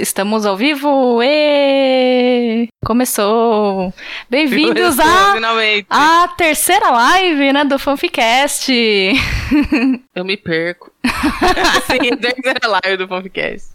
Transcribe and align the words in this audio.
Estamos 0.00 0.44
ao 0.44 0.56
vivo! 0.56 1.22
E 1.22 2.68
Começou! 2.84 3.92
Bem-vindos 4.28 4.98
à 4.98 5.34
Finalmente. 5.34 5.86
a 5.88 6.28
terceira 6.36 6.90
live, 6.90 7.52
né, 7.52 7.64
do 7.64 7.78
Fanficast. 7.78 8.72
Eu 10.14 10.24
me 10.24 10.36
perco. 10.36 10.92
Sim, 11.86 12.12
a 12.12 12.16
terceira 12.16 12.68
live 12.68 12.96
do 12.96 13.08
Fanficast. 13.08 13.68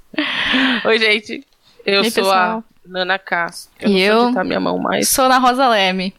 Oi, 0.85 0.99
gente. 0.99 1.45
Eu 1.85 2.03
sou 2.03 2.11
pessoal. 2.23 2.57
a 2.57 2.63
Nana 2.85 3.17
Castro. 3.17 3.71
Eu 3.79 3.89
E 3.89 3.91
não 3.93 3.97
sei 3.99 4.09
eu? 4.09 4.19
onde 4.23 4.35
tá 4.35 4.43
minha 4.43 4.59
mão 4.59 4.77
mais. 4.77 5.07
Sou 5.07 5.29
na 5.29 5.37
Rosa 5.39 5.67
Leme. 5.69 6.13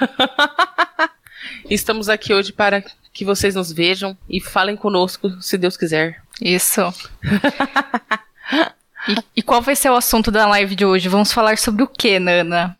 Estamos 1.68 2.08
aqui 2.08 2.34
hoje 2.34 2.52
para 2.52 2.84
que 3.12 3.24
vocês 3.24 3.54
nos 3.54 3.72
vejam 3.72 4.16
e 4.28 4.40
falem 4.40 4.76
conosco, 4.76 5.30
se 5.40 5.56
Deus 5.56 5.76
quiser. 5.76 6.22
Isso. 6.40 6.80
e, 9.08 9.16
e 9.36 9.42
qual 9.42 9.62
vai 9.62 9.74
ser 9.74 9.90
o 9.90 9.96
assunto 9.96 10.30
da 10.30 10.46
live 10.46 10.74
de 10.74 10.84
hoje? 10.84 11.08
Vamos 11.08 11.32
falar 11.32 11.56
sobre 11.56 11.82
o 11.82 11.88
que, 11.88 12.18
Nana? 12.18 12.76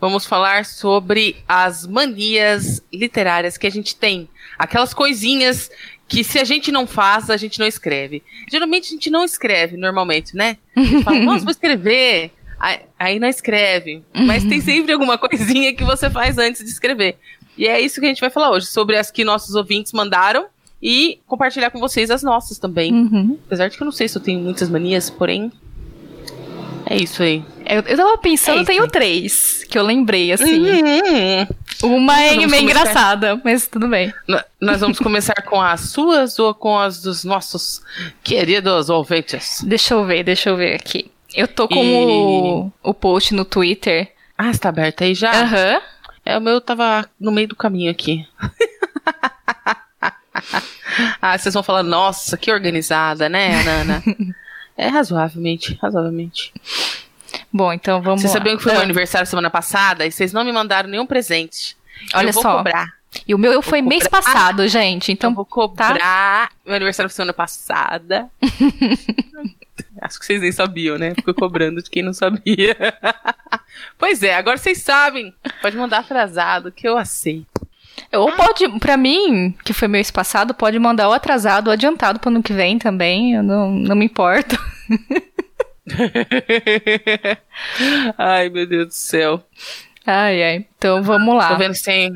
Vamos 0.00 0.26
falar 0.26 0.64
sobre 0.64 1.36
as 1.48 1.86
manias 1.86 2.82
literárias 2.92 3.56
que 3.56 3.66
a 3.66 3.70
gente 3.70 3.96
tem. 3.96 4.28
Aquelas 4.58 4.92
coisinhas 4.92 5.70
que 6.08 6.24
se 6.24 6.38
a 6.38 6.44
gente 6.44 6.72
não 6.72 6.86
faz, 6.86 7.30
a 7.30 7.36
gente 7.36 7.58
não 7.58 7.66
escreve. 7.66 8.22
Geralmente 8.50 8.88
a 8.88 8.90
gente 8.90 9.10
não 9.10 9.24
escreve, 9.24 9.76
normalmente, 9.76 10.34
né? 10.34 10.56
A 10.76 10.82
gente 10.82 11.04
fala, 11.04 11.18
nossa, 11.24 11.44
vou 11.44 11.52
escrever. 11.52 12.32
Aí, 12.58 12.80
aí 12.98 13.18
não 13.18 13.28
escreve. 13.28 14.02
Mas 14.12 14.44
tem 14.44 14.60
sempre 14.60 14.92
alguma 14.92 15.16
coisinha 15.16 15.72
que 15.72 15.84
você 15.84 16.10
faz 16.10 16.36
antes 16.36 16.62
de 16.62 16.70
escrever. 16.70 17.16
E 17.58 17.66
é 17.66 17.80
isso 17.80 18.00
que 18.00 18.06
a 18.06 18.08
gente 18.08 18.20
vai 18.20 18.30
falar 18.30 18.50
hoje, 18.50 18.66
sobre 18.66 18.96
as 18.96 19.10
que 19.10 19.24
nossos 19.24 19.54
ouvintes 19.54 19.92
mandaram 19.92 20.46
e 20.82 21.18
compartilhar 21.26 21.70
com 21.70 21.78
vocês 21.78 22.10
as 22.10 22.22
nossas 22.22 22.58
também. 22.58 22.92
Uhum. 22.92 23.38
Apesar 23.46 23.68
de 23.68 23.76
que 23.76 23.82
eu 23.82 23.84
não 23.84 23.92
sei 23.92 24.08
se 24.08 24.16
eu 24.16 24.22
tenho 24.22 24.40
muitas 24.40 24.68
manias, 24.70 25.10
porém. 25.10 25.52
É 26.86 26.96
isso 26.96 27.22
aí. 27.22 27.44
Eu, 27.66 27.82
eu 27.82 27.96
tava 27.96 28.18
pensando, 28.18 28.58
É 28.58 28.60
eu 28.62 28.64
tenho 28.64 28.88
três 28.88 29.64
que 29.68 29.78
eu 29.78 29.82
lembrei, 29.84 30.32
assim. 30.32 30.58
Uhum. 30.60 31.46
Uma 31.96 32.18
é 32.20 32.30
meio 32.36 32.42
começar. 32.48 32.62
engraçada, 32.62 33.40
mas 33.44 33.68
tudo 33.68 33.86
bem. 33.86 34.12
N- 34.28 34.42
Nós 34.60 34.80
vamos 34.80 34.98
começar 34.98 35.40
com 35.42 35.60
as 35.60 35.80
suas 35.90 36.38
ou 36.38 36.52
com 36.52 36.76
as 36.78 37.00
dos 37.00 37.22
nossos 37.24 37.80
queridos 38.24 38.88
ouvintes? 38.90 39.62
Deixa 39.64 39.94
eu 39.94 40.04
ver, 40.04 40.24
deixa 40.24 40.50
eu 40.50 40.56
ver 40.56 40.74
aqui. 40.74 41.10
Eu 41.34 41.46
tô 41.46 41.68
com 41.68 41.84
E- 41.84 42.06
o, 42.06 42.72
o 42.82 42.92
post 42.94 43.34
no 43.34 43.44
Twitter. 43.44 44.10
Ah, 44.36 44.50
está 44.50 44.70
aberto 44.70 45.04
aí 45.04 45.14
já? 45.14 45.30
Aham. 45.30 45.80
É, 46.24 46.36
o 46.36 46.40
meu 46.40 46.60
tava 46.60 47.08
no 47.18 47.32
meio 47.32 47.48
do 47.48 47.56
caminho 47.56 47.90
aqui. 47.90 48.26
ah, 51.20 51.36
vocês 51.36 51.54
vão 51.54 51.62
falar, 51.62 51.82
nossa, 51.82 52.36
que 52.36 52.52
organizada, 52.52 53.28
né, 53.28 53.62
Nana? 53.62 54.02
é 54.76 54.88
razoavelmente, 54.88 55.78
razoavelmente. 55.80 56.52
Bom, 57.52 57.72
então 57.72 58.00
vamos 58.00 58.20
Vocês 58.20 58.32
sabiam 58.32 58.56
que 58.56 58.62
foi 58.62 58.72
meu 58.72 58.80
Ah, 58.80 58.84
aniversário 58.84 59.26
semana 59.26 59.50
passada 59.50 60.06
e 60.06 60.12
vocês 60.12 60.32
não 60.32 60.44
me 60.44 60.52
mandaram 60.52 60.88
nenhum 60.88 61.06
presente. 61.06 61.76
Olha 62.14 62.28
eu 62.28 62.32
vou 62.32 62.42
só. 62.42 62.58
cobrar. 62.58 62.88
E 63.26 63.34
o 63.34 63.38
meu 63.38 63.60
foi 63.60 63.82
mês 63.82 64.04
cobrar. 64.04 64.22
passado, 64.22 64.68
gente. 64.68 65.10
Então 65.10 65.30
eu 65.30 65.34
vou 65.34 65.44
cobrar. 65.44 66.50
Meu 66.64 66.76
aniversário 66.76 67.10
foi 67.10 67.16
semana 67.16 67.32
passada. 67.32 68.30
Acho 70.00 70.18
que 70.18 70.24
vocês 70.24 70.40
nem 70.40 70.50
sabiam, 70.50 70.96
né? 70.96 71.14
Ficou 71.14 71.34
cobrando 71.34 71.82
de 71.82 71.90
quem 71.90 72.02
não 72.02 72.12
sabia. 72.12 72.76
pois 73.98 74.22
é, 74.22 74.34
agora 74.34 74.56
vocês 74.56 74.78
sabem. 74.78 75.34
Pode 75.60 75.76
mandar 75.76 75.98
atrasado, 75.98 76.72
que 76.72 76.88
eu 76.88 76.96
aceito. 76.96 77.66
ou 78.12 78.32
pode, 78.32 78.66
pra 78.78 78.96
mim, 78.96 79.54
que 79.64 79.72
foi 79.72 79.88
mês 79.88 80.10
passado, 80.10 80.54
pode 80.54 80.78
mandar 80.78 81.08
o 81.08 81.12
atrasado 81.12 81.68
ou 81.68 81.72
adiantado 81.72 82.18
pro 82.18 82.30
ano 82.30 82.42
que 82.42 82.52
vem 82.52 82.78
também. 82.78 83.34
Eu 83.34 83.42
não, 83.42 83.70
não 83.70 83.94
me 83.94 84.06
importo. 84.06 84.56
Ai, 88.16 88.48
meu 88.48 88.66
Deus 88.66 88.86
do 88.88 88.94
céu. 88.94 89.42
Ai, 90.06 90.42
ai. 90.42 90.66
Então 90.76 91.02
vamos 91.02 91.36
lá. 91.36 91.48
Tô 91.48 91.56
vendo 91.56 91.74
se 91.74 91.84
tem. 91.84 92.12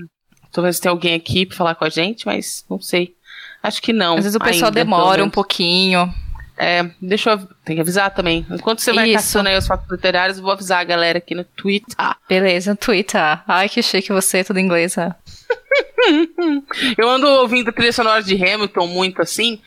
Tô 0.52 0.62
vendo 0.62 0.72
se 0.72 0.80
tem 0.80 0.90
alguém 0.90 1.14
aqui 1.14 1.44
pra 1.44 1.56
falar 1.56 1.74
com 1.74 1.84
a 1.84 1.88
gente, 1.88 2.24
mas 2.24 2.64
não 2.70 2.80
sei. 2.80 3.14
Acho 3.62 3.82
que 3.82 3.92
não. 3.92 4.16
Às 4.16 4.24
vezes 4.24 4.36
o 4.36 4.40
pessoal 4.40 4.68
ainda, 4.68 4.84
demora 4.84 5.24
um 5.24 5.30
pouquinho. 5.30 6.12
É, 6.56 6.88
deixa 7.00 7.30
eu. 7.30 7.38
Tem 7.64 7.76
que 7.76 7.82
avisar 7.82 8.10
também. 8.10 8.46
Enquanto 8.50 8.80
você 8.80 8.92
vai 8.92 9.08
Isso. 9.08 9.16
caçando 9.16 9.48
aí 9.48 9.58
os 9.58 9.66
fatos 9.66 9.90
literários, 9.90 10.38
eu 10.38 10.44
vou 10.44 10.52
avisar 10.52 10.80
a 10.80 10.84
galera 10.84 11.18
aqui 11.18 11.34
no 11.34 11.44
Twitter. 11.44 11.96
Beleza, 12.28 12.76
Twitter. 12.76 13.20
Ai, 13.46 13.68
que 13.68 13.82
chique 13.82 14.12
você, 14.12 14.44
tudo 14.44 14.58
em 14.58 14.64
inglês. 14.64 14.96
ah. 14.98 15.16
Eu 16.96 17.08
ando 17.08 17.26
ouvindo 17.26 17.72
trilha 17.72 17.92
sonora 17.92 18.22
de 18.22 18.34
Hamilton 18.34 18.86
muito 18.86 19.20
assim. 19.22 19.60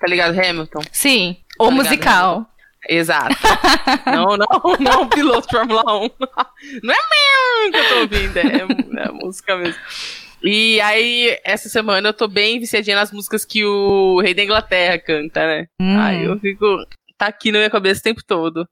Tá 0.00 0.06
ligado, 0.06 0.38
Hamilton? 0.38 0.80
Sim, 0.92 1.36
Tá 1.56 1.64
ligado, 1.64 1.76
musical. 1.76 2.50
Exato. 2.88 3.34
não, 4.06 4.36
não, 4.36 4.76
não 4.78 5.08
piloto 5.08 5.46
de 5.48 5.56
Fórmula 5.56 5.82
1. 6.00 6.10
Não 6.82 6.94
é 6.94 6.98
mesmo 6.98 7.72
que 7.72 7.78
eu 7.78 7.88
tô 7.88 7.94
ouvindo, 8.00 8.36
é, 8.36 9.02
é 9.02 9.08
a 9.08 9.12
música 9.12 9.56
mesmo. 9.56 9.80
E 10.44 10.78
aí, 10.82 11.38
essa 11.42 11.70
semana 11.70 12.10
eu 12.10 12.12
tô 12.12 12.28
bem 12.28 12.60
viciadinha 12.60 12.96
nas 12.96 13.10
músicas 13.10 13.46
que 13.46 13.64
o 13.64 14.20
Rei 14.20 14.34
da 14.34 14.44
Inglaterra 14.44 14.98
canta, 14.98 15.46
né? 15.46 15.66
Hum. 15.80 15.98
Aí 15.98 16.24
eu 16.24 16.38
fico. 16.38 16.66
Tá 17.16 17.28
aqui 17.28 17.50
na 17.50 17.58
minha 17.58 17.70
cabeça 17.70 18.00
o 18.00 18.02
tempo 18.02 18.22
todo. 18.26 18.68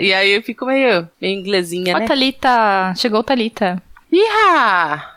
E 0.00 0.12
aí 0.12 0.30
eu 0.30 0.42
fico 0.42 0.66
meio, 0.66 1.08
meio 1.20 1.38
inglesinha, 1.38 1.94
Ó, 1.94 1.98
né? 2.00 2.06
Thalita. 2.06 2.92
Chegou 2.96 3.22
Thalita. 3.22 3.80
Iha! 4.10 5.14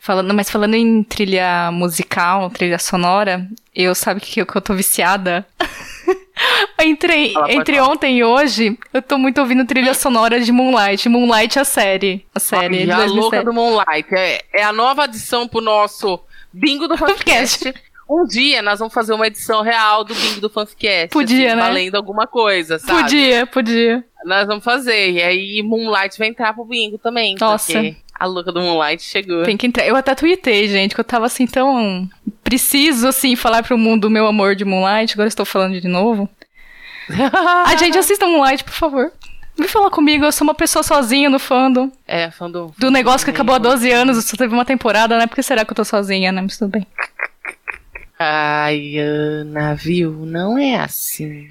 Falando, 0.00 0.34
mas 0.34 0.50
falando 0.50 0.74
em 0.74 1.02
trilha 1.02 1.70
musical, 1.70 2.48
trilha 2.50 2.78
sonora, 2.78 3.46
eu 3.74 3.94
sabe 3.94 4.20
que 4.20 4.44
que 4.44 4.56
eu 4.56 4.62
tô 4.62 4.74
viciada? 4.74 5.46
entre 6.80 7.34
entre 7.48 7.80
ontem 7.80 8.18
e 8.18 8.24
hoje, 8.24 8.78
eu 8.92 9.02
tô 9.02 9.18
muito 9.18 9.40
ouvindo 9.40 9.64
trilha 9.64 9.94
sonora 9.94 10.40
de 10.40 10.52
Moonlight. 10.52 11.08
Moonlight 11.08 11.58
é 11.58 11.62
a 11.62 11.64
série. 11.64 12.26
A 12.34 12.40
série. 12.40 12.84
E 12.84 12.90
a 12.90 12.96
2007. 12.96 13.20
louca 13.20 13.44
do 13.44 13.52
Moonlight. 13.52 14.14
É, 14.14 14.42
é 14.52 14.62
a 14.62 14.72
nova 14.72 15.04
adição 15.04 15.48
pro 15.48 15.60
nosso 15.60 16.20
Bingo 16.52 16.86
do 16.88 16.96
Fanficast. 16.96 17.72
Um 18.08 18.24
dia 18.24 18.62
nós 18.62 18.78
vamos 18.78 18.94
fazer 18.94 19.12
uma 19.14 19.26
edição 19.26 19.62
real 19.62 20.04
do 20.04 20.14
Bingo 20.14 20.40
do 20.40 20.48
Fanficast. 20.48 21.08
Podia, 21.08 21.48
assim, 21.48 21.56
né? 21.56 21.62
Valendo 21.62 21.96
alguma 21.96 22.26
coisa, 22.26 22.78
sabe? 22.78 23.02
Podia, 23.02 23.46
podia. 23.46 24.04
Nós 24.24 24.46
vamos 24.46 24.64
fazer. 24.64 25.10
E 25.10 25.22
aí 25.22 25.62
Moonlight 25.62 26.16
vai 26.18 26.28
entrar 26.28 26.54
pro 26.54 26.64
Bingo 26.64 26.98
também. 26.98 27.34
Nossa. 27.40 27.72
Porque 27.72 27.96
a 28.18 28.26
louca 28.26 28.50
do 28.50 28.60
Moonlight 28.60 29.02
chegou. 29.02 29.44
Tem 29.44 29.56
que 29.56 29.66
entrar. 29.66 29.86
Eu 29.86 29.96
até 29.96 30.14
tuitei, 30.14 30.68
gente, 30.68 30.94
que 30.94 31.00
eu 31.00 31.04
tava 31.04 31.26
assim 31.26 31.46
tão. 31.46 32.08
Preciso, 32.42 33.08
assim, 33.08 33.36
falar 33.36 33.62
pro 33.62 33.76
mundo 33.76 34.06
o 34.06 34.10
meu 34.10 34.26
amor 34.26 34.54
de 34.54 34.64
Moonlight. 34.64 35.14
Agora 35.14 35.28
estou 35.28 35.44
falando 35.44 35.80
de 35.80 35.88
novo. 35.88 36.28
Ai, 37.64 37.76
gente, 37.78 37.98
assista 37.98 38.26
Moonlight, 38.26 38.64
por 38.64 38.72
favor. 38.72 39.12
Vem 39.58 39.68
falar 39.68 39.90
comigo, 39.90 40.24
eu 40.24 40.32
sou 40.32 40.46
uma 40.46 40.54
pessoa 40.54 40.82
sozinha 40.82 41.30
no 41.30 41.38
fandom. 41.38 41.90
É, 42.06 42.30
fã 42.30 42.50
do... 42.50 42.74
Do 42.76 42.90
negócio 42.90 43.24
que 43.24 43.30
acabou 43.30 43.54
há 43.54 43.58
12 43.58 43.90
anos, 43.90 44.22
só 44.24 44.36
teve 44.36 44.52
uma 44.52 44.66
temporada, 44.66 45.18
né? 45.18 45.26
Por 45.26 45.34
que 45.34 45.42
será 45.42 45.64
que 45.64 45.70
eu 45.72 45.76
tô 45.76 45.84
sozinha, 45.84 46.30
né? 46.30 46.42
Mas 46.42 46.58
tudo 46.58 46.72
bem. 46.72 46.86
Ai, 48.18 48.96
Ana, 48.98 49.74
viu? 49.74 50.12
Não 50.26 50.58
é 50.58 50.76
assim. 50.76 51.48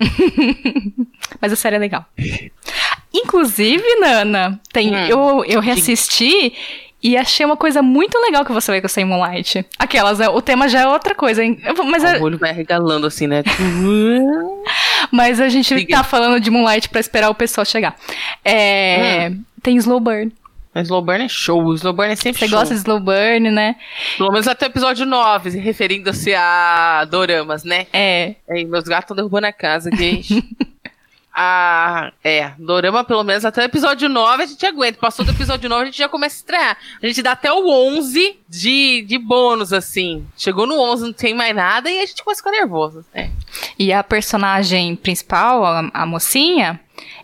Mas 1.41 1.53
a 1.53 1.55
série 1.55 1.75
é 1.75 1.79
legal. 1.79 2.05
Inclusive, 3.23 3.83
Nana, 3.99 4.59
tem, 4.73 4.93
Hum, 4.93 5.07
eu, 5.07 5.45
eu 5.45 5.59
reassisti 5.61 6.53
e 7.01 7.15
achei 7.15 7.45
uma 7.45 7.55
coisa 7.55 7.81
muito 7.81 8.17
legal 8.19 8.43
que 8.43 8.51
você 8.51 8.71
vai 8.71 8.81
gostar 8.81 9.01
em 9.01 9.05
Moonlight. 9.05 9.65
Aquelas, 9.77 10.19
né? 10.19 10.27
O 10.27 10.41
tema 10.41 10.67
já 10.67 10.81
é 10.81 10.87
outra 10.87 11.13
coisa, 11.15 11.43
hein? 11.43 11.59
Mas, 11.85 12.03
é- 12.03 12.17
O 12.19 12.23
olho 12.23 12.37
vai 12.37 12.51
regalando 12.51 13.05
assim, 13.07 13.27
né? 13.27 13.43
mas 15.11 15.39
a 15.39 15.49
gente 15.49 15.73
Diga. 15.75 15.97
tá 15.97 16.03
falando 16.03 16.39
de 16.39 16.49
Moonlight 16.49 16.89
pra 16.89 16.99
esperar 16.99 17.29
o 17.29 17.35
pessoal 17.35 17.65
chegar. 17.65 17.95
É, 18.43 19.29
Hum. 19.31 19.43
Tem 19.61 19.77
Slow 19.77 19.99
Burn. 19.99 20.31
Mas 20.73 20.87
Slow 20.87 21.01
Burn 21.01 21.23
é 21.23 21.29
show. 21.29 21.63
O 21.63 21.73
Slow 21.73 21.93
Burn 21.93 22.11
é 22.11 22.15
sempre 22.15 22.39
Você 22.39 22.47
show. 22.49 22.59
gosta 22.59 22.73
de 22.73 22.79
Slow 22.81 22.99
Burn, 22.99 23.49
né? 23.49 23.75
Pelo 24.17 24.31
menos 24.31 24.47
até 24.47 24.65
o 24.65 24.69
episódio 24.69 25.05
9, 25.05 25.49
referindo-se 25.57 26.33
a 26.35 27.05
doramas, 27.09 27.63
né? 27.63 27.87
É. 27.93 28.35
Ei, 28.49 28.65
meus 28.65 28.83
gatos 28.83 29.05
estão 29.05 29.15
derrubando 29.15 29.47
a 29.47 29.53
casa 29.53 29.89
aqui. 29.89 30.21
ah, 31.37 32.13
é. 32.23 32.53
Dorama, 32.57 33.03
pelo 33.03 33.21
menos 33.21 33.43
até 33.43 33.61
o 33.61 33.65
episódio 33.65 34.07
9 34.07 34.43
a 34.43 34.45
gente 34.45 34.65
aguenta. 34.65 34.97
Passou 34.97 35.25
do 35.25 35.31
episódio 35.33 35.69
9 35.69 35.81
a 35.81 35.85
gente 35.87 35.97
já 35.97 36.07
começa 36.07 36.35
a 36.35 36.37
estrear. 36.37 36.77
A 37.03 37.07
gente 37.07 37.21
dá 37.21 37.33
até 37.33 37.51
o 37.51 37.69
11 37.69 38.39
de, 38.47 39.01
de 39.01 39.17
bônus, 39.17 39.73
assim. 39.73 40.25
Chegou 40.37 40.65
no 40.65 40.79
11, 40.79 41.03
não 41.07 41.13
tem 41.13 41.33
mais 41.33 41.53
nada 41.53 41.91
e 41.91 41.99
a 41.99 42.05
gente 42.05 42.23
começa 42.23 42.39
a 42.39 42.43
ficar 42.43 42.57
nervoso. 42.57 43.03
É. 43.13 43.29
E 43.77 43.91
a 43.91 44.01
personagem 44.01 44.95
principal, 44.95 45.65
a, 45.65 45.89
a 45.93 46.05
mocinha, 46.05 46.79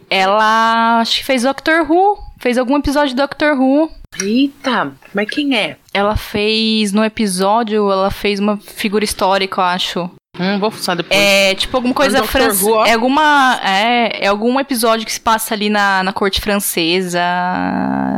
ela 0.10 1.00
acho 1.00 1.20
que 1.20 1.24
fez 1.24 1.44
Doctor 1.44 1.90
Who. 1.90 2.20
Fez 2.38 2.58
algum 2.58 2.76
episódio 2.78 3.16
de 3.16 3.22
Doctor 3.22 3.58
Who. 3.58 3.90
Eita, 4.22 4.92
mas 5.14 5.30
quem 5.30 5.56
é? 5.56 5.78
Ela 5.94 6.18
fez, 6.18 6.92
no 6.92 7.06
episódio, 7.06 7.90
ela 7.90 8.12
fez 8.12 8.42
uma 8.42 8.58
figura 8.58 9.06
histórica, 9.06 9.62
eu 9.62 9.66
acho. 9.66 10.12
Hum, 10.40 10.60
vou 10.60 10.72
fuçar 10.72 10.96
depois. 10.96 11.20
É 11.20 11.54
tipo 11.56 11.76
alguma 11.76 11.94
coisa 11.94 12.24
francesa. 12.24 12.70
É 12.88 12.94
alguma. 12.94 13.60
É, 13.64 14.26
é 14.26 14.28
algum 14.28 14.60
episódio 14.60 15.06
que 15.06 15.12
se 15.12 15.20
passa 15.20 15.54
ali 15.54 15.70
na, 15.70 16.04
na 16.04 16.14
corte 16.14 16.40
francesa. 16.40 17.20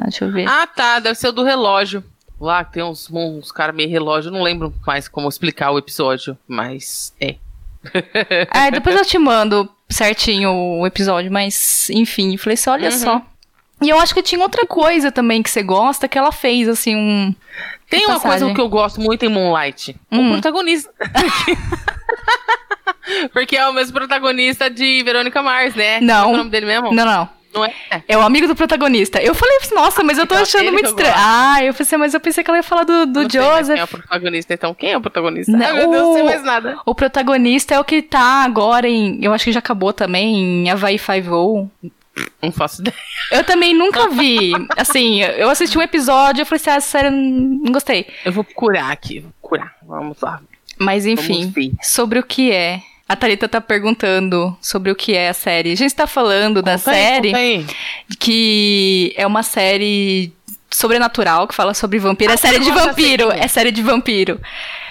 Deixa 0.03 0.25
eu 0.25 0.31
ver. 0.31 0.47
Ah, 0.47 0.67
tá. 0.67 0.99
Deve 0.99 1.15
ser 1.15 1.29
o 1.29 1.31
do 1.31 1.43
relógio. 1.43 2.03
Lá 2.39 2.63
que 2.63 2.73
tem 2.73 2.83
uns, 2.83 3.09
uns 3.11 3.51
caras 3.51 3.75
meio 3.75 3.89
relógio. 3.89 4.31
Não 4.31 4.43
lembro 4.43 4.73
mais 4.85 5.07
como 5.07 5.27
explicar 5.27 5.71
o 5.71 5.77
episódio. 5.79 6.37
Mas 6.47 7.13
é. 7.19 7.35
É, 8.53 8.71
depois 8.71 8.95
eu 8.95 9.05
te 9.05 9.17
mando 9.17 9.67
certinho 9.89 10.51
o 10.79 10.85
episódio, 10.87 11.31
mas 11.31 11.89
enfim, 11.89 12.37
falei 12.37 12.53
assim, 12.53 12.69
olha 12.69 12.89
Uhum. 12.89 12.97
só. 12.97 13.21
E 13.81 13.89
eu 13.89 13.99
acho 13.99 14.13
que 14.13 14.23
tinha 14.23 14.41
outra 14.41 14.65
coisa 14.65 15.11
também 15.11 15.43
que 15.43 15.49
você 15.49 15.61
gosta, 15.61 16.07
que 16.07 16.17
ela 16.17 16.31
fez, 16.31 16.69
assim, 16.69 16.95
um. 16.95 17.35
Tem 17.89 18.05
uma 18.05 18.19
coisa 18.19 18.53
que 18.53 18.61
eu 18.61 18.69
gosto 18.69 19.01
muito 19.01 19.25
em 19.25 19.29
Moonlight. 19.29 19.95
O 20.09 20.15
Hum. 20.15 20.31
protagonista. 20.33 20.89
Porque 23.33 23.55
é 23.57 23.67
o 23.67 23.73
mesmo 23.73 23.93
protagonista 23.93 24.69
de 24.69 25.03
Verônica 25.03 25.41
Mars, 25.41 25.75
né? 25.75 25.99
Não. 26.01 26.31
É 26.31 26.33
o 26.33 26.37
nome 26.37 26.49
dele 26.49 26.65
mesmo? 26.65 26.93
Não, 26.93 27.05
não. 27.05 27.29
Não 27.53 27.63
é? 27.63 27.71
É 28.07 28.17
o 28.17 28.21
amigo 28.21 28.47
do 28.47 28.55
protagonista. 28.55 29.21
Eu 29.21 29.35
falei, 29.35 29.55
nossa, 29.73 30.03
mas 30.03 30.17
eu 30.17 30.25
tô 30.25 30.33
Então, 30.33 30.41
achando 30.43 30.71
muito 30.71 30.87
estranho. 30.89 31.13
Ah, 31.15 31.63
eu 31.63 31.71
pensei, 31.71 31.97
mas 31.99 32.13
eu 32.13 32.19
pensei 32.19 32.43
que 32.43 32.49
ela 32.49 32.57
ia 32.57 32.63
falar 32.63 32.83
do, 32.83 33.05
do 33.05 33.21
Não 33.23 33.29
sei 33.29 33.39
Joseph. 33.41 33.67
Quem 33.67 33.79
é 33.79 33.83
o 33.83 33.87
protagonista, 33.87 34.53
então? 34.55 34.73
Quem 34.73 34.91
é 34.91 34.97
o 34.97 35.01
protagonista? 35.01 35.51
Não, 35.51 35.65
Ai, 35.65 35.73
meu 35.73 35.91
Deus, 35.91 36.03
não 36.03 36.13
sei 36.13 36.23
mais 36.23 36.43
nada. 36.43 36.79
O 36.83 36.95
protagonista 36.95 37.75
é 37.75 37.79
o 37.79 37.83
que 37.83 38.01
tá 38.01 38.43
agora 38.43 38.87
em. 38.89 39.23
Eu 39.23 39.31
acho 39.33 39.45
que 39.45 39.51
já 39.51 39.59
acabou 39.59 39.93
também, 39.93 40.63
em 40.65 40.69
Havaí 40.71 40.97
Five-O. 40.97 41.69
Não 42.41 42.51
faço 42.51 42.81
ideia. 42.81 42.95
Eu 43.31 43.43
também 43.43 43.75
nunca 43.75 44.07
vi. 44.09 44.51
Assim, 44.75 45.21
eu 45.21 45.47
assisti 45.49 45.77
um 45.77 45.81
episódio 45.81 46.41
e 46.41 46.45
falei 46.45 46.59
assim, 46.59 46.69
ah, 46.71 46.79
sério, 46.79 47.11
não 47.11 47.71
gostei. 47.71 48.07
Eu 48.25 48.31
vou 48.31 48.43
procurar 48.43 48.91
aqui. 48.91 49.19
Vou 49.19 49.31
procurar. 49.41 49.75
Vamos 49.83 50.19
lá. 50.21 50.39
Mas 50.83 51.05
enfim, 51.05 51.51
sobre 51.81 52.19
o 52.19 52.23
que 52.23 52.51
é. 52.51 52.81
A 53.07 53.15
Thalita 53.15 53.47
tá 53.49 53.59
perguntando 53.61 54.55
sobre 54.61 54.89
o 54.89 54.95
que 54.95 55.13
é 55.13 55.29
a 55.29 55.33
série. 55.33 55.71
A 55.71 55.75
gente 55.75 55.93
tá 55.93 56.07
falando 56.07 56.61
da 56.61 56.77
Conta 56.77 56.91
aí, 56.91 56.97
série, 56.97 57.65
que 58.19 59.13
é 59.17 59.27
uma 59.27 59.43
série 59.43 60.31
sobrenatural, 60.71 61.47
que 61.47 61.53
fala 61.53 61.73
sobre 61.73 61.99
vampiro. 61.99 62.31
é 62.31 62.33
Ah, 62.33 62.37
série 62.37 62.59
de 62.59 62.71
vampiro, 62.71 63.31
é. 63.31 63.47
série 63.47 63.71
de 63.71 63.81
vampiro. 63.81 64.39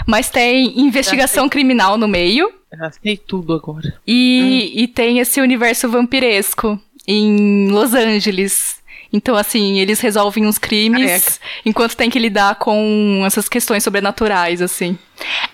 Mas 0.06 0.30
tem 0.30 0.78
investigação 0.80 1.48
criminal 1.48 1.96
no 1.96 2.06
meio. 2.06 2.50
Já 2.76 2.90
sei 2.90 3.16
tudo 3.16 3.52
agora. 3.54 3.94
E, 4.06 4.72
Hum. 4.76 4.80
e 4.82 4.86
tem 4.88 5.18
esse 5.18 5.40
universo 5.40 5.88
vampiresco 5.88 6.80
em 7.06 7.68
Los 7.70 7.94
Angeles. 7.94 8.76
Então, 9.12 9.36
assim, 9.36 9.78
eles 9.78 10.00
resolvem 10.00 10.46
uns 10.46 10.58
crimes 10.58 11.06
Careca. 11.06 11.32
enquanto 11.66 11.96
tem 11.96 12.08
que 12.08 12.18
lidar 12.18 12.54
com 12.56 13.22
essas 13.26 13.48
questões 13.48 13.84
sobrenaturais, 13.84 14.62
assim. 14.62 14.98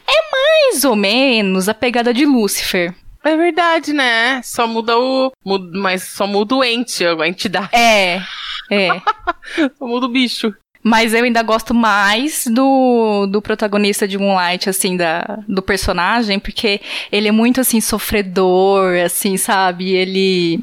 É 0.06 0.30
mais 0.32 0.84
ou 0.84 0.94
menos 0.94 1.68
a 1.68 1.74
pegada 1.74 2.14
de 2.14 2.24
Lúcifer. 2.24 2.94
É 3.24 3.36
verdade, 3.36 3.92
né? 3.92 4.40
Só 4.44 4.66
muda 4.66 4.96
o. 4.96 5.32
muda- 5.44 5.76
mas 5.78 6.04
só 6.04 6.26
muda 6.26 6.54
o 6.54 6.62
ente, 6.64 7.04
a 7.04 7.26
entidade. 7.28 7.70
É, 7.72 8.22
é. 8.70 8.88
Só 9.78 9.86
muda 9.86 10.06
o 10.06 10.08
bicho. 10.08 10.54
Mas 10.80 11.12
eu 11.12 11.24
ainda 11.24 11.42
gosto 11.42 11.74
mais 11.74 12.46
do, 12.46 13.26
do 13.26 13.42
protagonista 13.42 14.06
de 14.06 14.16
Moonlight, 14.16 14.70
assim, 14.70 14.96
da, 14.96 15.40
do 15.48 15.60
personagem, 15.60 16.38
porque 16.38 16.80
ele 17.10 17.26
é 17.28 17.32
muito, 17.32 17.60
assim, 17.60 17.80
sofredor, 17.80 18.94
assim, 19.04 19.36
sabe? 19.36 19.90
Ele. 19.90 20.60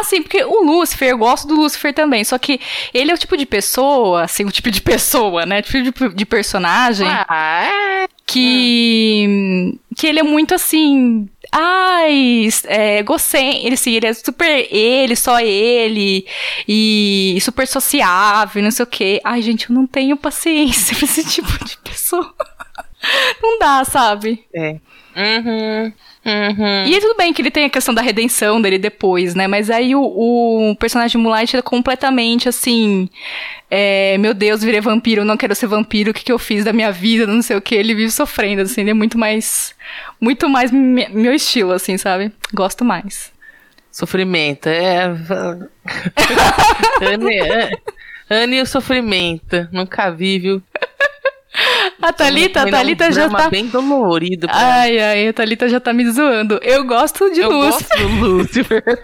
Assim, 0.00 0.22
porque 0.22 0.42
o 0.44 0.62
Lúcifer, 0.64 1.10
eu 1.10 1.18
gosto 1.18 1.46
do 1.46 1.54
Lúcifer 1.54 1.92
também, 1.94 2.24
só 2.24 2.36
que 2.38 2.60
ele 2.92 3.10
é 3.10 3.14
o 3.14 3.18
tipo 3.18 3.36
de 3.36 3.46
pessoa, 3.46 4.22
assim, 4.24 4.44
o 4.44 4.50
tipo 4.50 4.70
de 4.70 4.80
pessoa, 4.82 5.46
né? 5.46 5.62
Tipo 5.62 5.82
de, 5.82 6.14
de 6.14 6.26
personagem 6.26 7.06
Ah, 7.08 7.64
é. 8.04 8.08
que 8.26 9.78
que 9.96 10.06
ele 10.08 10.18
é 10.18 10.22
muito 10.24 10.54
assim 10.54 11.28
ai 11.52 12.48
é, 12.64 12.98
egocêntrico 12.98 13.66
ele, 13.66 13.74
assim, 13.74 13.92
ele 13.92 14.06
é 14.06 14.12
super 14.12 14.66
ele 14.74 15.14
só 15.14 15.38
ele 15.38 16.26
e 16.66 17.38
super 17.40 17.66
sociável 17.68 18.60
não 18.62 18.72
sei 18.72 18.82
o 18.82 18.86
quê 18.88 19.20
ai 19.24 19.40
gente 19.40 19.70
eu 19.70 19.74
não 19.76 19.86
tenho 19.86 20.16
paciência 20.16 20.96
pra 20.98 21.04
esse 21.04 21.24
tipo 21.24 21.64
de 21.64 21.76
pessoa 21.78 22.34
não 23.42 23.58
dá 23.58 23.84
sabe 23.84 24.44
É. 24.52 24.80
Uhum. 25.16 25.92
Uhum. 26.26 26.86
e 26.86 26.94
aí 26.94 27.00
tudo 27.00 27.16
bem 27.18 27.34
que 27.34 27.42
ele 27.42 27.50
tem 27.50 27.66
a 27.66 27.70
questão 27.70 27.92
da 27.94 28.00
redenção 28.00 28.60
dele 28.62 28.78
depois, 28.78 29.34
né? 29.34 29.46
Mas 29.46 29.68
aí 29.68 29.94
o, 29.94 30.00
o 30.02 30.76
personagem 30.76 31.20
Moonlight 31.20 31.54
é 31.56 31.60
completamente 31.62 32.48
assim. 32.48 33.08
é, 33.70 34.16
meu 34.18 34.32
Deus, 34.32 34.62
virei 34.62 34.80
vampiro, 34.80 35.20
eu 35.20 35.24
não 35.26 35.36
quero 35.36 35.54
ser 35.54 35.66
vampiro, 35.66 36.10
o 36.10 36.14
que, 36.14 36.24
que 36.24 36.32
eu 36.32 36.38
fiz 36.38 36.64
da 36.64 36.72
minha 36.72 36.90
vida, 36.90 37.26
não 37.26 37.42
sei 37.42 37.56
o 37.56 37.60
que. 37.60 37.74
Ele 37.74 37.94
vive 37.94 38.10
sofrendo, 38.10 38.62
assim, 38.62 38.80
ele 38.80 38.90
é 38.90 38.94
muito 38.94 39.18
mais. 39.18 39.74
Muito 40.20 40.48
mais 40.48 40.70
me- 40.72 41.08
meu 41.10 41.34
estilo, 41.34 41.72
assim, 41.72 41.98
sabe? 41.98 42.32
Gosto 42.54 42.84
mais. 42.84 43.30
Sofrimento. 43.92 44.66
É. 44.68 45.04
Anne, 47.02 47.38
Anne 48.30 48.56
e 48.56 48.62
o 48.62 48.66
sofrimento. 48.66 49.68
Nunca 49.72 50.10
vi, 50.10 50.38
viu? 50.38 50.62
A 52.02 52.12
Thalita, 52.12 52.62
a 52.62 52.66
um 52.66 52.70
Thalita 52.70 53.12
já 53.12 53.28
tá. 53.28 53.48
bem 53.50 53.66
dolorido. 53.66 54.46
Ai, 54.50 54.98
ai, 54.98 55.28
a 55.28 55.32
Thalita 55.32 55.68
já 55.68 55.80
tá 55.80 55.92
me 55.92 56.08
zoando. 56.10 56.58
Eu 56.62 56.84
gosto 56.84 57.30
de 57.32 57.40
Eu 57.40 57.50
luz 57.50 57.74
gosto 57.74 57.98
do 57.98 58.08
Lúcifer. 58.26 58.82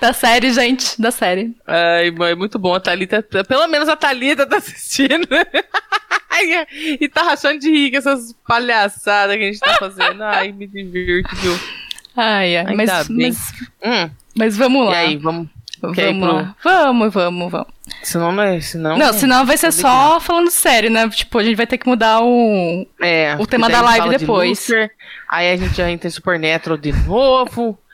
da 0.00 0.12
série, 0.12 0.52
gente, 0.52 1.00
da 1.00 1.10
série. 1.10 1.54
Ai, 1.66 2.10
mãe, 2.10 2.34
muito 2.34 2.58
bom. 2.58 2.74
A 2.74 2.80
Thalita, 2.80 3.22
pelo 3.46 3.66
menos 3.68 3.88
a 3.88 3.96
Thalita 3.96 4.46
tá 4.46 4.56
assistindo. 4.58 5.26
Ai, 6.30 6.66
e 7.00 7.08
tá 7.08 7.22
rachando 7.22 7.58
de 7.58 7.70
rir 7.70 7.90
com 7.90 7.96
essas 7.96 8.34
palhaçadas 8.46 9.36
que 9.36 9.42
a 9.42 9.46
gente 9.46 9.60
tá 9.60 9.74
fazendo. 9.78 10.22
Ai, 10.22 10.52
me 10.52 10.66
divirto, 10.66 11.34
viu? 11.36 11.58
Ai, 12.16 12.56
ai, 12.56 12.66
Ainda 12.66 12.74
mas, 12.76 13.08
mas, 13.08 13.52
Hum, 13.84 14.10
mas 14.36 14.56
vamos 14.56 14.86
e 14.86 14.90
lá. 14.90 14.98
aí, 14.98 15.16
vamos. 15.16 15.48
Vamos 15.80 15.96
pro- 15.96 16.32
lá. 16.34 16.54
Vamos, 16.62 17.14
vamos, 17.14 17.50
vamos. 17.52 17.68
Senão 18.02 18.32
não 18.32 18.42
é. 18.42 18.60
Senão, 18.60 18.96
Não, 18.96 19.12
senão 19.12 19.44
vai 19.44 19.56
ser 19.56 19.72
só 19.72 20.20
falando 20.20 20.50
sério, 20.50 20.90
né? 20.90 21.08
Tipo, 21.08 21.38
a 21.38 21.42
gente 21.44 21.56
vai 21.56 21.66
ter 21.66 21.78
que 21.78 21.88
mudar 21.88 22.20
o. 22.22 22.86
É, 23.00 23.36
o 23.38 23.46
tema 23.46 23.68
da 23.68 23.80
live 23.80 23.98
fala 23.98 24.12
de 24.12 24.18
depois. 24.18 24.48
Lúcifer, 24.50 24.90
aí 25.28 25.52
a 25.52 25.56
gente 25.56 25.74
já 25.76 25.90
entra 25.90 26.08
em 26.08 26.10
Supernatural 26.10 26.78
de 26.78 26.92
novo. 26.92 27.78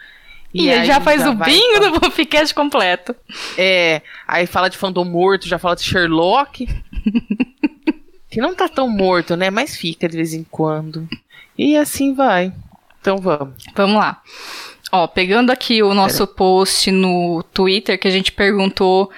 E, 0.56 0.70
aí 0.70 0.84
já 0.86 1.00
faz 1.00 1.20
já 1.20 1.30
o 1.30 1.34
bingo 1.34 1.80
pra- 1.80 1.88
do 1.88 2.00
podcast 2.00 2.54
completo. 2.54 3.12
É, 3.58 4.02
aí 4.24 4.46
fala 4.46 4.70
de 4.70 4.76
fandom 4.78 5.04
morto, 5.04 5.48
já 5.48 5.58
fala 5.58 5.74
de 5.74 5.82
Sherlock. 5.82 6.68
que 8.30 8.40
não 8.40 8.54
tá 8.54 8.68
tão 8.68 8.88
morto, 8.88 9.34
né? 9.34 9.50
Mas 9.50 9.76
fica 9.76 10.08
de 10.08 10.16
vez 10.16 10.32
em 10.32 10.44
quando. 10.44 11.08
E 11.58 11.76
assim 11.76 12.14
vai. 12.14 12.52
Então 13.00 13.18
vamos. 13.18 13.54
Vamos 13.74 13.96
lá. 13.96 14.22
Ó, 14.92 15.08
pegando 15.08 15.50
aqui 15.50 15.82
o 15.82 15.92
nosso 15.92 16.24
post 16.24 16.88
no 16.92 17.42
Twitter, 17.52 17.98
que 17.98 18.06
a 18.06 18.10
gente 18.12 18.30
perguntou 18.30 19.10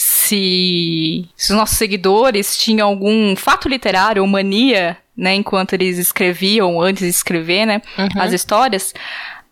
se, 0.00 1.28
se 1.36 1.52
os 1.52 1.58
nossos 1.58 1.76
seguidores 1.76 2.56
tinham 2.56 2.86
algum 2.88 3.34
fato 3.34 3.68
literário 3.68 4.22
ou 4.22 4.28
mania, 4.28 4.96
né, 5.16 5.34
enquanto 5.34 5.72
eles 5.72 5.98
escreviam, 5.98 6.80
antes 6.80 7.02
de 7.02 7.08
escrever, 7.08 7.66
né, 7.66 7.82
Uhum. 7.98 8.08
as 8.22 8.32
histórias. 8.32 8.94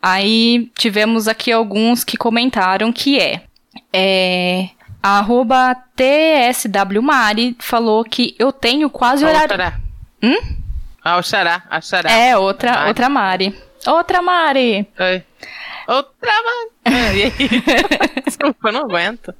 Aí 0.00 0.70
tivemos 0.78 1.26
aqui 1.26 1.50
alguns 1.50 2.04
que 2.04 2.16
comentaram 2.16 2.92
que 2.92 3.18
é, 3.18 3.42
é 3.92 4.68
a 5.02 5.18
arroba 5.18 5.74
TSWMari 5.96 7.56
falou 7.58 8.04
que 8.04 8.36
eu 8.38 8.52
tenho 8.52 8.88
quase 8.88 9.24
horário. 9.24 9.48
Xará. 9.48 9.80
Hum? 10.22 10.36
Ah, 11.02 11.16
o 11.16 11.22
Xará. 11.24 11.62
A 11.68 11.80
Xará. 11.80 12.08
É, 12.10 12.36
outra, 12.36 12.70
Mari. 12.72 12.86
outra 12.88 13.08
Mari. 13.08 13.54
Outra 13.86 14.22
Mari. 14.22 14.88
Ai. 14.96 15.24
Outra 15.88 16.30
aí? 16.84 17.32
Desculpa, 18.24 18.68
eu 18.68 18.72
não 18.72 18.82
aguento. 18.82 19.34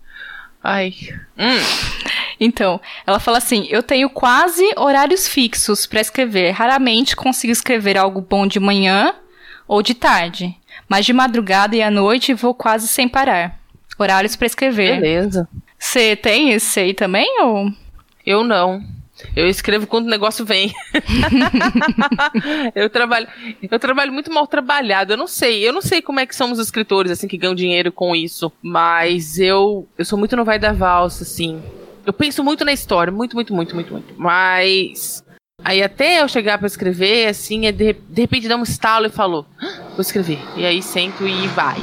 Ai. 0.67 0.95
Hum. 1.39 1.63
Então, 2.41 2.81
ela 3.07 3.21
fala 3.21 3.39
assim: 3.39 3.69
eu 3.71 3.85
tenho 3.85 4.11
quase 4.11 4.69
horários 4.77 5.29
fixos 5.29 5.87
pra 5.87 6.01
escrever. 6.01 6.51
Raramente 6.51 7.15
consigo 7.15 7.53
escrever 7.53 7.97
algo 7.97 8.21
bom 8.21 8.49
de 8.49 8.59
manhã 8.59 9.15
ou 9.69 9.81
de 9.81 9.95
tarde. 9.95 10.57
Mas 10.89 11.07
de 11.07 11.13
madrugada 11.13 11.77
e 11.77 11.83
à 11.83 11.91
noite 11.91 12.35
vou 12.35 12.53
quase 12.53 12.89
sem 12.89 13.09
parar. 13.09 13.61
Horários 13.97 14.35
pra 14.35 14.47
escrever. 14.47 15.01
Beleza. 15.01 15.49
Você 15.79 16.17
tem 16.17 16.51
esse 16.51 16.81
aí 16.81 16.95
também? 16.95 17.43
Ou... 17.43 17.71
Eu 18.25 18.43
não. 18.43 18.83
Eu 19.35 19.49
escrevo 19.49 19.87
quando 19.87 20.07
o 20.07 20.11
negócio 20.11 20.45
vem. 20.45 20.75
eu 22.75 22.89
trabalho, 22.91 23.27
eu 23.71 23.79
trabalho 23.79 24.13
muito 24.13 24.33
mal 24.33 24.47
trabalhado. 24.47 25.13
Eu 25.13 25.17
não 25.17 25.27
sei, 25.27 25.67
eu 25.67 25.73
não 25.73 25.81
sei 25.83 26.03
como 26.03 26.21
é 26.21 26.27
que 26.27 26.37
são 26.37 26.53
os 26.53 26.59
escritores 26.59 27.11
assim 27.11 27.29
que 27.29 27.37
ganham 27.39 27.55
dinheiro 27.55 27.91
com 27.93 28.15
isso, 28.15 28.53
mas 28.63 29.39
eu 29.39 29.89
eu 29.97 30.05
sou 30.05 30.19
muito 30.19 30.37
no 30.37 30.45
vai 30.45 30.59
da 30.59 30.73
valsa 30.73 31.23
assim. 31.23 31.63
Eu 32.05 32.13
penso 32.13 32.45
muito 32.45 32.65
na 32.65 32.73
história, 32.73 33.13
muito, 33.13 33.35
muito, 33.35 33.53
muito, 33.55 33.75
muito, 33.75 33.93
muito. 33.93 34.15
Mas 34.17 35.25
aí 35.65 35.83
até 35.83 36.21
eu 36.23 36.29
chegar 36.29 36.59
pra 36.59 36.67
escrever 36.67 37.29
assim, 37.29 37.67
é 37.67 37.73
de, 37.73 37.95
de 37.95 38.21
repente 38.21 38.49
dá 38.49 38.57
um 38.57 38.63
estalo 38.63 39.07
e 39.07 39.11
falou: 39.11 39.47
"Ah, 39.61 39.81
"Vou 39.91 40.01
escrever". 40.01 40.39
E 40.57 40.65
aí 40.65 40.83
sento 40.83 41.27
e 41.27 41.47
vai. 41.49 41.77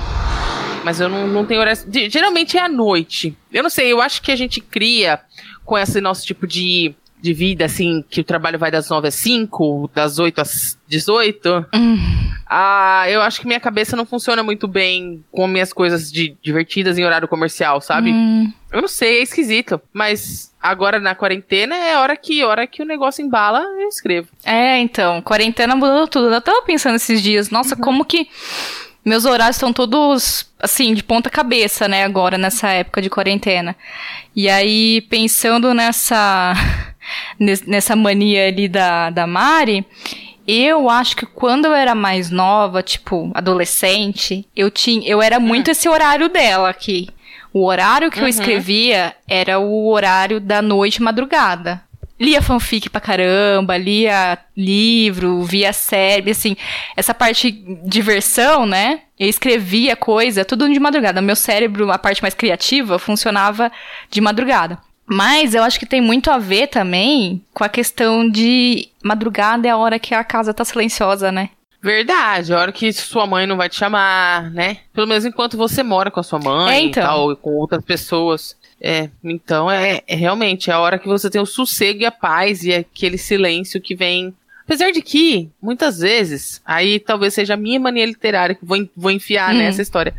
Mas 0.83 0.99
eu 0.99 1.07
não, 1.07 1.27
não 1.27 1.45
tenho 1.45 1.61
de- 1.87 2.09
Geralmente 2.09 2.57
é 2.57 2.61
à 2.61 2.67
noite. 2.69 3.35
Eu 3.51 3.63
não 3.63 3.69
sei, 3.69 3.91
eu 3.91 4.01
acho 4.01 4.21
que 4.21 4.31
a 4.31 4.35
gente 4.35 4.59
cria 4.59 5.19
com 5.63 5.77
esse 5.77 6.01
nosso 6.01 6.25
tipo 6.25 6.45
de, 6.45 6.93
de 7.23 7.33
vida, 7.33 7.63
assim, 7.63 8.03
que 8.09 8.19
o 8.19 8.23
trabalho 8.23 8.59
vai 8.59 8.69
das 8.69 8.89
9 8.89 9.07
às 9.07 9.15
5, 9.15 9.89
das 9.95 10.19
8 10.19 10.41
às 10.41 10.77
18, 10.85 11.65
Hum. 11.73 11.97
ah, 12.45 13.05
eu 13.07 13.21
acho 13.21 13.39
que 13.39 13.47
minha 13.47 13.61
cabeça 13.61 13.95
não 13.95 14.05
funciona 14.05 14.43
muito 14.43 14.67
bem 14.67 15.23
com 15.31 15.47
minhas 15.47 15.71
coisas 15.71 16.11
de, 16.11 16.35
divertidas 16.43 16.97
em 16.97 17.05
horário 17.05 17.25
comercial, 17.29 17.79
sabe? 17.79 18.11
Hum. 18.11 18.51
Eu 18.73 18.81
não 18.81 18.89
sei, 18.89 19.19
é 19.19 19.23
esquisito. 19.23 19.79
Mas 19.93 20.53
agora 20.61 20.99
na 20.99 21.15
quarentena 21.15 21.75
é 21.75 21.97
hora 21.97 22.17
que 22.17 22.43
hora 22.43 22.67
que 22.67 22.81
o 22.81 22.85
negócio 22.85 23.25
embala, 23.25 23.61
eu 23.79 23.87
escrevo. 23.87 24.27
É, 24.43 24.77
então, 24.79 25.21
quarentena 25.21 25.77
mudou 25.77 26.05
tudo. 26.09 26.33
Eu 26.33 26.41
tava 26.41 26.61
pensando 26.63 26.95
esses 26.95 27.21
dias, 27.21 27.49
nossa, 27.49 27.77
como 27.77 28.03
que 28.03 28.27
meus 29.05 29.25
horários 29.25 29.57
estão 29.57 29.73
todos, 29.73 30.45
assim, 30.59 30.93
de 30.93 31.03
ponta 31.03 31.29
cabeça, 31.29 31.87
né, 31.87 32.03
agora, 32.03 32.37
nessa 32.37 32.69
época 32.69 33.01
de 33.01 33.09
quarentena. 33.09 33.75
E 34.35 34.49
aí, 34.49 35.01
pensando 35.09 35.73
nessa, 35.73 36.53
nes- 37.39 37.61
nessa 37.63 37.95
mania 37.95 38.47
ali 38.47 38.67
da, 38.67 39.09
da 39.09 39.27
Mari, 39.27 39.85
eu 40.47 40.89
acho 40.89 41.15
que 41.15 41.25
quando 41.25 41.65
eu 41.65 41.73
era 41.73 41.95
mais 41.95 42.29
nova, 42.29 42.81
tipo, 42.83 43.31
adolescente, 43.33 44.45
eu 44.55 44.69
tinha, 44.69 45.07
eu 45.07 45.21
era 45.21 45.39
muito 45.39 45.69
esse 45.71 45.87
horário 45.87 46.29
dela 46.29 46.69
aqui. 46.69 47.09
O 47.53 47.65
horário 47.65 48.09
que 48.09 48.19
eu 48.19 48.23
escrevia 48.27 49.15
era 49.27 49.59
o 49.59 49.87
horário 49.89 50.39
da 50.39 50.61
noite 50.61 51.01
madrugada. 51.03 51.81
Lia 52.19 52.41
fanfic 52.41 52.89
pra 52.89 53.01
caramba, 53.01 53.75
lia 53.75 54.37
livro, 54.55 55.41
via 55.43 55.73
série, 55.73 56.31
assim, 56.31 56.55
essa 56.95 57.13
parte 57.13 57.51
diversão, 57.85 58.65
né? 58.65 59.01
Eu 59.19 59.27
escrevia 59.27 59.95
coisa, 59.95 60.45
tudo 60.45 60.71
de 60.71 60.79
madrugada. 60.79 61.21
Meu 61.21 61.35
cérebro, 61.35 61.91
a 61.91 61.97
parte 61.97 62.21
mais 62.21 62.33
criativa, 62.33 62.99
funcionava 62.99 63.71
de 64.09 64.21
madrugada. 64.21 64.77
Mas 65.05 65.53
eu 65.53 65.63
acho 65.63 65.77
que 65.79 65.85
tem 65.85 65.99
muito 66.01 66.31
a 66.31 66.37
ver 66.37 66.67
também 66.67 67.43
com 67.53 67.63
a 67.63 67.69
questão 67.69 68.29
de 68.29 68.87
madrugada 69.03 69.67
é 69.67 69.71
a 69.71 69.77
hora 69.77 69.99
que 69.99 70.15
a 70.15 70.23
casa 70.23 70.53
tá 70.53 70.63
silenciosa, 70.63 71.31
né? 71.31 71.49
Verdade, 71.81 72.53
a 72.53 72.59
hora 72.59 72.71
que 72.71 72.93
sua 72.93 73.27
mãe 73.27 73.45
não 73.45 73.57
vai 73.57 73.67
te 73.67 73.75
chamar, 73.75 74.49
né? 74.51 74.77
Pelo 74.93 75.05
menos 75.05 75.25
enquanto 75.25 75.57
você 75.57 75.83
mora 75.83 76.09
com 76.09 76.21
a 76.21 76.23
sua 76.23 76.39
mãe 76.39 76.73
É, 76.73 76.79
então. 76.79 77.03
e 77.03 77.05
tal, 77.05 77.31
e 77.33 77.35
com 77.35 77.49
outras 77.57 77.83
pessoas. 77.83 78.55
É, 78.85 79.09
então 79.23 79.71
é, 79.71 80.01
é 80.05 80.13
realmente 80.15 80.69
é 80.69 80.73
a 80.73 80.79
hora 80.79 80.99
que 80.99 81.07
você 81.07 81.29
tem 81.29 81.39
o 81.39 81.45
sossego 81.45 82.01
e 82.01 82.05
a 82.05 82.11
paz 82.11 82.63
e 82.65 82.73
aquele 82.73 83.17
silêncio 83.17 83.79
que 83.79 83.95
vem. 83.95 84.33
Apesar 84.65 84.91
de 84.91 85.01
que, 85.01 85.49
muitas 85.61 85.99
vezes, 85.99 86.61
aí 86.65 86.97
talvez 86.99 87.33
seja 87.33 87.53
a 87.53 87.57
minha 87.57 87.79
mania 87.79 88.05
literária 88.05 88.55
que 88.55 88.65
vou, 88.65 88.77
vou 88.95 89.11
enfiar 89.11 89.53
Hum. 89.53 89.57
nessa 89.57 89.81
história. 89.81 90.13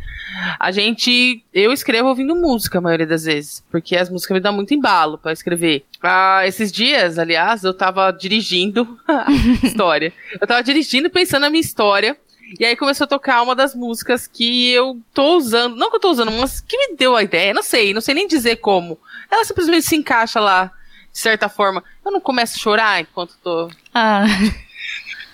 A 0.59 0.71
gente. 0.71 1.43
Eu 1.53 1.71
escrevo 1.71 2.09
ouvindo 2.09 2.35
música 2.35 2.77
a 2.77 2.81
maioria 2.81 3.07
das 3.07 3.23
vezes. 3.25 3.63
Porque 3.71 3.95
as 3.95 4.09
músicas 4.09 4.35
me 4.35 4.41
dão 4.41 4.53
muito 4.53 4.73
embalo 4.73 5.17
pra 5.17 5.31
escrever. 5.31 5.83
Ah, 6.01 6.41
esses 6.45 6.71
dias, 6.71 7.17
aliás, 7.17 7.63
eu 7.63 7.73
tava 7.73 8.11
dirigindo 8.11 8.99
a 9.07 9.25
história. 9.63 10.13
Eu 10.39 10.45
tava 10.47 10.61
dirigindo 10.61 11.09
pensando 11.09 11.41
na 11.41 11.49
minha 11.49 11.61
história. 11.61 12.15
E 12.59 12.65
aí 12.65 12.75
começou 12.75 13.05
a 13.05 13.07
tocar 13.07 13.41
uma 13.41 13.55
das 13.55 13.73
músicas 13.73 14.27
que 14.27 14.71
eu 14.71 14.99
tô 15.13 15.37
usando. 15.37 15.75
Não 15.75 15.89
que 15.89 15.95
eu 15.95 15.99
tô 15.99 16.11
usando, 16.11 16.31
mas 16.31 16.61
que 16.61 16.77
me 16.77 16.95
deu 16.95 17.15
a 17.15 17.23
ideia. 17.23 17.53
Não 17.53 17.63
sei, 17.63 17.93
não 17.93 18.01
sei 18.01 18.13
nem 18.13 18.27
dizer 18.27 18.57
como. 18.57 18.99
Ela 19.31 19.43
simplesmente 19.43 19.85
se 19.85 19.95
encaixa 19.95 20.39
lá, 20.39 20.71
de 21.11 21.19
certa 21.19 21.49
forma. 21.49 21.83
Eu 22.05 22.11
não 22.11 22.21
começo 22.21 22.55
a 22.55 22.59
chorar 22.59 23.01
enquanto 23.01 23.35
tô 23.43 23.69
Ah, 23.93 24.25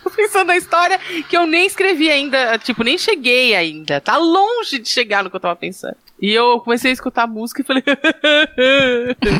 pensando 0.15 0.47
na 0.47 0.57
história 0.57 0.99
que 1.29 1.35
eu 1.35 1.45
nem 1.45 1.65
escrevi 1.65 2.09
ainda, 2.09 2.57
tipo, 2.57 2.83
nem 2.83 2.97
cheguei 2.97 3.55
ainda. 3.55 4.01
Tá 4.01 4.17
longe 4.17 4.79
de 4.79 4.89
chegar 4.89 5.23
no 5.23 5.29
que 5.29 5.35
eu 5.35 5.39
tava 5.39 5.55
pensando. 5.55 5.95
E 6.21 6.31
eu 6.31 6.59
comecei 6.59 6.91
a 6.91 6.93
escutar 6.93 7.23
a 7.23 7.27
música 7.27 7.61
e 7.61 7.65
falei. 7.65 7.83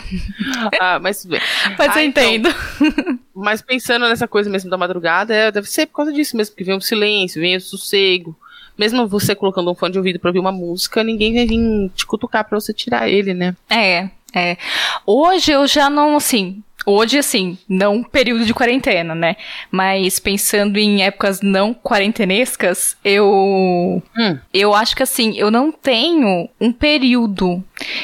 ah, 0.79 0.99
mas 0.99 1.21
tudo 1.21 1.31
bem. 1.31 1.41
mas 1.77 1.95
Ah, 1.95 2.01
eu 2.01 2.05
então, 2.07 2.23
entendo. 2.23 2.49
Mas 3.33 3.61
pensando 3.61 4.07
nessa 4.07 4.27
coisa 4.27 4.49
mesmo 4.49 4.69
da 4.69 4.77
madrugada, 4.77 5.33
é, 5.33 5.51
deve 5.51 5.67
ser 5.67 5.87
por 5.87 5.95
causa 5.95 6.13
disso 6.13 6.37
mesmo, 6.37 6.55
que 6.55 6.63
vem 6.63 6.75
o 6.75 6.81
silêncio, 6.81 7.41
vem 7.41 7.55
o 7.55 7.61
sossego. 7.61 8.37
Mesmo 8.77 9.07
você 9.07 9.33
colocando 9.33 9.71
um 9.71 9.75
fone 9.75 9.93
de 9.93 9.97
ouvido 9.97 10.19
pra 10.19 10.29
ouvir 10.29 10.39
uma 10.39 10.51
música, 10.51 11.03
ninguém 11.03 11.33
vai 11.33 11.47
vir 11.47 11.89
te 11.95 12.05
cutucar 12.05 12.47
pra 12.47 12.59
você 12.59 12.73
tirar 12.73 13.09
ele, 13.09 13.33
né? 13.33 13.55
É, 13.69 14.09
é. 14.33 14.57
Hoje 15.05 15.51
eu 15.51 15.65
já 15.65 15.89
não, 15.89 16.17
assim. 16.17 16.61
Hoje, 16.85 17.19
assim, 17.19 17.57
não 17.69 18.03
período 18.03 18.43
de 18.45 18.53
quarentena, 18.53 19.13
né? 19.13 19.35
Mas 19.69 20.19
pensando 20.19 20.77
em 20.79 21.03
épocas 21.03 21.41
não 21.41 21.73
quarentenescas, 21.73 22.97
eu. 23.03 24.01
Hum. 24.17 24.37
Eu 24.53 24.73
acho 24.73 24.95
que, 24.95 25.03
assim, 25.03 25.37
eu 25.37 25.51
não 25.51 25.71
tenho 25.71 26.49
um 26.59 26.71
período. 26.71 27.63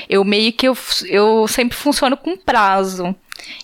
Eu 0.10 0.24
meio 0.24 0.53
que. 0.53 0.67
Eu, 0.67 0.77
eu 1.07 1.48
sempre 1.48 1.75
funciono 1.77 2.15
com 2.15 2.38
prazo. 2.38 3.15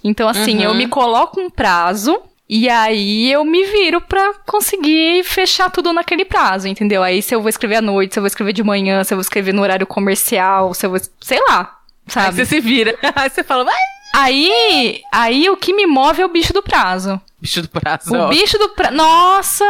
Então, 0.04 0.28
assim, 0.28 0.58
Uhum. 0.58 0.64
eu 0.64 0.74
me 0.74 0.88
coloco 0.88 1.40
um 1.40 1.50
prazo. 1.50 2.20
E 2.50 2.70
aí 2.70 3.32
eu 3.32 3.44
me 3.46 3.64
viro 3.66 4.02
pra 4.02 4.34
conseguir 4.46 5.24
fechar 5.24 5.72
tudo 5.72 5.94
naquele 5.94 6.26
prazo, 6.26 6.68
entendeu? 6.68 7.02
Aí 7.02 7.22
se 7.22 7.34
eu 7.34 7.42
vou 7.42 7.50
escrever 7.50 7.78
à 7.78 7.82
noite, 7.82 8.14
se 8.14 8.20
eu 8.20 8.22
vou 8.22 8.28
escrever 8.28 8.52
de 8.54 8.62
manhã, 8.62 9.04
se 9.04 9.14
eu 9.14 9.18
vou 9.18 9.22
escrever 9.22 9.54
no 9.54 9.62
horário 9.62 9.88
comercial, 9.88 10.74
se 10.74 10.86
eu 10.86 10.90
vou. 10.92 11.00
Sei 11.22 11.40
lá, 11.50 11.80
Aí 12.06 12.12
sabe? 12.14 12.36
você 12.36 12.46
se 12.46 12.60
vira. 12.60 12.96
Aí 13.16 13.30
você 13.30 13.44
fala, 13.44 13.64
vai, 13.64 13.74
Aí, 14.16 15.02
aí 15.12 15.50
o 15.50 15.58
que 15.58 15.74
me 15.74 15.88
move 15.88 16.22
é 16.22 16.26
o 16.26 16.30
bicho 16.30 16.54
do 16.54 16.62
prazo. 16.62 17.20
bicho 17.42 17.64
do 17.64 17.68
prazo. 17.68 18.14
O 18.14 18.20
ó. 18.20 18.28
bicho 18.28 18.60
do 18.60 18.70
prazo. 18.70 18.96
Nossa! 18.96 19.66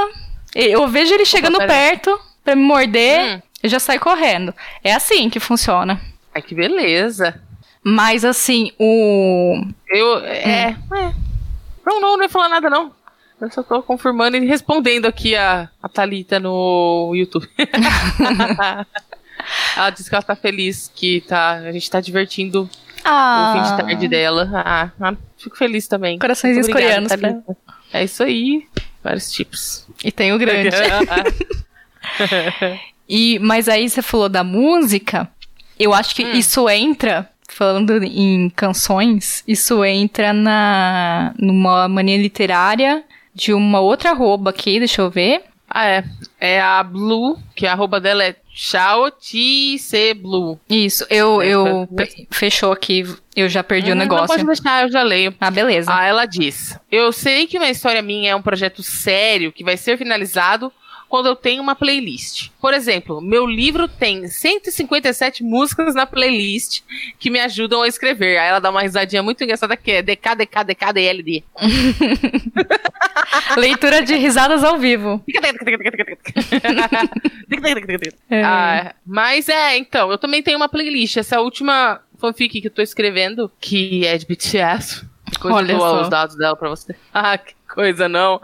Eu 0.54 0.86
vejo 0.90 1.14
ele 1.14 1.24
chegando 1.26 1.56
Opa, 1.56 1.66
perto 1.66 2.20
pra 2.44 2.54
me 2.56 2.62
morder, 2.62 3.38
Hum. 3.38 3.42
eu 3.64 3.70
já 3.70 3.80
saio 3.80 4.02
correndo. 4.02 4.54
É 4.84 4.94
assim 4.94 5.30
que 5.30 5.40
funciona. 5.40 6.00
Ai, 6.36 6.42
que 6.42 6.54
beleza. 6.54 7.42
Mas 7.82 8.26
assim, 8.26 8.72
o. 8.78 9.64
Eu. 9.88 10.20
É. 10.26 10.76
Hum. 10.92 10.96
é. 10.96 11.14
Não, 11.86 12.02
não, 12.02 12.18
não 12.18 12.24
ia 12.24 12.30
falar 12.30 12.50
nada, 12.50 12.70
não. 12.70 12.92
Eu 13.40 13.50
só 13.52 13.64
tô 13.64 13.82
confirmando 13.82 14.38
e 14.38 14.46
respondendo 14.46 15.06
aqui 15.06 15.36
a, 15.36 15.70
a 15.82 15.90
Thalita 15.90 16.40
no 16.40 17.12
YouTube. 17.16 17.48
ela 19.76 19.90
disse 19.90 20.10
que 20.10 20.16
ela 20.16 20.24
tá 20.24 20.36
feliz, 20.36 20.92
que 20.94 21.22
tá, 21.22 21.52
a 21.54 21.72
gente 21.72 21.90
tá 21.90 22.00
divertindo 22.00 22.70
o 23.04 23.54
fim 23.54 23.60
Ah, 23.60 23.76
de 23.78 23.84
tarde 23.84 24.08
dela. 24.08 24.50
Ah, 24.54 24.90
ah, 25.00 25.14
fico 25.38 25.58
feliz 25.58 25.88
também. 25.88 26.20
Coraçõezinhos 26.20 26.68
obrigada, 26.68 27.08
coreanos 27.08 27.16
pra- 27.16 27.30
Thalita. 27.32 27.58
É 27.94 28.04
isso 28.04 28.24
aí. 28.24 28.66
Vários 29.04 29.32
tipos. 29.32 29.88
E 30.04 30.12
tem 30.12 30.34
o 30.34 30.38
grande. 30.38 30.76
E, 33.08 33.38
mas 33.40 33.68
aí 33.68 33.90
você 33.90 34.02
falou 34.02 34.30
da 34.30 34.44
música, 34.44 35.30
eu 35.78 35.94
acho 35.94 36.16
que 36.16 36.24
isso 36.24 36.70
entra, 36.70 37.30
falando 37.50 38.02
em 38.04 38.50
canções, 38.50 39.44
isso 39.48 39.84
entra 39.84 40.32
na 40.32 41.34
numa 41.38 41.88
mania 41.90 42.18
literária 42.18 43.04
de 43.36 43.54
uma 43.54 43.80
outra 43.82 44.12
arroba 44.12 44.52
aqui, 44.52 44.80
deixa 44.80 45.02
eu 45.02 45.10
ver. 45.10 45.44
Ah, 45.74 45.86
é. 45.86 46.04
É 46.40 46.62
a 46.62 46.84
Blue, 46.84 47.38
que 47.56 47.66
a 47.66 47.72
arroba 47.72 48.00
dela 48.00 48.24
é 48.24 48.36
Blue. 50.14 50.60
Isso, 50.70 51.06
eu, 51.10 51.42
É, 51.42 51.48
eu 51.50 51.88
fechou 52.30 52.72
aqui, 52.72 53.04
eu 53.36 53.50
já 53.50 53.64
perdi 53.64 53.90
o 53.90 53.94
Hum, 53.94 53.96
Não 53.96 54.04
negócio. 54.04 54.28
pode 54.28 54.46
deixar, 54.46 54.84
eu 54.84 54.92
já 54.92 55.02
leio. 55.02 55.34
Ah, 55.42 55.50
beleza. 55.50 55.92
Ah, 55.94 56.06
ela 56.06 56.26
diz: 56.26 56.78
Eu 56.92 57.12
sei 57.12 57.48
que 57.48 57.58
uma 57.58 57.70
história 57.70 58.02
minha 58.02 58.32
é 58.32 58.36
um 58.36 58.42
projeto 58.42 58.84
sério 58.84 59.52
que 59.52 59.64
vai 59.64 59.76
ser 59.76 59.98
finalizado 59.98 60.72
quando 61.14 61.28
eu 61.28 61.36
tenho 61.36 61.62
uma 61.62 61.76
playlist. 61.76 62.50
Por 62.60 62.74
exemplo, 62.74 63.22
meu 63.22 63.46
livro 63.46 63.88
tem 63.88 64.28
157 64.28 65.44
músicas 65.44 65.94
na 65.94 66.08
playlist 66.08 66.82
que 67.20 67.30
me 67.30 67.40
ajudam 67.40 67.84
a 67.84 67.88
escrever. 67.88 68.40
Aí 68.40 68.50
ela 68.50 68.58
dá 68.58 68.72
uma 68.72 68.82
risadinha 68.82 69.22
muito 69.22 69.44
engraçada 69.44 69.78
que 69.78 69.92
é 69.92 70.02
DK, 70.02 70.36
DK, 70.38 70.64
DK, 70.66 70.92
DLD. 70.92 71.44
Leitura 73.58 74.02
de 74.02 74.16
risadas 74.16 74.64
ao 74.64 74.80
vivo. 74.80 75.24
É. 78.28 78.42
Ah, 78.42 78.96
mas 79.06 79.48
é, 79.50 79.78
então, 79.78 80.10
eu 80.10 80.18
também 80.18 80.42
tenho 80.42 80.58
uma 80.58 80.68
playlist. 80.68 81.18
Essa 81.18 81.40
última 81.42 82.02
fanfic 82.18 82.60
que 82.60 82.68
eu 82.68 82.72
tô 82.72 82.82
escrevendo, 82.82 83.52
que 83.62 84.04
é 84.08 84.18
de 84.18 84.26
BTS. 84.26 85.08
Olha 85.44 85.78
só. 85.78 86.02
os 86.02 86.10
dados 86.10 86.36
dela 86.36 86.56
pra 86.56 86.70
você. 86.70 86.96
Ah, 87.14 87.38
que 87.38 87.54
coisa, 87.72 88.10
não. 88.10 88.42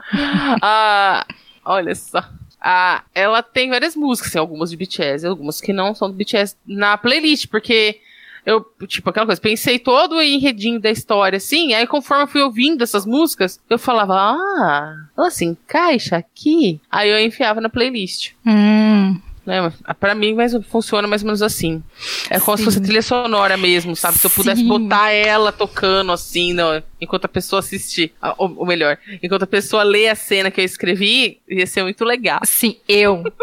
ah, 0.62 1.26
olha 1.66 1.96
só. 1.96 2.24
Ah, 2.62 3.04
ela 3.16 3.42
tem 3.42 3.70
várias 3.70 3.96
músicas, 3.96 4.30
assim, 4.30 4.40
algumas 4.40 4.70
de 4.70 4.78
BTS, 4.78 5.26
algumas 5.26 5.62
que 5.62 5.72
não 5.72 5.96
são 5.96 6.10
do 6.10 6.16
BTS 6.16 6.56
na 6.68 6.98
playlist, 6.98 7.48
porque 7.48 8.00
eu, 8.46 8.66
tipo, 8.88 9.10
aquela 9.10 9.26
coisa, 9.26 9.40
pensei 9.40 9.78
todo 9.78 10.16
o 10.16 10.22
enredinho 10.22 10.80
da 10.80 10.90
história, 10.90 11.38
assim, 11.38 11.74
aí 11.74 11.86
conforme 11.86 12.24
eu 12.24 12.28
fui 12.28 12.42
ouvindo 12.42 12.84
essas 12.84 13.06
músicas, 13.06 13.60
eu 13.70 13.78
falava, 13.78 14.16
ah, 14.16 14.96
ela 15.18 15.30
se 15.30 15.46
encaixa 15.46 16.18
aqui. 16.18 16.80
Aí 16.90 17.10
eu 17.10 17.20
enfiava 17.20 17.62
na 17.62 17.70
playlist. 17.70 18.32
Hum, 18.46 18.99
Né? 19.50 19.74
Pra 20.00 20.14
mim, 20.14 20.36
mas 20.36 20.54
funciona 20.70 21.08
mais 21.08 21.24
ou 21.24 21.26
menos 21.26 21.42
assim. 21.42 21.82
É 22.30 22.40
como 22.40 22.56
se 22.56 22.62
Sim. 22.62 22.66
fosse 22.66 22.82
trilha 22.82 23.02
sonora 23.02 23.58
mesmo, 23.58 23.96
sabe? 23.96 24.20
Se 24.20 24.28
eu 24.28 24.32
pudesse 24.32 24.62
Sim. 24.62 24.68
botar 24.68 25.10
ela 25.10 25.52
tocando 25.52 26.12
assim, 26.12 26.54
no- 26.54 26.84
enquanto 27.02 27.26
a 27.26 27.28
pessoa 27.28 27.60
assistir. 27.60 28.14
Ou, 28.38 28.54
ou 28.58 28.66
melhor, 28.66 28.98
enquanto 29.24 29.42
a 29.44 29.48
pessoa 29.48 29.82
lê 29.82 30.08
a 30.08 30.14
cena 30.16 30.52
que 30.52 30.62
eu 30.62 30.66
escrevi, 30.66 31.40
ia 31.50 31.66
ser 31.66 31.82
muito 31.82 32.06
legal. 32.06 32.40
sim, 32.46 32.78
eu. 32.88 33.24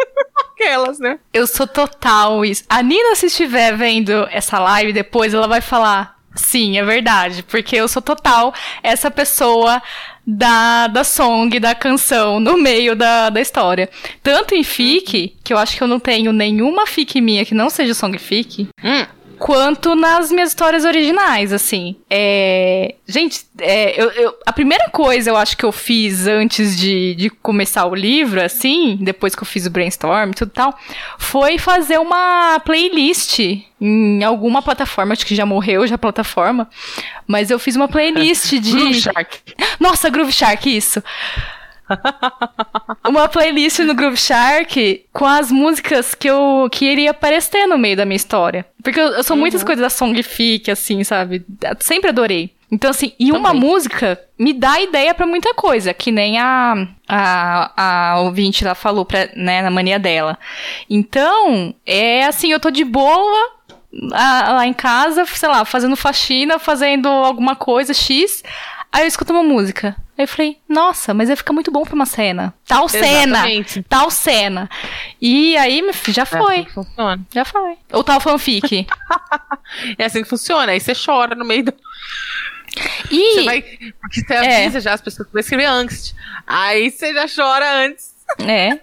Aquelas, 0.54 0.98
né? 0.98 1.18
Eu 1.34 1.46
sou 1.46 1.66
total 1.66 2.44
isso. 2.44 2.62
A 2.68 2.82
Nina, 2.82 3.14
se 3.16 3.26
estiver 3.26 3.76
vendo 3.76 4.12
essa 4.30 4.58
live 4.58 4.92
depois, 4.92 5.34
ela 5.34 5.46
vai 5.48 5.60
falar: 5.60 6.16
Sim, 6.34 6.78
é 6.78 6.84
verdade. 6.84 7.42
Porque 7.42 7.76
eu 7.76 7.88
sou 7.88 8.00
total 8.00 8.54
essa 8.82 9.10
pessoa 9.10 9.82
da, 10.26 10.88
da 10.88 11.04
song, 11.04 11.60
da 11.60 11.74
canção, 11.74 12.40
no 12.40 12.58
meio 12.58 12.96
da, 12.96 13.30
da 13.30 13.40
história. 13.40 13.88
Tanto 14.22 14.54
em 14.54 14.64
fic, 14.64 15.34
que 15.44 15.52
eu 15.52 15.58
acho 15.58 15.76
que 15.76 15.82
eu 15.82 15.88
não 15.88 16.00
tenho 16.00 16.32
nenhuma 16.32 16.86
fic 16.86 17.20
minha 17.20 17.44
que 17.44 17.54
não 17.54 17.70
seja 17.70 17.94
song 17.94 18.18
fic. 18.18 18.68
Hum. 18.82 19.06
Quanto 19.38 19.94
nas 19.94 20.30
minhas 20.32 20.48
histórias 20.50 20.84
originais, 20.84 21.52
assim. 21.52 21.96
É... 22.08 22.94
Gente, 23.06 23.44
é, 23.58 24.00
eu, 24.00 24.10
eu- 24.12 24.34
a 24.46 24.52
primeira 24.52 24.88
coisa 24.90 25.30
eu 25.30 25.36
acho 25.36 25.56
que 25.56 25.64
eu 25.64 25.72
fiz 25.72 26.26
antes 26.26 26.76
de, 26.76 27.14
de 27.14 27.30
começar 27.30 27.86
o 27.86 27.94
livro, 27.94 28.40
assim, 28.42 28.96
depois 29.00 29.34
que 29.34 29.42
eu 29.42 29.46
fiz 29.46 29.66
o 29.66 29.70
brainstorm 29.70 30.30
e 30.30 30.34
tudo 30.34 30.50
tal, 30.50 30.74
foi 31.18 31.58
fazer 31.58 31.98
uma 31.98 32.58
playlist 32.64 33.38
em 33.80 34.24
alguma 34.24 34.62
plataforma, 34.62 35.12
acho 35.12 35.26
que 35.26 35.34
já 35.34 35.44
morreu 35.46 35.86
já 35.86 35.96
a 35.96 35.98
plataforma, 35.98 36.68
mas 37.26 37.50
eu 37.50 37.58
fiz 37.58 37.76
uma 37.76 37.88
playlist 37.88 38.50
de. 38.58 38.72
Groove 38.72 38.94
Shark. 39.00 39.38
Nossa, 39.78 40.08
Groove 40.10 40.32
Shark, 40.32 40.74
isso. 40.76 41.02
Uma 43.06 43.28
playlist 43.28 43.78
no 43.80 43.94
Groove 43.94 44.16
Shark 44.16 45.04
com 45.12 45.24
as 45.24 45.50
músicas 45.50 46.14
que 46.14 46.28
eu 46.28 46.68
que 46.70 46.84
iria 46.84 47.10
aparecer 47.10 47.66
no 47.66 47.78
meio 47.78 47.96
da 47.96 48.04
minha 48.04 48.16
história. 48.16 48.66
Porque 48.82 49.00
eu, 49.00 49.08
eu 49.08 49.22
sou 49.22 49.36
muitas 49.36 49.62
coisas 49.62 49.82
da 49.82 49.90
songfic, 49.90 50.70
assim, 50.70 51.02
sabe? 51.04 51.44
Sempre 51.80 52.10
adorei. 52.10 52.54
Então, 52.70 52.90
assim, 52.90 53.12
e 53.18 53.30
uma 53.30 53.50
Também. 53.50 53.60
música 53.60 54.20
me 54.36 54.52
dá 54.52 54.80
ideia 54.80 55.14
pra 55.14 55.24
muita 55.24 55.54
coisa, 55.54 55.94
que 55.94 56.10
nem 56.10 56.36
a, 56.38 56.88
a, 57.08 58.12
a 58.12 58.20
ouvinte 58.22 58.64
lá 58.64 58.74
falou 58.74 59.04
pra, 59.04 59.28
né, 59.36 59.62
na 59.62 59.70
mania 59.70 60.00
dela. 60.00 60.36
Então, 60.90 61.72
é 61.86 62.24
assim, 62.24 62.50
eu 62.50 62.58
tô 62.58 62.70
de 62.70 62.84
boa 62.84 63.52
lá 63.92 64.66
em 64.66 64.72
casa, 64.72 65.24
sei 65.26 65.48
lá, 65.48 65.64
fazendo 65.64 65.96
faxina, 65.96 66.58
fazendo 66.58 67.08
alguma 67.08 67.54
coisa 67.54 67.94
X. 67.94 68.42
Aí 68.92 69.04
eu 69.04 69.08
escuto 69.08 69.32
uma 69.32 69.44
música. 69.44 69.96
Aí 70.18 70.24
eu 70.24 70.28
falei, 70.28 70.56
nossa, 70.68 71.12
mas 71.12 71.28
vai 71.28 71.36
ficar 71.36 71.52
muito 71.52 71.70
bom 71.70 71.82
pra 71.84 71.94
uma 71.94 72.06
cena. 72.06 72.54
Tal 72.66 72.88
cena. 72.88 73.06
Exatamente. 73.38 73.82
Tal 73.88 74.10
cena. 74.10 74.70
E 75.20 75.56
aí, 75.58 75.82
já 76.08 76.22
É 76.22 76.24
assim 76.24 76.38
foi. 76.38 76.64
que 76.64 76.72
funciona. 76.72 77.20
Já 77.34 77.44
foi. 77.44 77.74
Ou 77.92 78.02
tal 78.02 78.20
fanfic. 78.20 78.86
É 79.98 80.04
assim 80.04 80.22
que 80.22 80.28
funciona. 80.28 80.72
Aí 80.72 80.80
você 80.80 80.92
chora 80.94 81.34
no 81.34 81.44
meio 81.44 81.64
do. 81.64 81.74
E. 83.10 83.34
Você 83.34 83.44
vai. 83.44 83.62
Porque 83.62 84.20
você 84.26 84.34
É. 84.34 84.64
avisa 84.64 84.80
já 84.80 84.92
as 84.94 85.00
pessoas 85.00 85.26
que 85.26 85.32
vão 85.32 85.40
escrever 85.40 85.64
angst. 85.64 86.14
Aí 86.46 86.90
você 86.90 87.12
já 87.12 87.26
chora 87.28 87.84
antes. 87.84 88.14
É. 88.46 88.78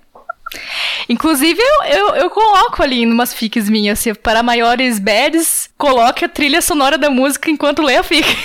Inclusive, 1.09 1.59
eu, 1.59 1.85
eu, 1.85 2.15
eu 2.15 2.29
coloco 2.29 2.83
ali 2.83 3.01
em 3.01 3.11
umas 3.11 3.33
fics 3.33 3.67
minhas, 3.69 3.97
assim, 3.99 4.13
para 4.13 4.43
maiores 4.43 4.99
bads, 4.99 5.69
coloque 5.77 6.23
a 6.25 6.29
trilha 6.29 6.61
sonora 6.61 6.97
da 6.97 7.09
música 7.09 7.49
enquanto 7.49 7.81
lê 7.81 7.95
a 7.97 8.03
fic. 8.03 8.27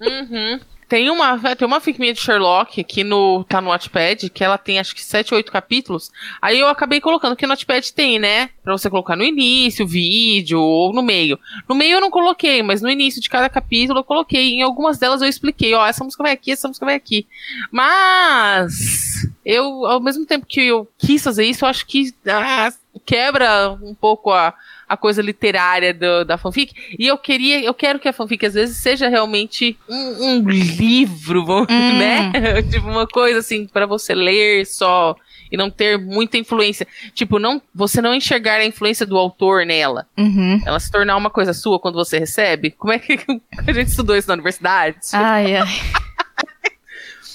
Uhum. 0.00 0.60
Tem 0.92 1.08
uma, 1.08 1.38
tem 1.56 1.66
uma 1.66 1.80
fic 1.80 1.98
minha 1.98 2.12
de 2.12 2.20
Sherlock 2.20 2.84
que 2.84 3.02
no, 3.02 3.44
tá 3.44 3.62
no 3.62 3.70
Wattpad, 3.70 4.28
que 4.28 4.44
ela 4.44 4.58
tem 4.58 4.78
acho 4.78 4.94
que 4.94 5.02
7 5.02 5.32
ou 5.32 5.38
8 5.38 5.50
capítulos. 5.50 6.12
Aí 6.40 6.60
eu 6.60 6.68
acabei 6.68 7.00
colocando, 7.00 7.34
que 7.34 7.46
no 7.46 7.52
Wattpad 7.52 7.94
tem, 7.94 8.18
né? 8.18 8.50
Pra 8.62 8.74
você 8.74 8.90
colocar 8.90 9.16
no 9.16 9.24
início, 9.24 9.86
vídeo, 9.86 10.60
ou 10.60 10.92
no 10.92 11.00
meio. 11.00 11.38
No 11.66 11.74
meio 11.74 11.94
eu 11.94 12.00
não 12.02 12.10
coloquei, 12.10 12.62
mas 12.62 12.82
no 12.82 12.90
início 12.90 13.22
de 13.22 13.30
cada 13.30 13.48
capítulo 13.48 14.00
eu 14.00 14.04
coloquei. 14.04 14.52
Em 14.52 14.60
algumas 14.60 14.98
delas 14.98 15.22
eu 15.22 15.28
expliquei, 15.28 15.72
ó, 15.72 15.86
essa 15.86 16.04
música 16.04 16.24
vai 16.24 16.32
aqui, 16.32 16.52
essa 16.52 16.68
música 16.68 16.84
vai 16.84 16.96
aqui. 16.96 17.26
Mas 17.70 19.26
eu, 19.46 19.86
ao 19.86 19.98
mesmo 19.98 20.26
tempo 20.26 20.44
que 20.44 20.60
eu 20.60 20.86
quis 20.98 21.24
fazer 21.24 21.46
isso, 21.46 21.64
eu 21.64 21.70
acho 21.70 21.86
que 21.86 22.12
ah, 22.26 22.70
quebra 23.06 23.78
um 23.82 23.94
pouco 23.94 24.30
a, 24.30 24.52
a 24.92 24.96
coisa 24.96 25.22
literária 25.22 25.94
do- 25.94 26.24
da 26.24 26.36
fanfic. 26.36 26.74
E 26.98 27.06
eu 27.06 27.16
queria, 27.16 27.62
eu 27.64 27.72
quero 27.74 27.98
que 27.98 28.08
a 28.08 28.12
fanfic 28.12 28.44
às 28.44 28.54
vezes 28.54 28.76
seja 28.76 29.08
realmente 29.08 29.76
um, 29.88 30.24
um 30.26 30.48
livro, 30.48 31.44
vamos- 31.44 31.66
Hum. 31.70 31.92
né? 31.98 32.32
tipo 32.70 32.86
uma 32.88 33.06
coisa 33.06 33.38
assim 33.38 33.66
pra 33.66 33.86
você 33.86 34.14
ler 34.14 34.66
só 34.66 35.16
e 35.50 35.56
não 35.56 35.70
ter 35.70 35.98
muita 35.98 36.38
influência. 36.38 36.86
Tipo, 37.14 37.38
não, 37.38 37.60
você 37.74 38.00
não 38.00 38.14
enxergar 38.14 38.54
a 38.60 38.64
influência 38.64 39.04
do 39.04 39.18
autor 39.18 39.66
nela. 39.66 40.06
Uhum. 40.16 40.58
Ela 40.64 40.80
se 40.80 40.90
tornar 40.90 41.16
uma 41.16 41.28
coisa 41.28 41.52
sua 41.52 41.78
quando 41.78 41.94
você 41.96 42.18
recebe. 42.18 42.70
Como 42.70 42.92
é 42.92 42.98
que 42.98 43.18
a 43.66 43.72
gente 43.72 43.88
estudou 43.88 44.16
isso 44.16 44.28
na 44.28 44.34
universidade? 44.34 44.96
Ai, 45.12 45.56
ai. 45.56 45.68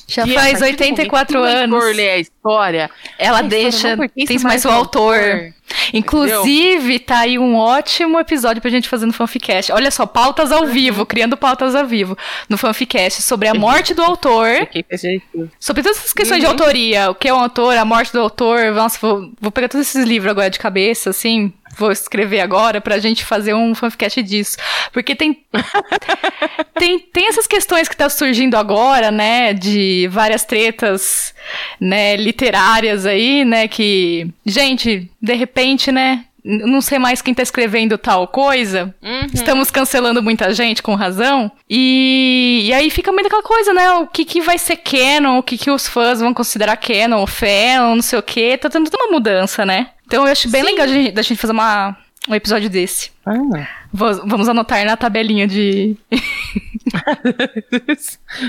Já 0.08 0.24
a 0.24 0.28
faz 0.28 0.60
partir 0.60 0.78
do 0.78 0.84
84 0.84 1.40
momento 1.40 1.56
que 1.58 1.60
o 1.74 1.76
anos. 1.78 1.96
lê 1.98 2.10
a 2.12 2.18
história, 2.18 2.90
Ela 3.20 3.40
a 3.40 3.44
história 3.44 3.50
deixa. 3.50 3.98
Tem 4.28 4.40
mais 4.40 4.64
o 4.66 4.70
ao 4.70 4.76
autor. 4.76 5.54
Inclusive, 5.94 7.00
tá 7.00 7.20
aí 7.20 7.38
um 7.38 7.56
ótimo 7.58 8.18
episódio 8.20 8.62
pra 8.62 8.72
gente 8.72 8.88
fazer 8.88 9.06
no 9.06 9.12
Fanficast. 9.14 9.72
Olha 9.72 9.92
só, 9.92 10.06
pautas 10.06 10.52
ao 10.52 10.66
vivo, 10.66 11.06
criando 11.06 11.36
pautas 11.36 11.76
ao 11.76 11.86
vivo 11.86 12.18
no 12.48 12.58
Fanficast 12.58 13.22
sobre 13.22 13.50
a 13.50 13.54
morte 13.54 13.94
do 13.94 14.02
autor. 14.02 14.48
Sobre 15.60 15.84
todas 15.84 15.98
essas 15.98 16.14
questões 16.14 16.38
Uhum. 16.42 16.46
de 16.56 16.62
autoria, 16.62 17.10
o 17.12 17.16
que 17.16 17.28
é 17.28 17.34
um 17.34 17.40
autor, 17.42 17.76
a 17.78 17.84
morte 17.84 18.14
do 18.14 18.20
autor. 18.20 18.72
Nossa, 18.74 18.98
vou, 19.02 19.30
vou 19.42 19.52
pegar 19.52 19.68
todos 19.68 19.88
esses 19.88 20.06
livros 20.06 20.32
agora 20.32 20.50
de 20.50 20.60
cabeça, 20.60 21.10
assim. 21.10 21.52
Vou 21.78 21.92
escrever 21.92 22.40
agora 22.40 22.82
pra 22.82 22.98
gente 22.98 23.24
fazer 23.24 23.54
um 23.54 23.76
fanficast 23.76 24.22
disso. 24.24 24.58
Porque 24.92 25.16
tem. 25.16 25.44
tem, 26.74 27.00
tem 27.00 27.28
essas 27.28 27.46
questões 27.46 27.88
que 27.88 27.96
tá 27.96 28.10
surgindo 28.10 28.56
agora, 28.56 29.12
né? 29.12 29.54
De 29.54 30.08
várias 30.12 30.44
tretas, 30.44 31.36
né, 31.80 32.16
literárias 32.16 33.06
aí, 33.06 33.46
né? 33.46 33.68
Que. 33.68 34.28
Gente, 34.46 35.10
de 35.22 35.34
repente, 35.34 35.92
né? 35.92 36.26
Não 36.44 36.80
sei 36.80 36.98
mais 36.98 37.22
quem 37.22 37.34
tá 37.34 37.44
escrevendo 37.44 37.98
tal 37.98 38.26
coisa. 38.26 38.96
Uhum. 39.04 39.28
Estamos 39.34 39.70
cancelando 39.70 40.24
muita 40.24 40.54
gente 40.54 40.82
com 40.82 40.96
razão. 40.96 41.52
E, 41.70 42.62
e 42.64 42.74
aí 42.74 42.90
fica 42.90 43.12
muito 43.12 43.28
aquela 43.28 43.44
coisa, 43.44 43.74
né? 43.74 43.92
O 43.94 44.08
que, 44.08 44.24
que 44.24 44.40
vai 44.40 44.58
ser 44.58 44.78
canon, 44.78 45.40
o 45.40 45.44
que, 45.44 45.58
que 45.58 45.70
os 45.70 45.88
fãs 45.88 46.22
vão 46.22 46.34
considerar 46.34 46.78
canon, 46.78 47.28
fanon, 47.28 47.96
não 47.96 48.02
sei 48.02 48.18
o 48.18 48.24
quê. 48.24 48.58
Tá 48.58 48.70
tendo 48.70 48.90
toda 48.90 49.04
uma 49.04 49.12
mudança, 49.12 49.66
né? 49.66 49.90
Então 50.08 50.26
eu 50.26 50.32
acho 50.32 50.50
bem 50.50 50.64
Sim. 50.64 50.72
legal 50.72 50.88
da 51.14 51.22
gente 51.22 51.36
fazer 51.38 51.52
uma, 51.54 51.96
um 52.30 52.34
episódio 52.34 52.70
desse. 52.70 53.12
Ah. 53.26 53.68
Vamos 53.94 54.18
vamos 54.26 54.50
anotar 54.50 54.84
na 54.86 54.96
tabelinha 54.98 55.46
de. 55.48 55.96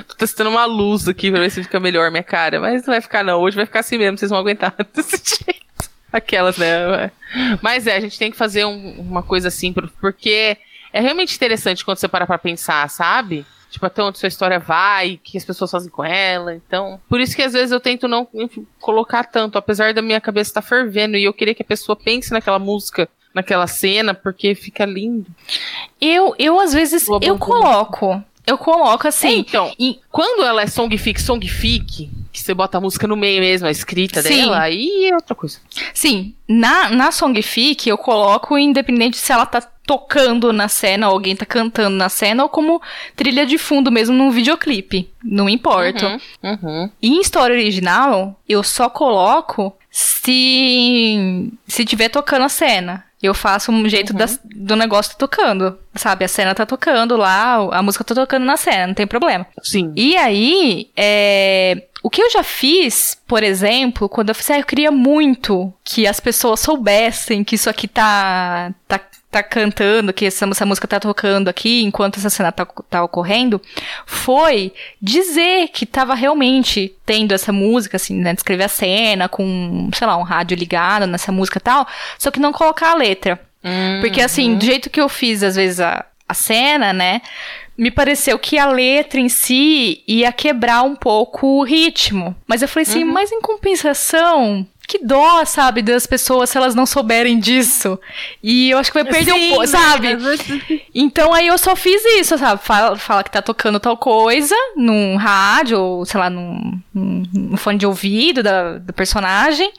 Tô 0.07 0.15
testando 0.17 0.51
uma 0.51 0.65
luz 0.65 1.09
aqui 1.09 1.31
pra 1.31 1.41
ver 1.41 1.51
se 1.51 1.63
fica 1.63 1.81
melhor 1.81 2.11
minha 2.11 2.23
cara. 2.23 2.61
Mas 2.61 2.83
não 2.87 2.95
vai 2.95 3.01
ficar, 3.01 3.25
não. 3.25 3.41
Hoje 3.41 3.57
vai 3.57 3.67
ficar 3.67 3.81
assim 3.81 3.99
mesmo, 3.99 4.19
vocês 4.19 4.31
vão 4.31 4.39
aguentar 4.39 4.75
desse 4.95 5.17
jeito. 5.45 5.91
Aquelas, 6.13 6.57
né? 6.57 7.11
Mas 7.61 7.87
é, 7.87 7.97
a 7.97 8.01
gente 8.01 8.19
tem 8.19 8.31
que 8.31 8.37
fazer 8.37 8.65
um- 8.65 9.01
uma 9.01 9.23
coisa 9.23 9.49
assim, 9.49 9.73
por- 9.73 9.91
porque 10.01 10.57
é 10.93 11.01
realmente 11.01 11.35
interessante 11.37 11.85
quando 11.85 11.99
você 11.99 12.09
para 12.09 12.27
pra 12.27 12.39
pensar, 12.39 12.89
sabe? 12.89 13.45
Tipo, 13.71 13.85
até 13.87 14.03
onde 14.03 14.19
sua 14.19 14.29
história 14.29 14.59
vai, 14.59 15.15
o 15.15 15.19
que 15.19 15.37
as 15.37 15.45
pessoas 15.45 15.71
fazem 15.71 15.91
com 15.91 16.05
ela. 16.05 16.55
Então, 16.55 16.99
por 17.09 17.21
isso 17.21 17.37
que 17.37 17.43
às 17.43 17.53
vezes 17.53 17.71
eu 17.71 17.81
tento 17.81 18.09
não 18.09 18.27
colocar 18.81 19.25
tanto, 19.25 19.59
apesar 19.59 19.93
da 19.93 20.01
minha 20.01 20.21
cabeça 20.21 20.51
estar 20.51 20.63
fervendo 20.63 21.17
e 21.17 21.25
eu 21.25 21.35
queria 21.35 21.55
que 21.55 21.63
a 21.63 21.67
pessoa 21.67 21.95
pense 21.95 22.33
naquela 22.33 22.59
música, 22.59 23.09
naquela 23.35 23.67
cena, 23.67 24.15
porque 24.15 24.55
fica 24.55 24.87
lindo. 24.87 25.27
Eu, 26.01 26.35
eu 26.39 26.59
às 26.59 26.73
vezes, 26.73 27.07
eu 27.21 27.39
coloco. 27.39 28.23
Eu 28.47 28.57
coloco 28.57 29.07
assim. 29.07 29.41
então, 29.41 29.71
e- 29.79 30.01
quando 30.11 30.43
ela 30.43 30.63
é 30.63 30.67
songfic, 30.67 31.21
songfic, 31.21 32.11
que 32.33 32.41
você 32.41 32.55
bota 32.55 32.79
a 32.79 32.81
música 32.81 33.07
no 33.07 33.15
meio 33.15 33.41
mesmo, 33.41 33.69
a 33.69 33.71
escrita 33.71 34.23
Sim. 34.23 34.29
dela, 34.29 34.61
aí 34.61 35.11
é 35.11 35.15
outra 35.15 35.35
coisa. 35.35 35.59
Sim, 35.93 36.35
na, 36.49 36.89
na 36.89 37.13
songfic 37.13 37.87
eu 37.87 37.99
coloco 37.99 38.57
independente 38.57 39.19
se 39.19 39.31
ela 39.31 39.45
tá 39.45 39.61
tocando 39.89 40.53
na 40.53 40.69
cena, 40.69 41.09
ou 41.09 41.15
alguém 41.15 41.35
tá 41.35 41.47
cantando 41.47 41.97
na 41.97 42.11
cena, 42.11 42.43
ou 42.43 42.49
como 42.51 42.81
trilha 43.17 43.47
de 43.47 43.57
fundo 43.57 43.91
mesmo 43.91 44.15
num 44.15 44.31
videoclipe. 44.31 45.09
Não 45.25 45.49
importa. 45.49 46.21
Uhum, 46.43 46.59
uhum. 46.63 46.91
E 47.01 47.09
em 47.09 47.21
história 47.23 47.55
original, 47.57 48.39
eu 48.47 48.63
só 48.63 48.91
coloco 48.91 49.75
se 49.91 51.51
se 51.67 51.85
tiver 51.87 52.11
tocando 52.11 52.45
a 52.45 52.49
cena. 52.51 53.05
Eu 53.21 53.35
faço 53.35 53.73
um 53.73 53.89
jeito 53.89 54.13
das- 54.13 54.39
do 54.45 54.77
negócio 54.77 55.11
tá 55.13 55.19
tocando, 55.19 55.77
sabe? 55.95 56.25
A 56.25 56.29
cena 56.29 56.55
tá 56.55 56.65
tocando 56.65 57.17
lá, 57.17 57.55
a 57.77 57.83
música 57.83 58.05
tá 58.05 58.15
tocando 58.15 58.45
na 58.45 58.57
cena, 58.57 58.87
não 58.89 58.95
tem 58.95 59.09
problema. 59.09 59.45
Sim. 59.61 59.93
E 59.97 60.17
aí, 60.17 60.89
é, 60.97 61.83
o 62.03 62.09
que 62.11 62.23
eu 62.23 62.31
já 62.31 62.43
fiz, 62.43 63.21
por 63.27 63.43
exemplo, 63.43 64.09
quando 64.09 64.29
eu 64.29 64.35
fiz, 64.35 64.51
ah, 64.51 64.59
eu 64.59 64.65
queria 64.65 64.91
muito 64.91 65.73
que 65.85 66.07
as 66.07 66.21
pessoas 66.21 66.61
soubessem 66.61 67.43
que 67.43 67.57
isso 67.57 67.69
aqui 67.69 67.89
tá, 67.89 68.73
tá, 68.87 69.01
tá 69.31 69.43
cantando, 69.43 70.13
que 70.13 70.27
essa, 70.27 70.47
essa 70.47 70.65
música 70.65 70.87
tá 70.87 71.01
tocando 71.01 71.49
aqui 71.49 71.83
enquanto 71.83 72.19
essa 72.19 72.31
cena 72.31 72.53
tá, 72.53 72.65
tá 72.65 73.03
ocorrendo, 73.03 73.61
foi 74.07 74.73
dizer 75.03 75.69
que 75.69 75.85
tava 75.85 76.15
realmente 76.15 76.95
tendo 77.05 77.33
essa 77.33 77.53
música, 77.53 77.97
assim, 77.97 78.15
né, 78.15 78.33
descrever 78.33 78.65
a 78.65 78.69
cena 78.69 79.29
com, 79.29 79.91
sei 79.93 80.07
lá, 80.07 80.17
um 80.17 80.23
rádio 80.23 80.57
ligado 80.57 81.07
nessa 81.07 81.33
música 81.33 81.59
e 81.59 81.63
tal, 81.63 81.87
só 82.19 82.31
que 82.31 82.41
não 82.41 82.53
colocar 82.53 82.93
a 82.93 82.97
letra. 82.97 83.41
Porque, 84.01 84.21
assim, 84.21 84.57
do 84.57 84.65
jeito 84.65 84.89
que 84.89 85.01
eu 85.01 85.09
fiz, 85.09 85.43
às 85.43 85.57
vezes, 85.57 85.81
a, 85.81 86.07
a 86.29 86.35
cena, 86.35 86.93
né? 86.93 87.21
Me 87.79 87.91
pareceu 87.93 88.37
que 88.39 88.59
a 88.59 88.67
letra 88.67 89.21
em 89.21 89.29
si 89.29 90.03
ia 90.07 90.33
quebrar 90.33 90.83
um 90.83 90.97
pouco 90.97 91.47
o 91.47 91.63
ritmo. 91.65 92.35
Mas 92.47 92.61
eu 92.61 92.67
falei 92.69 92.83
assim, 92.89 93.05
mas 93.05 93.31
em 93.31 93.41
compensação, 93.41 94.67
que 94.89 94.99
dó, 94.99 95.45
sabe, 95.45 95.81
das 95.81 96.07
pessoas 96.07 96.51
se 96.51 96.57
elas 96.57 96.75
não 96.75 96.85
souberem 96.87 97.39
disso. 97.39 97.97
E 98.43 98.71
eu 98.71 98.79
acho 98.79 98.91
que 98.91 99.01
vai 99.03 99.11
perder 99.13 99.33
Sim, 99.33 99.47
um 99.47 99.49
pouco, 99.51 99.63
né? 99.63 99.69
sabe? 99.69 100.09
Então 100.95 101.33
aí 101.33 101.47
eu 101.47 101.57
só 101.59 101.77
fiz 101.77 102.03
isso, 102.19 102.37
sabe? 102.37 102.61
Fala, 102.65 102.97
fala 102.97 103.23
que 103.23 103.31
tá 103.31 103.41
tocando 103.41 103.79
tal 103.79 103.97
coisa 103.97 104.57
num 104.75 105.17
rádio, 105.17 105.79
ou 105.79 106.05
sei 106.05 106.19
lá, 106.19 106.29
num, 106.29 106.81
num- 106.93 107.23
num 107.33 107.57
fone 107.57 107.79
de 107.79 107.87
ouvido 107.87 108.43
da, 108.43 108.79
do 108.79 108.93
personagem. 108.93 109.71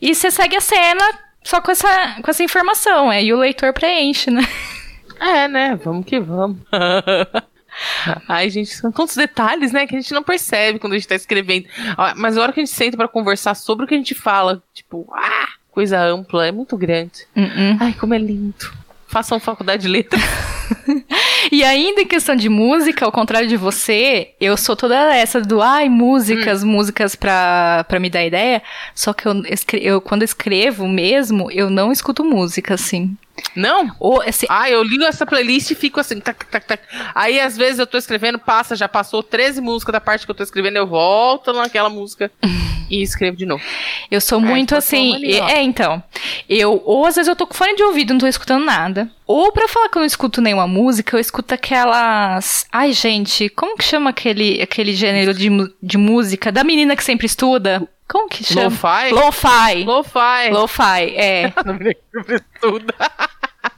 E 0.00 0.14
você 0.14 0.30
segue 0.30 0.54
a 0.54 0.60
cena 0.60 1.02
só 1.42 1.60
com 1.60 1.72
essa, 1.72 2.16
com 2.22 2.30
essa 2.30 2.42
informação. 2.44 3.10
Aí 3.10 3.32
o 3.32 3.38
leitor 3.38 3.72
preenche, 3.72 4.30
né? 4.30 4.46
É, 5.18 5.48
né? 5.48 5.76
Vamos 5.82 6.04
que 6.06 6.20
vamos. 6.20 6.58
Ai, 8.28 8.50
gente, 8.50 8.70
são 8.70 8.90
tantos 8.90 9.16
detalhes, 9.16 9.72
né, 9.72 9.86
que 9.86 9.96
a 9.96 10.00
gente 10.00 10.12
não 10.12 10.22
percebe 10.22 10.78
quando 10.78 10.92
a 10.92 10.96
gente 10.96 11.08
tá 11.08 11.14
escrevendo. 11.14 11.66
Mas 12.16 12.36
a 12.36 12.42
hora 12.42 12.52
que 12.52 12.60
a 12.60 12.64
gente 12.64 12.74
senta 12.74 12.96
pra 12.96 13.08
conversar 13.08 13.54
sobre 13.54 13.84
o 13.84 13.88
que 13.88 13.94
a 13.94 13.98
gente 13.98 14.14
fala, 14.14 14.62
tipo, 14.74 15.08
ah, 15.12 15.48
coisa 15.70 16.00
ampla, 16.00 16.46
é 16.46 16.52
muito 16.52 16.76
grande. 16.76 17.26
Uh-uh. 17.36 17.76
Ai, 17.80 17.94
como 17.94 18.14
é 18.14 18.18
lindo. 18.18 18.72
Façam 19.06 19.40
faculdade 19.40 19.82
de 19.82 19.88
letras. 19.88 20.22
E 21.50 21.64
ainda 21.64 22.02
em 22.02 22.06
questão 22.06 22.36
de 22.36 22.48
música, 22.48 23.04
ao 23.06 23.12
contrário 23.12 23.48
de 23.48 23.56
você, 23.56 24.32
eu 24.40 24.56
sou 24.56 24.76
toda 24.76 25.14
essa 25.14 25.40
do 25.40 25.62
ai, 25.62 25.88
músicas, 25.88 26.62
músicas 26.62 27.14
pra, 27.14 27.84
pra 27.88 27.98
me 27.98 28.10
dar 28.10 28.24
ideia. 28.24 28.62
Só 28.94 29.14
que 29.14 29.26
eu, 29.26 29.42
eu, 29.80 30.00
quando 30.00 30.22
escrevo 30.22 30.86
mesmo, 30.86 31.50
eu 31.50 31.70
não 31.70 31.90
escuto 31.90 32.24
música, 32.24 32.74
assim. 32.74 33.16
Não? 33.54 33.90
Ou, 33.98 34.20
assim, 34.22 34.46
Ah, 34.48 34.70
eu 34.70 34.82
ligo 34.82 35.04
essa 35.04 35.26
playlist 35.26 35.70
e 35.70 35.74
fico 35.74 35.98
assim, 36.00 36.20
tac, 36.20 36.44
tac, 36.46 36.66
tac. 36.66 36.82
Aí, 37.14 37.40
às 37.40 37.56
vezes, 37.56 37.78
eu 37.78 37.86
tô 37.86 37.98
escrevendo, 37.98 38.38
passa, 38.38 38.76
já 38.76 38.88
passou 38.88 39.22
13 39.22 39.60
músicas 39.60 39.92
da 39.92 40.00
parte 40.00 40.24
que 40.24 40.30
eu 40.30 40.34
tô 40.34 40.42
escrevendo, 40.42 40.76
eu 40.76 40.86
volto 40.86 41.52
naquela 41.52 41.88
música 41.88 42.30
e 42.90 43.02
escrevo 43.02 43.36
de 43.36 43.46
novo. 43.46 43.62
Eu 44.10 44.20
sou 44.20 44.38
É, 44.40 44.44
muito 44.44 44.74
assim. 44.74 45.14
ó. 45.40 45.48
É, 45.48 45.62
então. 45.62 46.02
Eu, 46.48 46.82
ou 46.84 47.04
às 47.06 47.16
vezes 47.16 47.28
eu 47.28 47.36
tô 47.36 47.46
com 47.46 47.54
fone 47.54 47.74
de 47.76 47.82
ouvido, 47.82 48.12
não 48.14 48.20
tô 48.20 48.26
escutando 48.26 48.64
nada. 48.64 49.10
Ou 49.26 49.52
pra 49.52 49.68
falar 49.68 49.88
que 49.90 49.98
eu 49.98 50.00
não 50.00 50.06
escuto 50.06 50.40
nenhuma 50.40 50.66
música, 50.66 51.16
eu 51.16 51.20
escuto 51.20 51.52
aquelas. 51.54 52.64
Ai, 52.72 52.92
gente, 52.92 53.48
como 53.50 53.76
que 53.76 53.84
chama 53.84 54.10
aquele, 54.10 54.60
aquele 54.62 54.94
gênero 54.94 55.34
de, 55.34 55.48
de 55.82 55.98
música 55.98 56.50
da 56.50 56.64
menina 56.64 56.96
que 56.96 57.04
sempre 57.04 57.26
estuda? 57.26 57.86
Como 58.08 58.28
que 58.28 58.42
chama? 58.42 58.64
Lo-fi? 58.64 59.10
Lo-fi. 59.12 59.84
Lo-fi. 59.84 60.50
Lo-fi, 60.50 61.14
é. 61.14 61.52
Não 61.64 61.74
me 61.74 61.94
lembro 62.14 62.40
tudo. 62.60 62.94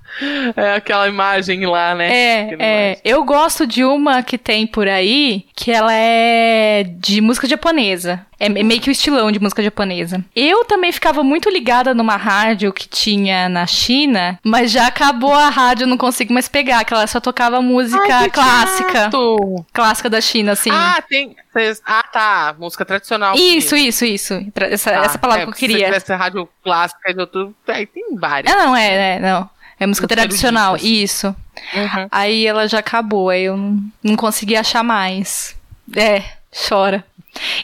É 0.57 0.75
aquela 0.75 1.09
imagem 1.09 1.65
lá, 1.67 1.95
né? 1.95 2.13
É, 2.13 2.41
é. 2.41 2.53
imagem. 2.53 3.01
Eu 3.05 3.25
gosto 3.25 3.67
de 3.67 3.85
uma 3.85 4.23
que 4.23 4.37
tem 4.39 4.67
por 4.67 4.87
aí, 4.89 5.47
que 5.55 5.71
ela 5.71 5.93
é 5.93 6.85
de 6.99 7.21
música 7.21 7.49
japonesa. 7.49 8.25
É 8.39 8.49
meio 8.49 8.81
que 8.81 8.89
o 8.89 8.91
estilão 8.91 9.31
de 9.31 9.39
música 9.39 9.63
japonesa. 9.63 10.25
Eu 10.35 10.65
também 10.65 10.91
ficava 10.91 11.23
muito 11.23 11.51
ligada 11.51 11.93
numa 11.93 12.17
rádio 12.17 12.73
que 12.73 12.89
tinha 12.89 13.51
na 13.51 13.67
China, 13.67 14.39
mas 14.43 14.71
já 14.71 14.87
acabou 14.87 15.35
a 15.35 15.51
rádio, 15.51 15.85
eu 15.85 15.89
não 15.89 15.99
consigo 15.99 16.33
mais 16.33 16.49
pegar, 16.49 16.83
que 16.85 16.95
ela 16.95 17.07
só 17.07 17.21
tocava 17.21 17.61
música 17.61 18.03
Ai, 18.15 18.31
clássica. 18.31 18.93
chato. 18.93 19.65
Clássica 19.75 20.09
da 20.09 20.23
China, 20.23 20.53
assim. 20.53 20.71
Ah, 20.73 21.03
tem. 21.07 21.37
Ah, 21.85 22.03
tá. 22.11 22.55
Música 22.59 22.83
tradicional. 22.85 23.35
isso, 23.37 23.77
isso, 23.77 24.07
isso. 24.07 24.41
Essa, 24.55 24.91
Ah, 25.01 25.05
essa 25.05 25.19
palavra 25.19 25.43
é, 25.43 25.45
que 25.47 25.51
eu 25.51 25.55
Se 25.55 25.61
queria. 25.61 25.85
tivesse 25.87 26.15
rádio 26.15 26.49
clássica 26.65 27.13
de 27.13 27.21
outro. 27.21 27.55
Aí 27.69 27.85
tem 27.85 28.17
várias. 28.17 28.51
Ah, 28.55 28.65
não, 28.65 28.75
é, 28.77 29.17
é, 29.17 29.19
não. 29.21 29.51
É 29.81 29.87
música 29.87 30.05
Música 30.05 30.09
tradicional, 30.09 30.75
erudita. 30.77 30.89
isso. 31.05 31.27
Uhum. 31.75 32.09
Aí 32.11 32.47
ela 32.47 32.69
já 32.69 32.79
acabou, 32.81 33.31
aí 33.31 33.45
eu 33.45 33.57
não, 33.57 33.83
não 34.03 34.15
consegui 34.17 34.55
achar 34.55 34.85
mais. 34.85 35.57
É, 35.97 36.23
chora. 36.69 37.03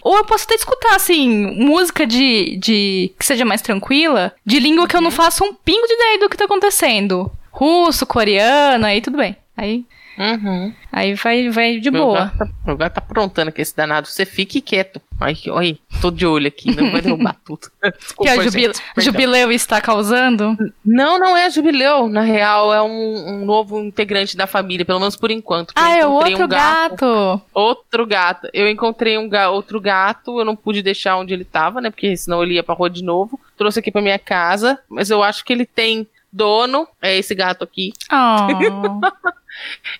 Ou 0.03 0.17
eu 0.17 0.25
posso 0.25 0.45
até 0.45 0.55
escutar, 0.55 0.95
assim, 0.97 1.29
música 1.63 2.07
de, 2.07 2.57
de 2.57 3.13
que 3.19 3.25
seja 3.27 3.45
mais 3.45 3.61
tranquila, 3.61 4.33
de 4.47 4.59
língua 4.61 4.87
que 4.89 4.97
eu 4.97 5.01
não 5.03 5.11
faço 5.11 5.45
um 5.45 5.53
pingo 5.53 5.87
de 5.87 5.93
ideia 5.93 6.19
do 6.21 6.29
que 6.31 6.37
tá 6.37 6.45
acontecendo. 6.47 7.31
Russo, 7.51 8.07
coreano, 8.07 8.87
aí 8.87 9.01
tudo 9.01 9.19
bem. 9.19 9.37
Aí, 9.57 9.85
Uhum. 10.19 10.73
aí 10.91 11.13
vai, 11.15 11.51
vai 11.51 11.79
de 11.79 11.91
Meu 11.91 12.07
boa. 12.07 12.19
gato 12.21 12.39
tá, 12.39 12.49
meu 12.65 12.77
gato 12.77 12.95
tá 12.95 13.01
aprontando 13.01 13.51
aqui 13.51 13.61
esse 13.61 13.77
danado. 13.77 14.07
Você 14.09 14.25
fique 14.25 14.61
quieto. 14.63 15.01
Ai, 15.19 15.35
aí, 15.57 15.79
tô 16.03 16.11
de 16.11 16.27
olho 16.27 16.47
aqui, 16.47 16.75
não 16.77 16.91
vai 16.91 17.01
derrubar 17.01 17.37
tudo. 17.45 17.61
Que 17.81 17.91
Desculpa, 17.93 18.31
a 18.33 18.35
jubil- 18.45 18.51
gente, 18.75 18.83
perdão. 18.95 19.05
jubileu 19.05 19.51
está 19.53 19.81
causando. 19.81 20.57
Não, 20.85 21.19
não 21.19 21.37
é 21.37 21.49
jubileu. 21.51 22.07
Na 22.09 22.21
real, 22.21 22.73
é 22.75 22.83
um, 22.83 23.29
um 23.41 23.45
novo 23.45 23.79
integrante 23.81 24.37
da 24.37 24.47
família, 24.47 24.85
pelo 24.85 25.01
menos 25.01 25.17
por 25.17 25.31
enquanto. 25.31 25.73
Ah, 25.75 25.97
é 25.97 26.07
outro 26.07 26.45
um 26.45 26.49
gato. 26.49 26.91
gato. 26.97 27.41
Outro 27.55 28.07
gato. 28.07 28.49
Eu 28.53 28.69
encontrei 28.69 29.17
um 29.17 29.29
ga- 29.29 29.51
outro 29.51 29.81
gato, 29.81 30.39
eu 30.39 30.45
não 30.45 30.55
pude 30.55 30.83
deixar 30.83 31.17
onde 31.17 31.33
ele 31.33 31.45
tava, 31.45 31.81
né? 31.81 31.89
Porque 31.91 32.15
senão 32.17 32.43
ele 32.43 32.55
ia 32.55 32.63
pra 32.63 32.75
rua 32.75 32.91
de 32.91 33.03
novo. 33.03 33.41
Trouxe 33.57 33.79
aqui 33.79 33.91
pra 33.91 34.03
minha 34.03 34.19
casa, 34.19 34.79
mas 34.89 35.09
eu 35.11 35.23
acho 35.23 35.45
que 35.45 35.53
ele 35.53 35.65
tem 35.65 36.07
dono. 36.31 36.87
É 37.01 37.17
esse 37.17 37.35
gato 37.35 37.65
aqui. 37.65 37.93
Oh. 38.13 39.01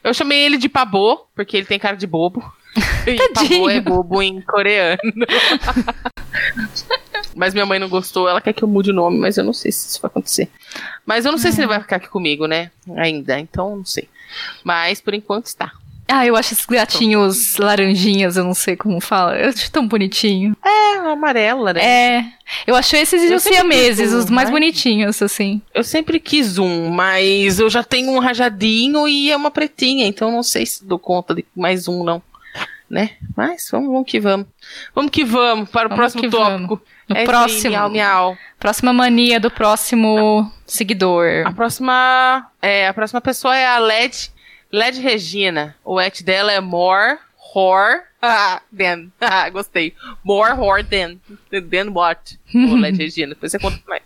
Eu 0.05 0.13
chamei 0.13 0.39
ele 0.45 0.59
de 0.59 0.69
Pabô, 0.69 1.27
porque 1.35 1.57
ele 1.57 1.65
tem 1.67 1.79
cara 1.79 1.97
de 1.97 2.07
bobo. 2.07 2.45
E. 3.07 3.17
Pabô 3.33 3.71
é 3.71 3.81
bobo 3.81 4.23
em 4.23 4.41
coreano. 4.41 4.99
mas 7.35 7.53
minha 7.55 7.67
mãe 7.67 7.79
não 7.79 7.89
gostou, 7.89 8.29
ela 8.29 8.41
quer 8.41 8.53
que 8.53 8.63
eu 8.65 8.69
mude 8.69 8.91
o 8.91 8.95
nome, 8.95 9.19
mas 9.19 9.37
eu 9.37 9.45
não 9.45 9.53
sei 9.53 9.71
se 9.73 9.89
isso 9.89 10.01
vai 10.01 10.09
acontecer. 10.09 10.49
Mas 11.05 11.25
eu 11.25 11.33
não 11.33 11.39
sei 11.39 11.53
se 11.53 11.61
ele 11.61 11.69
vai 11.69 11.81
ficar 11.81 11.97
aqui 11.97 12.09
comigo, 12.09 12.47
né? 12.47 12.71
Ainda, 12.97 13.39
então 13.39 13.77
não 13.77 13.85
sei. 13.85 14.09
Mas 14.65 15.01
por 15.01 15.15
enquanto 15.15 15.47
está. 15.47 15.73
ah, 16.09 16.25
eu 16.27 16.37
acho 16.37 16.55
esses 16.55 16.67
gatinhos 16.67 17.57
laranjinhas, 17.59 18.37
eu 18.37 18.45
não 18.45 18.55
sei 18.55 18.77
como 18.77 19.01
fala. 19.01 19.37
Eu 19.39 19.51
acho 19.51 19.71
tão 19.71 19.87
bonitinho. 19.87 20.57
É, 20.65 20.99
amarela, 20.99 21.73
né? 21.75 21.85
É. 21.85 22.25
Eu 22.67 22.75
achei 22.77 23.01
esses 23.01 23.31
Eu 23.31 23.39
siameses, 23.41 24.13
um, 24.13 24.19
os 24.19 24.31
mais 24.31 24.49
mas- 24.49 24.51
bonitinhos, 24.51 25.21
assim. 25.23 25.61
Eu 25.75 25.85
sempre 25.85 26.19
quis 26.21 26.59
um, 26.59 26.91
mas 26.91 27.59
eu 27.59 27.69
já 27.69 27.83
tenho 27.85 28.11
um 28.13 28.19
rajadinho 28.19 29.07
e 29.09 29.31
é 29.31 29.37
uma 29.37 29.51
pretinha, 29.51 30.07
então 30.07 30.31
não 30.31 30.43
sei 30.43 30.65
se 30.67 30.85
dou 30.85 30.99
conta 30.99 31.35
de 31.35 31.45
mais 31.55 31.89
um, 31.89 32.03
não. 32.05 32.23
Né? 32.89 33.17
Mas 33.37 33.69
vamos, 33.71 33.89
vamos 33.91 34.11
que 34.11 34.21
vamos. 34.21 34.47
Vamos 34.95 35.11
que 35.11 35.25
vamos 35.25 35.69
para 35.69 35.87
o 35.87 35.89
Vamos 35.89 35.97
próximo 35.97 36.31
tópico. 36.31 36.81
No 37.09 37.17
É 37.17 37.25
próximo. 37.25 37.71
miau, 37.71 37.91
miau. 37.91 38.39
Próxima 38.59 38.93
mania 38.93 39.41
do 39.41 39.51
próximo 39.51 40.51
seguidor. 40.67 41.47
A 41.47 41.53
próxima, 41.53 42.49
é, 42.63 42.87
a 42.87 42.95
próxima 42.95 43.21
pessoa 43.21 43.57
é 43.57 43.67
a 43.67 43.79
LED, 43.79 44.31
LED 44.71 45.01
Regina. 45.01 45.75
O 45.85 46.01
et 46.01 46.23
dela 46.23 46.53
é 46.53 46.61
more, 46.61 47.19
whore, 47.55 48.03
ah, 48.23 48.61
than. 48.77 49.09
Ah, 49.21 49.49
gostei. 49.51 49.93
More 50.25 50.53
whore 50.53 50.85
than. 50.85 51.17
Than 51.51 51.91
what? 51.93 52.39
O 52.55 52.75
LED 52.79 52.99
Regina. 52.99 53.35
Depois 53.35 53.51
você 53.51 53.59
conta 53.59 53.81
mais. 53.89 54.03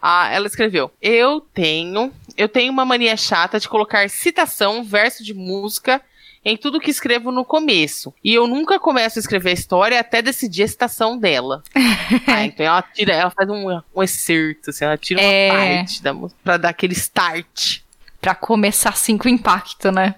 Ah, 0.00 0.30
ela 0.32 0.46
escreveu: 0.46 0.90
Eu 1.02 1.40
tenho, 1.52 2.12
eu 2.36 2.48
tenho 2.48 2.72
uma 2.72 2.84
mania 2.84 3.16
chata 3.16 3.60
de 3.60 3.68
colocar 3.68 4.08
citação, 4.08 4.82
verso 4.82 5.22
de 5.22 5.34
música 5.34 6.00
em 6.44 6.56
tudo 6.56 6.80
que 6.80 6.90
escrevo 6.90 7.30
no 7.30 7.44
começo. 7.44 8.12
E 8.22 8.34
eu 8.34 8.46
nunca 8.46 8.78
começo 8.80 9.18
a 9.18 9.20
escrever 9.20 9.50
a 9.50 9.54
história 9.54 10.00
até 10.00 10.20
decidir 10.20 10.64
a 10.64 10.68
citação 10.68 11.16
dela. 11.18 11.62
ah, 12.26 12.44
então 12.44 12.66
ela 12.66 12.82
tira, 12.82 13.12
ela 13.14 13.30
faz 13.30 13.48
um, 13.48 13.80
um 13.94 14.02
excerto, 14.02 14.70
assim, 14.70 14.84
ela 14.84 14.96
tira 14.98 15.20
uma 15.20 15.26
É. 15.32 15.76
parte 15.76 16.02
da 16.02 16.12
música 16.12 16.40
pra 16.42 16.56
dar 16.56 16.68
aquele 16.70 16.94
start. 16.94 17.80
Pra 18.20 18.34
começar 18.34 18.90
assim 18.90 19.18
com 19.18 19.28
impacto, 19.28 19.90
né? 19.90 20.14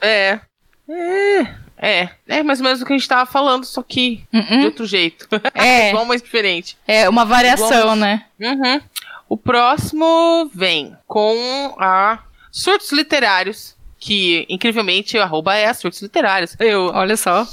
É. 0.00 0.38
É. 0.88 1.62
É. 1.78 2.08
É 2.28 2.42
mais 2.42 2.60
ou 2.60 2.64
menos 2.64 2.80
o 2.82 2.84
que 2.86 2.92
a 2.92 2.96
gente 2.96 3.08
tava 3.08 3.24
falando, 3.30 3.64
só 3.64 3.82
que 3.82 4.22
de 4.32 4.38
Uhum. 4.38 4.64
outro 4.66 4.86
jeito. 4.86 5.26
É. 5.54 5.90
Igual, 5.90 6.04
mas 6.04 6.22
diferente. 6.22 6.76
É 6.86 7.08
uma 7.08 7.24
variação, 7.24 7.70
Igual- 7.80 7.96
né? 7.96 8.24
Uhum. 8.40 8.80
O 9.28 9.36
próximo 9.36 10.50
vem 10.54 10.96
com 11.06 11.74
a 11.78 12.18
Surtos 12.50 12.92
Literários, 12.92 13.74
que 14.02 14.44
incrivelmente 14.48 15.16
o 15.16 15.22
arroba 15.22 15.54
é 15.54 15.66
a 15.66 15.74
Surtos 15.74 16.02
Literários. 16.02 16.56
Eu, 16.58 16.86
Olha 16.86 17.16
só. 17.16 17.46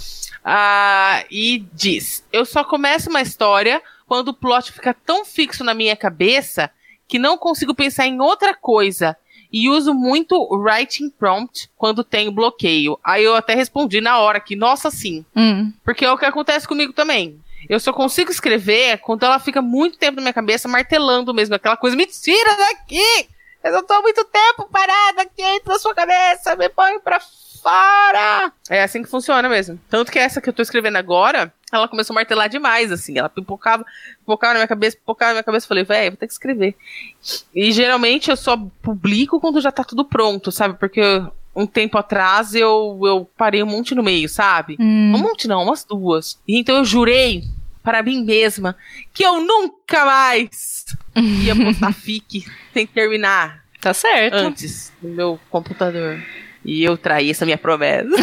Ah, 0.43 1.23
e 1.29 1.63
diz: 1.73 2.25
Eu 2.33 2.43
só 2.43 2.63
começo 2.63 3.07
uma 3.07 3.21
história 3.21 3.79
quando 4.07 4.29
o 4.29 4.33
plot 4.33 4.71
fica 4.71 4.91
tão 4.91 5.23
fixo 5.23 5.63
na 5.63 5.75
minha 5.75 5.95
cabeça 5.95 6.71
que 7.07 7.19
não 7.19 7.37
consigo 7.37 7.75
pensar 7.75 8.07
em 8.07 8.19
outra 8.19 8.55
coisa. 8.55 9.15
E 9.51 9.69
uso 9.69 9.93
muito 9.93 10.35
o 10.35 10.57
writing 10.57 11.09
prompt 11.11 11.69
quando 11.77 12.03
tenho 12.03 12.31
bloqueio. 12.31 12.99
Aí 13.03 13.23
eu 13.23 13.35
até 13.35 13.53
respondi 13.53 14.01
na 14.01 14.17
hora 14.17 14.39
que, 14.39 14.55
nossa, 14.55 14.89
sim. 14.89 15.23
Hum. 15.35 15.71
Porque 15.83 16.05
é 16.05 16.11
o 16.11 16.17
que 16.17 16.25
acontece 16.25 16.67
comigo 16.67 16.93
também. 16.93 17.39
Eu 17.67 17.79
só 17.79 17.93
consigo 17.93 18.31
escrever 18.31 18.99
quando 18.99 19.23
ela 19.23 19.37
fica 19.37 19.61
muito 19.61 19.99
tempo 19.99 20.15
na 20.15 20.21
minha 20.21 20.33
cabeça, 20.33 20.67
martelando 20.67 21.33
mesmo 21.33 21.53
aquela 21.53 21.77
coisa. 21.77 21.95
Me 21.95 22.07
tira 22.07 22.55
daqui! 22.57 23.29
Eu 23.63 23.71
não 23.73 23.83
tô 23.83 23.93
há 23.93 24.01
muito 24.01 24.23
tempo 24.25 24.69
parada 24.71 25.23
aqui 25.23 25.35
dentro 25.37 25.69
da 25.69 25.79
sua 25.79 25.93
cabeça, 25.93 26.55
me 26.55 26.69
põe 26.69 26.99
pra 26.99 27.19
fora! 27.61 28.51
É 28.69 28.83
assim 28.83 29.03
que 29.03 29.09
funciona 29.09 29.47
mesmo. 29.49 29.79
Tanto 29.89 30.11
que 30.11 30.19
essa 30.19 30.39
que 30.41 30.49
eu 30.49 30.53
tô 30.53 30.61
escrevendo 30.61 30.95
agora, 30.95 31.53
ela 31.71 31.87
começou 31.87 32.13
a 32.13 32.15
martelar 32.15 32.49
demais, 32.49 32.91
assim. 32.91 33.17
Ela 33.17 33.29
pipocava, 33.29 33.85
pipocava 34.19 34.53
na 34.53 34.59
minha 34.59 34.67
cabeça, 34.67 34.97
pipocava 34.97 35.31
na 35.31 35.35
minha 35.35 35.43
cabeça. 35.43 35.65
Eu 35.65 35.67
falei, 35.67 35.83
velho, 35.83 36.11
vou 36.11 36.17
ter 36.17 36.27
que 36.27 36.33
escrever. 36.33 36.75
E 37.53 37.71
geralmente 37.71 38.29
eu 38.29 38.37
só 38.37 38.57
publico 38.81 39.39
quando 39.39 39.61
já 39.61 39.71
tá 39.71 39.83
tudo 39.83 40.05
pronto, 40.05 40.51
sabe? 40.51 40.75
Porque 40.79 41.01
um 41.55 41.67
tempo 41.67 41.97
atrás 41.97 42.55
eu, 42.55 42.99
eu 43.03 43.29
parei 43.37 43.61
um 43.61 43.67
monte 43.67 43.93
no 43.93 44.03
meio, 44.03 44.29
sabe? 44.29 44.77
Hum. 44.79 45.13
Um 45.15 45.19
monte 45.19 45.47
não, 45.47 45.63
umas 45.63 45.83
duas. 45.83 46.39
E 46.47 46.57
então 46.57 46.77
eu 46.77 46.85
jurei 46.85 47.43
para 47.83 48.03
mim 48.03 48.23
mesma 48.23 48.75
que 49.13 49.23
eu 49.25 49.41
nunca 49.41 50.05
mais 50.05 50.85
ia 51.43 51.55
postar 51.55 51.93
fique 51.93 52.45
sem 52.73 52.85
terminar 52.87 53.63
Tá 53.81 53.93
certo. 53.93 54.35
antes 54.35 54.91
no 55.01 55.09
meu 55.09 55.39
computador. 55.49 56.21
E 56.65 56.83
eu 56.83 56.97
traí 56.97 57.31
essa 57.31 57.45
minha 57.45 57.57
promessa. 57.57 58.09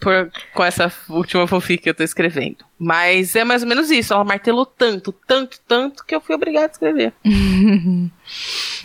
Por- 0.00 0.30
com 0.54 0.64
essa 0.64 0.92
última 1.08 1.46
fanfic 1.46 1.82
que 1.84 1.88
eu 1.90 1.94
tô 1.94 2.02
escrevendo. 2.02 2.58
Mas 2.78 3.36
é 3.36 3.44
mais 3.44 3.62
ou 3.62 3.68
menos 3.68 3.90
isso. 3.90 4.12
Ela 4.12 4.24
martelou 4.24 4.66
tanto, 4.66 5.12
tanto, 5.26 5.58
tanto 5.66 6.04
que 6.04 6.14
eu 6.14 6.20
fui 6.20 6.34
obrigada 6.34 6.66
a 6.66 6.70
escrever. 6.70 7.12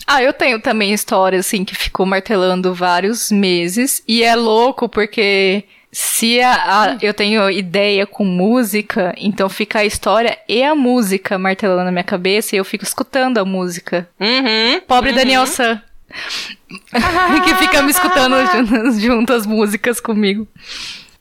Ah, 0.05 0.21
eu 0.21 0.33
tenho 0.33 0.61
também 0.61 0.93
história, 0.93 1.39
assim, 1.39 1.63
que 1.63 1.73
ficou 1.73 2.05
martelando 2.05 2.73
vários 2.73 3.31
meses. 3.31 4.03
E 4.07 4.21
é 4.21 4.35
louco 4.35 4.89
porque 4.89 5.63
se 5.95 6.41
a, 6.41 6.53
a- 6.84 6.97
eu 7.01 7.13
tenho 7.13 7.49
ideia 7.51 8.06
com 8.08 8.25
música, 8.25 9.13
então 9.17 9.47
fica 9.47 9.79
a 9.79 9.86
história 9.86 10.38
e 10.49 10.63
a 10.63 10.73
música 10.73 11.38
martelando 11.38 11.84
na 11.84 11.91
minha 11.91 12.03
cabeça 12.03 12.56
e 12.56 12.58
eu 12.58 12.65
fico 12.65 12.84
escutando 12.84 13.38
a 13.38 13.45
música. 13.45 14.10
Uhum. 14.19 14.82
Pobre 14.88 15.13
Daniel 15.13 15.45
San. 15.45 15.79
que 17.45 17.56
fica 17.56 17.82
me 17.84 17.91
escutando 17.91 18.36
junto, 18.51 18.99
junto 18.99 19.34
as 19.34 19.45
músicas 19.45 19.99
comigo. 19.99 20.47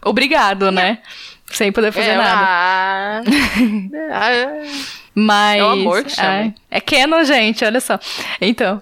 Obrigado, 0.04 0.70
né? 0.72 0.98
Sem 1.52 1.70
poder 1.70 1.92
fazer 1.92 2.12
É, 2.12 2.16
nada. 2.16 3.22
ah, 4.10 4.48
Mas. 5.14 5.58
É 5.60 5.64
o 5.64 5.68
amor 5.68 6.02
que 6.04 6.10
chama. 6.10 6.28
ai, 6.28 6.54
É 6.70 6.80
Canon, 6.80 7.22
gente, 7.24 7.62
olha 7.64 7.80
só. 7.80 7.98
Então. 8.40 8.80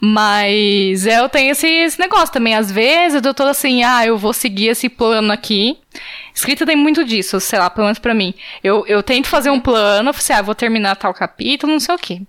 Mas 0.00 1.06
eu 1.06 1.28
tenho 1.28 1.52
esse, 1.52 1.66
esse 1.66 1.98
negócio 1.98 2.32
também. 2.32 2.54
Às 2.54 2.70
vezes 2.70 3.24
eu 3.24 3.34
tô 3.34 3.44
assim, 3.44 3.82
ah, 3.82 4.06
eu 4.06 4.16
vou 4.16 4.32
seguir 4.32 4.68
esse 4.68 4.88
plano 4.88 5.32
aqui. 5.32 5.78
Escrita 6.34 6.64
tem 6.64 6.76
muito 6.76 7.04
disso, 7.04 7.40
sei 7.40 7.58
lá, 7.58 7.68
pelo 7.68 7.86
menos 7.86 7.98
pra 7.98 8.14
mim. 8.14 8.34
Eu, 8.62 8.86
eu 8.86 9.02
tento 9.02 9.28
fazer 9.28 9.50
um 9.50 9.60
plano, 9.60 10.10
assim, 10.10 10.32
ah, 10.32 10.42
vou 10.42 10.54
terminar 10.54 10.96
tal 10.96 11.12
capítulo, 11.12 11.72
não 11.72 11.80
sei 11.80 11.94
o 11.94 11.98
quê. 11.98 12.22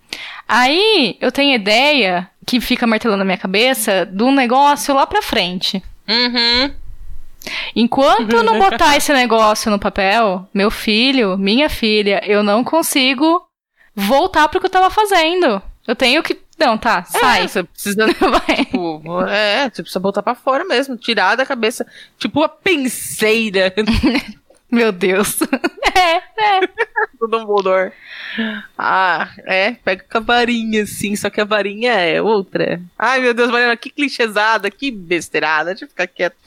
Aí 0.47 1.17
eu 1.21 1.31
tenho 1.31 1.55
ideia 1.55 2.29
que 2.45 2.59
fica 2.59 2.87
martelando 2.87 3.19
na 3.19 3.25
minha 3.25 3.37
cabeça 3.37 4.09
um 4.19 4.31
negócio 4.31 4.93
lá 4.93 5.05
pra 5.05 5.21
frente. 5.21 5.81
uhum. 6.07 6.71
Enquanto 7.75 8.35
eu 8.35 8.43
não 8.43 8.59
botar 8.59 8.95
esse 8.97 9.11
negócio 9.13 9.71
no 9.71 9.79
papel, 9.79 10.47
meu 10.53 10.69
filho, 10.69 11.37
minha 11.37 11.69
filha, 11.69 12.21
eu 12.25 12.43
não 12.43 12.63
consigo 12.63 13.43
voltar 13.95 14.47
pro 14.47 14.59
que 14.59 14.67
eu 14.67 14.71
tava 14.71 14.89
fazendo. 14.89 15.61
Eu 15.87 15.95
tenho 15.95 16.21
que. 16.21 16.39
Não, 16.61 16.77
tá, 16.77 17.03
sai. 17.03 17.45
É, 17.45 17.47
você 17.47 17.63
precisa. 17.63 18.05
Tipo, 18.55 19.25
é, 19.27 19.63
você 19.67 19.81
precisa 19.81 19.99
botar 19.99 20.21
pra 20.21 20.35
fora 20.35 20.63
mesmo, 20.63 20.95
tirar 20.95 21.35
da 21.35 21.43
cabeça. 21.43 21.85
Tipo 22.19 22.43
a 22.43 22.49
penseira 22.49 23.73
Meu 24.71 24.91
Deus. 24.91 25.39
É, 25.93 26.15
é. 26.15 26.61
do 27.19 27.27
Dumbledore. 27.27 27.91
Ah, 28.77 29.29
é, 29.45 29.73
pega 29.73 30.05
com 30.09 30.19
a 30.19 30.21
varinha, 30.21 30.83
assim, 30.83 31.13
só 31.17 31.29
que 31.29 31.41
a 31.41 31.45
varinha 31.45 31.91
é 31.91 32.21
outra. 32.21 32.81
Ai, 32.97 33.19
meu 33.19 33.33
Deus, 33.33 33.51
Mariana, 33.51 33.75
que 33.75 33.89
clichêsada, 33.89 34.71
que 34.71 34.89
besteirada, 34.89 35.71
deixa 35.71 35.83
eu 35.83 35.89
ficar 35.89 36.07
quieto. 36.07 36.37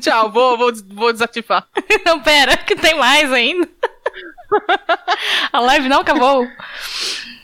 Tchau, 0.00 0.32
vou, 0.32 0.58
vou, 0.58 0.72
vou 0.90 1.12
desativar. 1.12 1.64
Não, 2.04 2.20
pera, 2.20 2.56
que 2.56 2.74
tem 2.74 2.98
mais 2.98 3.32
ainda. 3.32 3.68
A 5.52 5.60
live 5.60 5.88
não 5.88 6.00
acabou. 6.00 6.44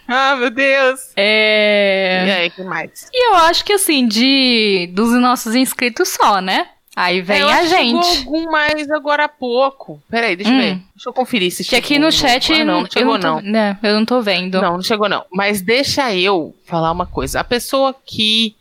Ah, 0.09 0.35
meu 0.37 0.51
Deus. 0.51 1.11
É. 1.17 2.25
E 2.27 2.31
aí, 2.31 2.51
que 2.51 2.63
mais? 2.63 3.09
E 3.13 3.29
eu 3.31 3.35
acho 3.37 3.63
que 3.65 3.75
assim, 3.75 4.09
de 4.09 4.89
dos 4.93 5.11
nossos 5.21 5.55
inscritos 5.55 6.09
só, 6.09 6.41
né? 6.41 6.67
Aí 6.97 7.21
vem 7.21 7.37
É, 7.39 7.43
eu 7.43 7.49
a 7.49 7.53
acho 7.53 7.63
que 7.63 7.69
gente. 7.69 8.05
Chegou 8.07 8.19
algum 8.41 8.51
mais 8.51 8.91
agora 8.91 9.25
há 9.25 9.29
pouco. 9.29 10.03
Peraí, 10.11 10.35
deixa 10.35 10.51
eu 10.51 10.57
Hum. 10.57 10.61
ver. 10.61 10.75
Deixa 10.97 11.09
eu 11.09 11.13
conferir 11.13 11.53
se 11.53 11.59
Que 11.63 11.71
chegou. 11.71 11.79
aqui 11.85 11.99
no 11.99 12.11
chat. 12.11 12.53
Ah, 12.53 12.59
não, 12.65 12.65
não 12.65 12.81
eu 12.81 12.91
chegou 12.91 13.19
tô, 13.21 13.27
não. 13.29 13.41
né, 13.43 13.79
eu 13.83 13.95
não 13.95 14.05
tô 14.05 14.21
vendo. 14.21 14.61
Não, 14.61 14.73
não 14.75 14.83
chegou 14.83 15.09
não. 15.09 15.25
Mas 15.33 15.61
deixa 15.61 16.13
eu 16.15 16.55
falar 16.67 16.91
uma 16.91 17.07
coisa. 17.07 17.39
A 17.41 17.45
pessoa 17.45 17.95
que 18.05 18.57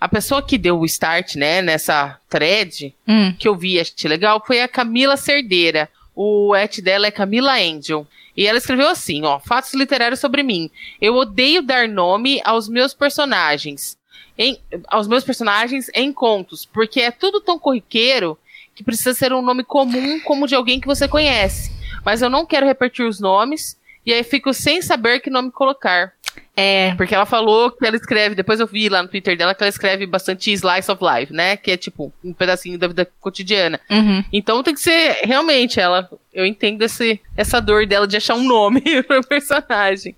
a 0.00 0.08
pessoa 0.08 0.42
que 0.42 0.58
deu 0.58 0.78
o 0.80 0.84
start, 0.84 1.36
né, 1.36 1.62
nessa 1.62 2.18
thread 2.28 2.92
Hum. 3.06 3.32
que 3.38 3.46
eu 3.46 3.54
vi, 3.54 3.78
achei 3.78 4.08
legal, 4.10 4.42
foi 4.44 4.60
a 4.62 4.68
Camila 4.68 5.16
Cerdeira. 5.16 5.88
O 6.14 6.56
et 6.56 6.80
dela 6.82 7.06
é 7.06 7.10
Camila 7.10 7.52
Angel. 7.54 8.06
E 8.36 8.46
ela 8.46 8.58
escreveu 8.58 8.88
assim, 8.88 9.24
ó, 9.24 9.38
fatos 9.38 9.72
literários 9.74 10.20
sobre 10.20 10.42
mim. 10.42 10.70
Eu 11.00 11.14
odeio 11.14 11.62
dar 11.62 11.88
nome 11.88 12.40
aos 12.44 12.68
meus 12.68 12.92
personagens. 12.92 13.96
Em, 14.38 14.60
aos 14.88 15.08
meus 15.08 15.24
personagens 15.24 15.90
em 15.94 16.12
contos, 16.12 16.66
porque 16.66 17.00
é 17.00 17.10
tudo 17.10 17.40
tão 17.40 17.58
corriqueiro 17.58 18.38
que 18.74 18.84
precisa 18.84 19.14
ser 19.14 19.32
um 19.32 19.40
nome 19.40 19.64
comum 19.64 20.20
como 20.20 20.46
de 20.46 20.54
alguém 20.54 20.78
que 20.78 20.86
você 20.86 21.08
conhece. 21.08 21.72
Mas 22.04 22.20
eu 22.20 22.28
não 22.28 22.44
quero 22.44 22.66
repetir 22.66 23.06
os 23.06 23.18
nomes 23.18 23.78
e 24.04 24.12
aí 24.12 24.22
fico 24.22 24.52
sem 24.52 24.82
saber 24.82 25.20
que 25.20 25.30
nome 25.30 25.50
colocar. 25.50 26.12
É. 26.58 26.94
Porque 26.94 27.14
ela 27.14 27.26
falou 27.26 27.70
que 27.70 27.84
ela 27.86 27.96
escreve, 27.96 28.34
depois 28.34 28.58
eu 28.60 28.66
vi 28.66 28.88
lá 28.88 29.02
no 29.02 29.08
Twitter 29.08 29.36
dela 29.36 29.54
que 29.54 29.62
ela 29.62 29.68
escreve 29.68 30.06
bastante 30.06 30.50
slice 30.52 30.90
of 30.90 31.02
life, 31.04 31.30
né? 31.32 31.54
Que 31.56 31.72
é 31.72 31.76
tipo 31.76 32.10
um 32.24 32.32
pedacinho 32.32 32.78
da 32.78 32.88
vida 32.88 33.06
cotidiana. 33.20 33.78
Uhum. 33.90 34.24
Então 34.32 34.62
tem 34.62 34.72
que 34.72 34.80
ser 34.80 35.18
realmente 35.24 35.78
ela. 35.78 36.08
Eu 36.32 36.46
entendo 36.46 36.80
esse, 36.82 37.20
essa 37.36 37.60
dor 37.60 37.86
dela 37.86 38.06
de 38.06 38.16
achar 38.16 38.34
um 38.36 38.42
nome 38.44 38.80
pro 39.04 39.22
personagem. 39.26 40.16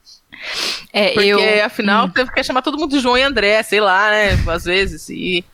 É, 0.92 1.08
Porque 1.10 1.26
eu. 1.28 1.64
afinal 1.64 2.06
Hum. 2.06 2.10
teve 2.10 2.30
que 2.30 2.42
chamar 2.44 2.62
todo 2.62 2.78
mundo 2.78 2.92
de 2.92 3.00
João 3.00 3.18
e 3.18 3.22
André, 3.22 3.60
sei 3.64 3.80
lá, 3.80 4.08
né? 4.10 4.38
Às 4.48 4.64
vezes. 4.64 5.08
E 5.10 5.44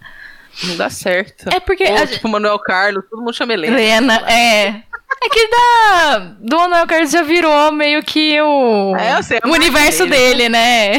não 0.65 0.77
dá 0.77 0.91
certo. 0.91 1.49
É 1.49 1.59
porque. 1.61 1.85
Ou, 1.85 1.97
a- 1.97 2.07
tipo, 2.07 2.29
Manuel 2.29 2.59
Carlos, 2.59 3.05
todo 3.09 3.21
mundo 3.21 3.33
chama 3.35 3.55
Helena. 3.55 3.81
Helena, 3.81 4.17
é. 4.31 4.83
É 5.23 5.29
que 5.29 5.49
da. 5.49 6.19
Do 6.41 6.57
Manuel 6.59 6.87
Carlos 6.87 7.11
já 7.11 7.23
virou 7.23 7.71
meio 7.73 8.03
que 8.03 8.41
o. 8.41 8.95
É, 8.97 9.23
sei, 9.23 9.39
é 9.39 9.47
o 9.47 9.49
marca 9.51 9.63
universo 9.65 10.07
dele, 10.07 10.35
dele, 10.35 10.49
né? 10.49 10.97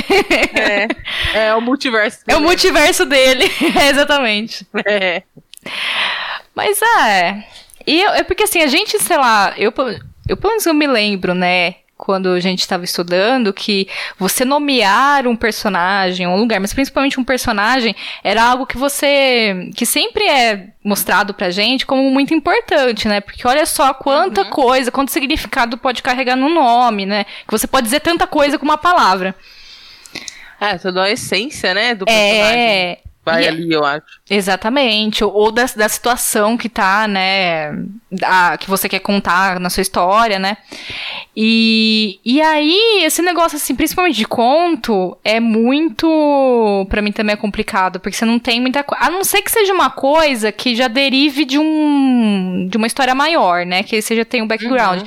É, 1.34 1.48
é 1.48 1.56
o 1.56 1.62
multiverso. 1.62 2.20
É 2.28 2.34
o 2.34 2.38
dele. 2.38 2.48
multiverso 2.48 3.06
dele, 3.06 3.52
exatamente. 3.90 4.66
É. 4.86 5.22
Mas 6.56 6.80
é. 6.82 7.44
E 7.86 8.02
eu- 8.02 8.12
é 8.14 8.24
porque 8.24 8.44
assim, 8.44 8.62
a 8.62 8.68
gente, 8.68 8.98
sei 9.00 9.18
lá, 9.18 9.54
eu, 9.58 9.74
eu 10.28 10.38
pelo 10.38 10.52
menos 10.52 10.66
eu 10.66 10.74
me 10.74 10.88
lembro, 10.88 11.34
né? 11.36 11.76
Quando 11.98 12.28
a 12.30 12.40
gente 12.42 12.60
estava 12.60 12.84
estudando, 12.84 13.54
que 13.54 13.88
você 14.20 14.44
nomear 14.44 15.26
um 15.28 15.36
personagem, 15.36 16.28
um 16.28 16.36
lugar, 16.36 16.60
mas 16.60 16.74
principalmente 16.74 17.18
um 17.20 17.24
personagem, 17.24 17.96
era 18.22 18.44
algo 18.44 18.66
que 18.66 18.78
você. 18.78 19.70
que 19.76 19.86
sempre 19.86 20.26
é 20.28 20.68
mostrado 20.84 21.34
pra 21.34 21.50
gente 21.50 21.86
como 21.86 22.10
muito 22.12 22.34
importante, 22.34 23.08
né? 23.08 23.22
Porque 23.22 23.48
olha 23.48 23.66
só 23.66 23.94
quanta 23.94 24.44
coisa, 24.44 24.92
quanto 24.92 25.10
significado 25.12 25.78
pode 25.78 26.04
carregar 26.04 26.36
no 26.36 26.50
nome, 26.50 27.06
né? 27.06 27.24
Que 27.48 27.52
você 27.52 27.66
pode 27.66 27.86
dizer 27.86 28.02
tanta 28.02 28.28
coisa 28.28 28.60
com 28.60 28.66
uma 28.66 28.78
palavra. 28.78 29.34
É, 30.60 30.78
toda 30.78 31.04
a 31.04 31.10
essência, 31.12 31.74
né? 31.74 31.96
Do 31.96 32.06
personagem. 32.06 32.60
É. 32.62 33.00
Vai 33.24 33.44
e- 33.44 33.48
ali, 33.48 33.72
eu 33.72 33.84
acho. 33.84 34.06
Exatamente, 34.28 35.24
ou- 35.24 35.52
da, 35.52 35.66
da 35.76 35.88
situação 35.88 36.58
que 36.58 36.68
tá, 36.68 37.08
né, 37.08 37.72
da- 38.12 38.58
que 38.58 38.68
você 38.68 38.90
quer 38.90 38.98
contar 39.00 39.60
na 39.60 39.70
sua 39.70 39.82
história, 39.82 40.40
né, 40.40 40.58
e, 41.38 42.20
e 42.26 42.42
aí, 42.42 43.04
esse 43.04 43.22
negócio, 43.22 43.56
assim, 43.56 43.76
principalmente 43.76 44.16
de 44.16 44.26
conto, 44.26 45.16
é 45.24 45.40
muito, 45.40 46.88
pra 46.90 47.04
mim 47.04 47.12
também 47.12 47.34
é 47.34 47.38
complicado, 47.38 48.00
porque 48.00 48.18
você 48.18 48.26
não 48.26 48.40
tem 48.40 48.60
muita 48.60 48.84
coisa, 48.84 49.04
a 49.06 49.12
não 49.12 49.24
ser 49.24 49.44
que 49.44 49.52
seja 49.52 49.72
uma 49.74 49.92
coisa 49.92 50.52
que 50.52 50.76
já 50.76 50.88
derive 50.88 51.46
de 51.46 51.60
um, 51.60 52.68
de 52.68 52.78
uma 52.78 52.88
história 52.88 53.14
maior, 53.14 53.64
né, 53.64 53.84
que 53.84 54.02
você 54.02 54.16
já 54.16 54.26
tem 54.26 54.42
um 54.42 54.48
background, 54.48 55.04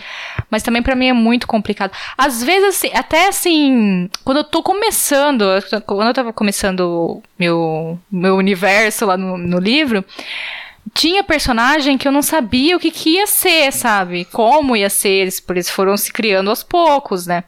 mas 0.48 0.62
também 0.62 0.80
pra 0.82 0.94
mim 0.94 1.08
é 1.08 1.12
muito 1.12 1.46
complicado. 1.48 1.90
Às 2.16 2.42
vezes, 2.42 2.68
assim, 2.76 2.90
até 2.94 3.26
assim, 3.26 4.08
quando 4.24 4.38
eu 4.38 4.44
tô 4.44 4.62
começando, 4.62 5.44
quando 5.84 6.06
eu 6.08 6.14
tava 6.14 6.32
começando 6.32 7.20
meu, 7.38 7.98
meu 8.10 8.36
universo 8.36 9.07
lá 9.08 9.16
no, 9.16 9.36
no 9.36 9.58
livro, 9.58 10.04
tinha 10.94 11.22
personagem 11.24 11.98
que 11.98 12.06
eu 12.06 12.12
não 12.12 12.22
sabia 12.22 12.76
o 12.76 12.80
que, 12.80 12.90
que 12.90 13.10
ia 13.10 13.26
ser, 13.26 13.72
sabe? 13.72 14.24
Como 14.26 14.76
ia 14.76 14.90
ser, 14.90 15.08
eles, 15.08 15.40
por 15.40 15.56
eles 15.56 15.70
foram 15.70 15.96
se 15.96 16.12
criando 16.12 16.50
aos 16.50 16.62
poucos, 16.62 17.26
né? 17.26 17.44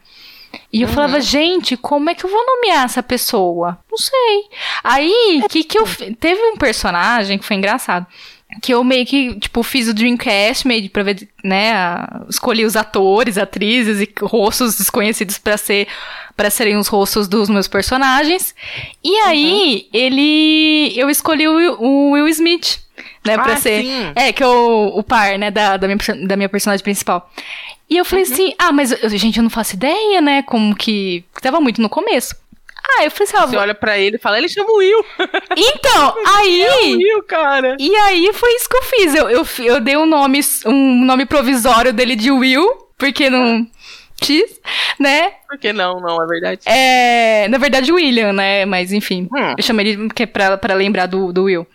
E 0.73 0.83
eu 0.83 0.89
falava, 0.89 1.21
gente, 1.21 1.77
como 1.77 2.11
é 2.11 2.15
que 2.15 2.25
eu 2.25 2.31
vou 2.31 2.45
nomear 2.45 2.85
essa 2.85 3.03
pessoa? 3.03 3.79
Não 3.91 3.99
sei. 3.99 4.45
Aí, 4.83 5.43
que 5.49 5.65
que 5.65 5.79
eu 5.79 5.85
teve 6.19 6.41
um 6.43 6.57
personagem 6.57 7.39
que 7.39 7.45
foi 7.45 7.57
engraçado, 7.57 8.07
que 8.63 8.73
eu 8.75 8.83
meio 8.85 9.07
que, 9.07 9.35
tipo, 9.39 9.63
fiz 9.63 9.89
o 9.89 9.95
Dreamcast 9.95 10.67
meio 10.67 10.89
pra 10.91 11.03
ver, 11.03 11.29
né, 11.45 11.73
a- 11.73 12.25
escolhi 12.29 12.65
os 12.65 12.77
atores, 12.77 13.39
atrizes 13.39 14.01
e 14.01 14.09
rostos 14.23 14.77
desconhecidos 14.77 15.39
pra 15.39 15.57
ser 15.57 15.87
para 16.37 16.49
serem 16.51 16.77
os 16.77 16.89
rostos 16.89 17.29
dos 17.29 17.51
meus 17.51 17.69
personagens. 17.69 18.55
E 19.05 19.15
aí, 19.27 19.87
ele 19.93 20.93
eu 20.97 21.11
escolhi 21.11 21.47
o, 21.47 21.55
Will- 21.57 21.77
o 21.81 22.11
Will 22.13 22.29
Smith, 22.29 22.79
né, 23.27 23.35
pra 23.37 23.53
Ah, 23.53 23.57
ser 23.57 23.83
sim. 23.83 24.13
é, 24.15 24.33
que 24.33 24.43
é 24.43 24.47
o, 24.47 24.87
o 24.99 25.03
par, 25.03 25.39
né, 25.39 25.51
da, 25.51 25.77
da, 25.77 25.87
minha, 25.87 25.99
da 26.27 26.37
minha 26.37 26.49
personagem 26.49 26.83
principal. 26.83 27.31
E 27.91 27.97
eu 27.97 28.05
falei 28.05 28.25
assim, 28.25 28.55
ah, 28.59 28.73
mas, 28.73 28.91
eu- 28.93 29.09
gente, 29.19 29.37
eu 29.37 29.43
não 29.43 29.51
faço 29.51 29.75
ideia, 29.75 30.21
né, 30.21 30.43
como 30.43 30.75
que... 30.75 31.25
Tava 31.43 31.61
muito 31.61 31.83
no 31.83 31.89
começo. 31.91 32.35
Ah, 32.99 33.05
eu 33.05 33.11
falei 33.11 33.29
assim, 33.29 33.37
ó, 33.37 33.47
Você 33.47 33.57
olha 33.57 33.75
pra 33.75 33.99
ele 33.99 34.17
e 34.17 34.19
fala, 34.19 34.39
ele 34.39 34.49
chama 34.49 34.71
o 34.71 34.77
Will. 34.77 35.05
então, 35.57 36.15
aí... 36.27 36.63
É 36.63 36.75
o 36.75 36.97
Will, 36.97 37.23
cara. 37.25 37.77
E 37.79 37.95
aí 37.97 38.33
foi 38.33 38.55
isso 38.57 38.69
que 38.69 38.77
eu 38.77 38.83
fiz. 38.83 39.15
Eu, 39.15 39.31
eu, 39.31 39.47
eu 39.65 39.81
dei 39.81 39.97
um 39.97 40.07
nome, 40.07 40.41
um 40.67 41.05
nome 41.05 41.27
provisório 41.27 41.93
dele 41.93 42.17
de 42.17 42.31
Will, 42.31 42.67
porque 42.99 43.31
não. 43.31 43.67
X, 44.23 44.61
né? 44.99 45.33
Por 45.49 45.59
que 45.59 45.73
não? 45.73 45.99
Não, 45.99 46.23
é 46.23 46.27
verdade. 46.27 46.61
É, 46.67 47.49
na 47.49 47.57
verdade, 47.57 47.91
William, 47.91 48.33
né? 48.33 48.67
Mas 48.67 48.93
enfim. 48.93 49.29
Hum. 49.33 49.55
Eu 49.57 49.63
chamei 49.63 49.89
ele 49.89 50.09
porque 50.09 50.25
é 50.25 50.27
pra, 50.27 50.59
pra 50.59 50.75
lembrar 50.75 51.07
do, 51.07 51.33
do 51.33 51.45
Will. 51.45 51.67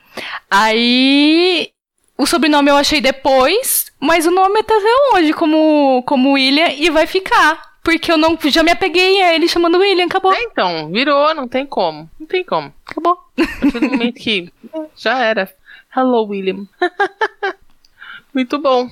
Aí. 0.49 1.69
O 2.17 2.25
sobrenome 2.25 2.69
eu 2.69 2.78
achei 2.78 3.01
depois, 3.01 3.91
mas 3.99 4.25
o 4.25 4.32
nome 4.32 4.63
tá 4.63 4.73
até 4.73 5.17
hoje 5.17 5.34
como, 5.34 6.01
como 6.04 6.32
William 6.34 6.69
e 6.69 6.89
vai 6.89 7.06
ficar. 7.06 7.74
Porque 7.86 8.12
eu 8.12 8.17
não 8.17 8.36
já 8.45 8.63
me 8.63 8.71
apeguei 8.71 9.21
a 9.21 9.36
ele 9.36 9.48
chamando 9.48 9.78
William, 9.78 10.08
acabou. 10.08 10.34
É, 10.34 10.41
então, 10.41 10.91
virou, 10.91 11.36
não 11.36 11.48
tem 11.48 11.67
como. 11.67 12.10
Não 12.19 12.26
tem 12.26 12.43
como. 12.43 12.74
Acabou. 12.84 13.19
Do 13.38 13.82
momento 13.91 14.15
que 14.15 14.52
já 14.98 15.19
era. 15.19 15.48
Hello, 15.95 16.26
William. 16.26 16.67
Muito 18.34 18.58
bom. 18.58 18.89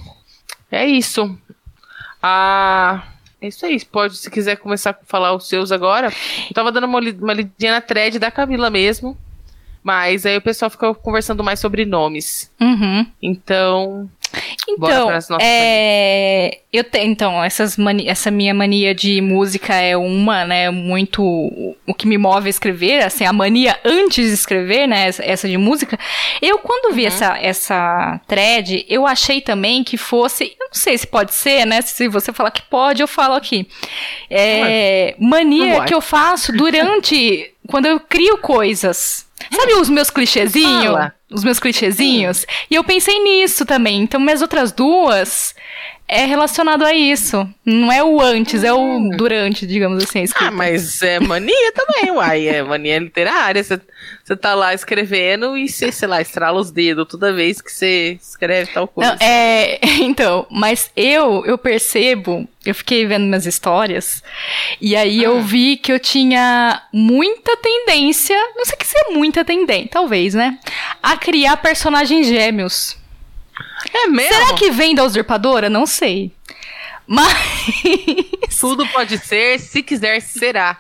É 0.70 0.86
isso. 0.86 1.36
Ah, 2.22 3.08
é 3.42 3.48
isso 3.48 3.66
aí. 3.66 3.84
Pode, 3.84 4.16
se 4.16 4.30
quiser 4.30 4.58
começar 4.58 4.92
a 4.92 5.06
falar 5.08 5.34
os 5.34 5.50
seus 5.50 5.72
agora. 5.72 6.14
Eu 6.48 6.54
tava 6.54 6.72
dando 6.72 6.86
uma, 6.86 7.00
uma 7.00 7.34
lidinha 7.34 7.72
na 7.72 7.82
thread 7.82 8.20
da 8.20 8.30
Camila 8.30 8.70
mesmo. 8.70 9.18
Mas 9.84 10.24
aí 10.24 10.38
o 10.38 10.42
pessoal 10.42 10.70
ficou 10.70 10.94
conversando 10.94 11.44
mais 11.44 11.60
sobre 11.60 11.84
nomes. 11.84 12.52
Uhum. 12.62 13.08
Então, 13.20 14.08
Então, 14.67 15.08
é, 15.41 16.60
eu 16.72 16.84
te, 16.84 17.00
então 17.00 17.43
essas 17.43 17.78
mani- 17.78 18.08
essa 18.08 18.32
minha 18.32 18.54
mania 18.54 18.96
de 18.96 19.22
música 19.22 19.76
é 19.76 19.96
uma, 19.96 20.43
né, 20.46 20.69
muito 20.72 21.22
o 21.24 21.93
que 21.96 22.08
me 22.08 22.17
move 22.17 22.48
a 22.48 22.50
escrever, 22.50 23.04
assim, 23.04 23.26
a 23.26 23.34
mania 23.34 23.78
antes 23.86 24.28
de 24.28 24.34
escrever, 24.34 24.88
né, 24.88 25.08
essa, 25.19 25.48
de 25.48 25.58
música. 25.58 26.00
Eu 26.41 26.58
quando 26.60 26.93
vi 26.96 27.06
essa 27.06 27.38
essa 27.38 28.19
thread, 28.28 28.86
eu 28.89 29.06
achei 29.06 29.39
também 29.41 29.84
que 29.84 29.98
fosse, 29.98 30.46
eu 30.60 30.65
não 30.67 30.74
sei 30.74 30.98
se 30.98 31.06
pode 31.06 31.34
ser, 31.34 31.65
né, 31.65 31.82
se 31.82 32.08
você 32.08 32.34
falar 32.34 32.50
que 32.52 32.63
pode, 32.63 33.02
eu 33.02 33.08
falo 33.08 33.36
aqui. 33.36 33.67
É, 34.30 35.15
mania 35.19 35.80
Não 35.80 35.86
que 35.86 35.93
eu 35.93 36.02
faço 36.02 36.52
durante 36.52 37.52
quando 37.67 37.86
eu 37.86 38.00
crio 38.00 38.38
coisas. 38.39 39.28
Sabe 39.52 39.74
os 39.74 39.89
meus 39.89 40.10
clichêzinhos? 40.10 40.84
Fala. 40.86 41.13
Os 41.34 41.43
meus 41.43 41.60
clichêzinhos? 41.60 42.46
E 42.69 42.76
eu 42.76 42.84
pensei 42.84 43.19
nisso 43.19 43.65
também. 43.65 44.02
Então, 44.02 44.19
minhas 44.19 44.41
outras 44.41 44.72
duas 44.72 45.56
é 46.08 46.26
relacionado 46.26 46.84
a 46.84 46.94
isso. 46.94 47.48
Não 47.66 47.92
é 47.92 48.04
o 48.04 48.22
antes, 48.22 48.63
é 48.63 48.74
o 48.74 49.10
durante, 49.16 49.66
digamos 49.66 50.04
assim, 50.04 50.26
ah, 50.36 50.52
mas 50.52 51.02
é 51.02 51.20
mania 51.20 51.72
também, 51.74 52.12
uai. 52.12 52.48
É 52.48 52.62
mania 52.62 53.00
literária. 53.00 53.63
Você 53.63 54.36
tá 54.36 54.54
lá 54.54 54.74
escrevendo 54.74 55.58
e 55.58 55.68
você, 55.68 55.92
sei 55.92 56.08
lá, 56.08 56.22
estrala 56.22 56.60
os 56.60 56.72
dedos 56.72 57.08
toda 57.10 57.34
vez 57.34 57.62
que 57.62 57.72
você 57.72 58.18
escreve 58.22 58.72
tal 58.72 58.88
coisa. 58.88 59.12
Não, 59.12 59.18
é, 59.26 59.80
então, 60.04 60.46
mas 60.52 60.92
eu, 60.96 61.46
eu 61.46 61.58
percebo, 61.58 62.48
eu 62.66 62.76
fiquei 62.76 63.06
vendo 63.06 63.26
minhas 63.26 63.46
histórias, 63.46 64.22
e 64.80 64.96
aí 64.96 65.24
eu 65.24 65.42
vi 65.42 65.78
que 65.78 65.92
eu 65.92 66.00
tinha 66.00 66.82
muita 66.92 67.58
tendência, 67.58 68.36
não 68.56 68.66
sei 68.66 68.76
o 68.76 68.78
que 68.78 68.88
ser 68.88 69.10
muita 69.12 69.44
tendência, 69.46 69.89
talvez, 69.92 70.34
né? 70.34 70.60
A 71.02 71.18
criar 71.18 71.58
personagens 71.58 72.28
gêmeos. 72.28 73.03
É 73.94 74.08
mesmo? 74.08 74.34
Será 74.34 74.54
que 74.54 74.72
vem 74.72 74.96
da 74.96 75.04
usurpadora? 75.04 75.70
Não 75.70 75.86
sei. 75.86 76.32
Mas. 77.06 77.34
Tudo 78.60 78.88
pode 78.88 79.18
ser, 79.18 79.60
se 79.60 79.84
quiser, 79.84 80.22
será. 80.22 80.78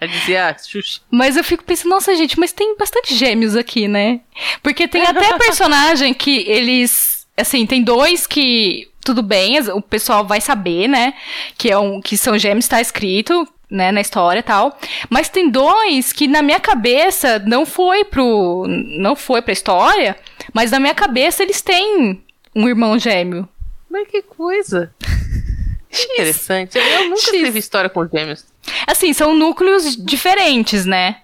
Já 0.00 0.06
dizia 0.06 0.48
a 0.48 0.58
Xuxa. 0.58 1.00
Mas 1.10 1.36
eu 1.36 1.44
fico 1.44 1.62
pensando, 1.62 1.90
nossa, 1.90 2.14
gente, 2.14 2.38
mas 2.38 2.52
tem 2.52 2.76
bastante 2.76 3.14
gêmeos 3.14 3.54
aqui, 3.54 3.86
né? 3.86 4.20
Porque 4.62 4.88
tem 4.88 5.02
até 5.02 5.36
personagem 5.38 6.14
que 6.14 6.44
eles. 6.48 7.26
Assim, 7.36 7.66
tem 7.66 7.82
dois 7.82 8.26
que. 8.26 8.88
Tudo 9.04 9.22
bem, 9.22 9.58
o 9.70 9.82
pessoal 9.82 10.24
vai 10.24 10.40
saber, 10.40 10.88
né? 10.88 11.14
Que, 11.58 11.70
é 11.70 11.78
um, 11.78 12.00
que 12.00 12.16
são 12.16 12.38
gêmeos, 12.38 12.68
tá 12.68 12.80
escrito, 12.80 13.46
né, 13.68 13.90
na 13.90 14.00
história 14.00 14.38
e 14.38 14.44
tal. 14.44 14.78
Mas 15.10 15.28
tem 15.28 15.50
dois 15.50 16.12
que 16.12 16.28
na 16.28 16.40
minha 16.40 16.60
cabeça 16.60 17.40
não 17.40 17.66
foi 17.66 18.04
pro. 18.04 18.64
Não 18.68 19.16
foi 19.16 19.42
pra 19.42 19.52
história, 19.52 20.16
mas 20.54 20.70
na 20.70 20.78
minha 20.78 20.94
cabeça 20.94 21.42
eles 21.42 21.60
têm 21.60 22.22
um 22.54 22.68
irmão 22.68 22.98
gêmeo. 22.98 23.48
Mas 23.90 24.08
que 24.08 24.22
coisa. 24.22 24.92
Interessante. 25.92 26.78
Eu 26.78 27.04
nunca 27.04 27.20
X. 27.20 27.34
escrevi 27.34 27.58
história 27.58 27.90
com 27.90 28.08
gêmeos. 28.08 28.44
Assim, 28.86 29.12
são 29.12 29.34
núcleos 29.34 29.96
diferentes, 29.96 30.86
né? 30.86 31.18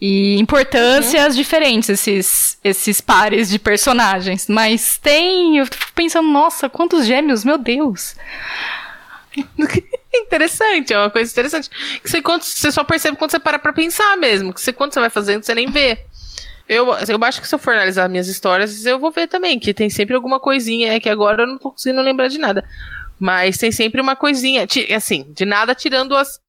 E 0.00 0.38
importâncias 0.38 1.34
diferentes, 1.34 1.88
esses, 1.88 2.58
esses 2.62 3.00
pares 3.00 3.48
de 3.48 3.58
personagens. 3.58 4.46
Mas 4.48 4.98
tem. 4.98 5.58
Eu 5.58 5.66
fico 5.66 5.92
pensando, 5.94 6.28
nossa, 6.28 6.68
quantos 6.68 7.06
gêmeos, 7.06 7.44
meu 7.44 7.58
Deus. 7.58 8.14
Interessante, 10.14 10.92
é 10.94 10.98
uma 10.98 11.10
coisa 11.10 11.30
interessante. 11.30 11.68
Que 12.02 12.08
você, 12.08 12.22
quando, 12.22 12.42
você 12.42 12.72
só 12.72 12.82
percebe 12.82 13.18
quando 13.18 13.30
você 13.30 13.38
para 13.38 13.58
pra 13.58 13.72
pensar 13.72 14.16
mesmo. 14.16 14.52
Que 14.52 14.60
você, 14.60 14.72
quando 14.72 14.94
você 14.94 15.00
vai 15.00 15.10
fazendo, 15.10 15.42
você 15.42 15.54
nem 15.54 15.70
vê. 15.70 16.06
Eu, 16.68 16.86
eu 16.92 17.24
acho 17.24 17.40
que 17.40 17.46
se 17.48 17.54
eu 17.54 17.58
for 17.58 17.74
analisar 17.74 18.08
minhas 18.08 18.26
histórias, 18.28 18.84
eu 18.84 18.98
vou 18.98 19.10
ver 19.10 19.28
também, 19.28 19.58
que 19.58 19.72
tem 19.72 19.88
sempre 19.88 20.14
alguma 20.16 20.40
coisinha, 20.40 20.92
é 20.94 21.00
que 21.00 21.08
agora 21.08 21.42
eu 21.42 21.46
não 21.46 21.58
tô 21.58 21.70
conseguindo 21.70 22.02
lembrar 22.02 22.28
de 22.28 22.38
nada. 22.38 22.64
Mas 23.18 23.56
tem 23.56 23.70
sempre 23.72 24.00
uma 24.00 24.16
coisinha, 24.16 24.66
assim, 24.94 25.24
de 25.32 25.44
nada 25.46 25.74
tirando 25.74 26.16
as, 26.16 26.40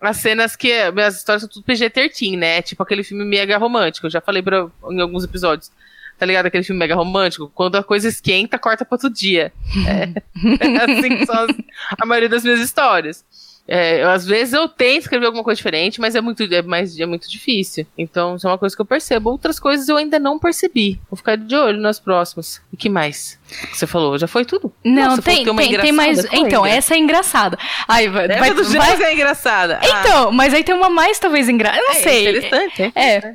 as 0.00 0.16
cenas 0.18 0.54
que 0.56 0.68
minhas 0.92 1.16
histórias 1.16 1.42
são 1.42 1.50
tudo 1.50 1.64
PG-13, 1.64 2.38
né? 2.38 2.62
Tipo 2.62 2.82
aquele 2.82 3.02
filme 3.02 3.24
mega 3.24 3.58
romântico, 3.58 4.06
eu 4.06 4.10
já 4.10 4.20
falei 4.20 4.40
pra, 4.42 4.68
em 4.90 5.00
alguns 5.00 5.24
episódios. 5.24 5.70
Tá 6.18 6.24
ligado? 6.24 6.46
Aquele 6.46 6.64
filme 6.64 6.78
mega 6.78 6.94
romântico, 6.94 7.50
quando 7.54 7.76
a 7.76 7.82
coisa 7.84 8.08
esquenta, 8.08 8.58
corta 8.58 8.86
pra 8.86 8.94
outro 8.94 9.10
dia. 9.10 9.52
É, 9.86 10.04
é 10.66 10.98
assim 10.98 11.18
que 11.18 11.26
são 11.26 11.34
as- 11.44 11.56
a 12.00 12.06
maioria 12.06 12.28
das 12.30 12.42
minhas 12.42 12.60
histórias. 12.60 13.22
É, 13.68 14.02
eu, 14.02 14.10
às 14.10 14.24
vezes 14.24 14.54
eu 14.54 14.68
tento 14.68 15.02
escrever 15.02 15.26
alguma 15.26 15.42
coisa 15.42 15.56
diferente, 15.56 16.00
mas 16.00 16.14
é 16.14 16.20
muito, 16.20 16.42
é, 16.42 16.62
mais, 16.62 16.98
é 16.98 17.06
muito 17.06 17.28
difícil. 17.28 17.86
Então, 17.98 18.36
isso 18.36 18.46
é 18.46 18.50
uma 18.50 18.58
coisa 18.58 18.74
que 18.76 18.80
eu 18.82 18.86
percebo. 18.86 19.30
Outras 19.30 19.58
coisas 19.58 19.88
eu 19.88 19.96
ainda 19.96 20.18
não 20.18 20.38
percebi. 20.38 21.00
Vou 21.10 21.16
ficar 21.16 21.36
de 21.36 21.54
olho 21.54 21.80
nas 21.80 21.98
próximas. 21.98 22.60
E 22.72 22.76
que 22.76 22.88
mais? 22.88 23.38
Que 23.48 23.76
Você 23.76 23.86
falou, 23.86 24.16
já 24.18 24.26
foi 24.28 24.44
tudo? 24.44 24.72
Não, 24.84 25.02
falou 25.16 25.22
tem, 25.22 25.44
tem, 25.44 25.80
tem 25.80 25.92
mais. 25.92 26.24
Qual 26.26 26.46
Então, 26.46 26.66
essa 26.66 26.94
é 26.94 26.98
engraçada. 26.98 27.58
Aí 27.88 28.08
vai. 28.08 28.28
Vai, 28.28 28.54
do 28.54 28.64
vai- 28.64 29.02
é 29.02 29.14
engraçada. 29.14 29.80
Ah, 29.82 30.00
Então, 30.00 30.32
mas 30.32 30.54
aí 30.54 30.62
tem 30.62 30.74
uma 30.74 30.88
mais 30.88 31.18
talvez 31.18 31.48
engraçada. 31.48 31.82
Eu 31.82 31.86
não 31.86 31.92
é 31.92 32.02
sei. 32.02 32.28
interessante, 32.28 32.82
é. 32.82 32.92
É. 32.94 33.34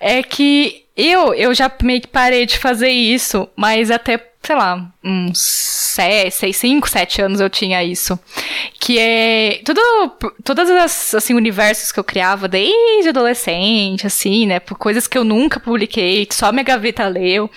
É 0.00 0.22
que 0.22 0.84
eu, 0.96 1.34
eu 1.34 1.54
já 1.54 1.70
meio 1.82 2.00
que 2.00 2.08
parei 2.08 2.46
de 2.46 2.58
fazer 2.58 2.88
isso, 2.90 3.48
mas 3.56 3.90
até, 3.90 4.18
sei 4.42 4.56
lá, 4.56 4.90
uns 5.02 5.38
6, 5.38 6.56
5, 6.56 6.88
7 6.88 7.22
anos 7.22 7.40
eu 7.40 7.48
tinha 7.48 7.82
isso. 7.82 8.18
Que 8.90 8.98
é. 8.98 9.62
Tudo, 9.64 9.80
todas 10.42 10.68
as 10.68 11.14
assim, 11.14 11.32
universos 11.32 11.92
que 11.92 12.00
eu 12.00 12.02
criava 12.02 12.48
desde 12.48 13.10
adolescente, 13.10 14.04
assim, 14.04 14.46
né? 14.46 14.58
Por 14.58 14.76
coisas 14.76 15.06
que 15.06 15.16
eu 15.16 15.22
nunca 15.22 15.60
publiquei, 15.60 16.26
que 16.26 16.34
só 16.34 16.50
minha 16.50 16.64
gaveta 16.64 17.06
leu. 17.06 17.48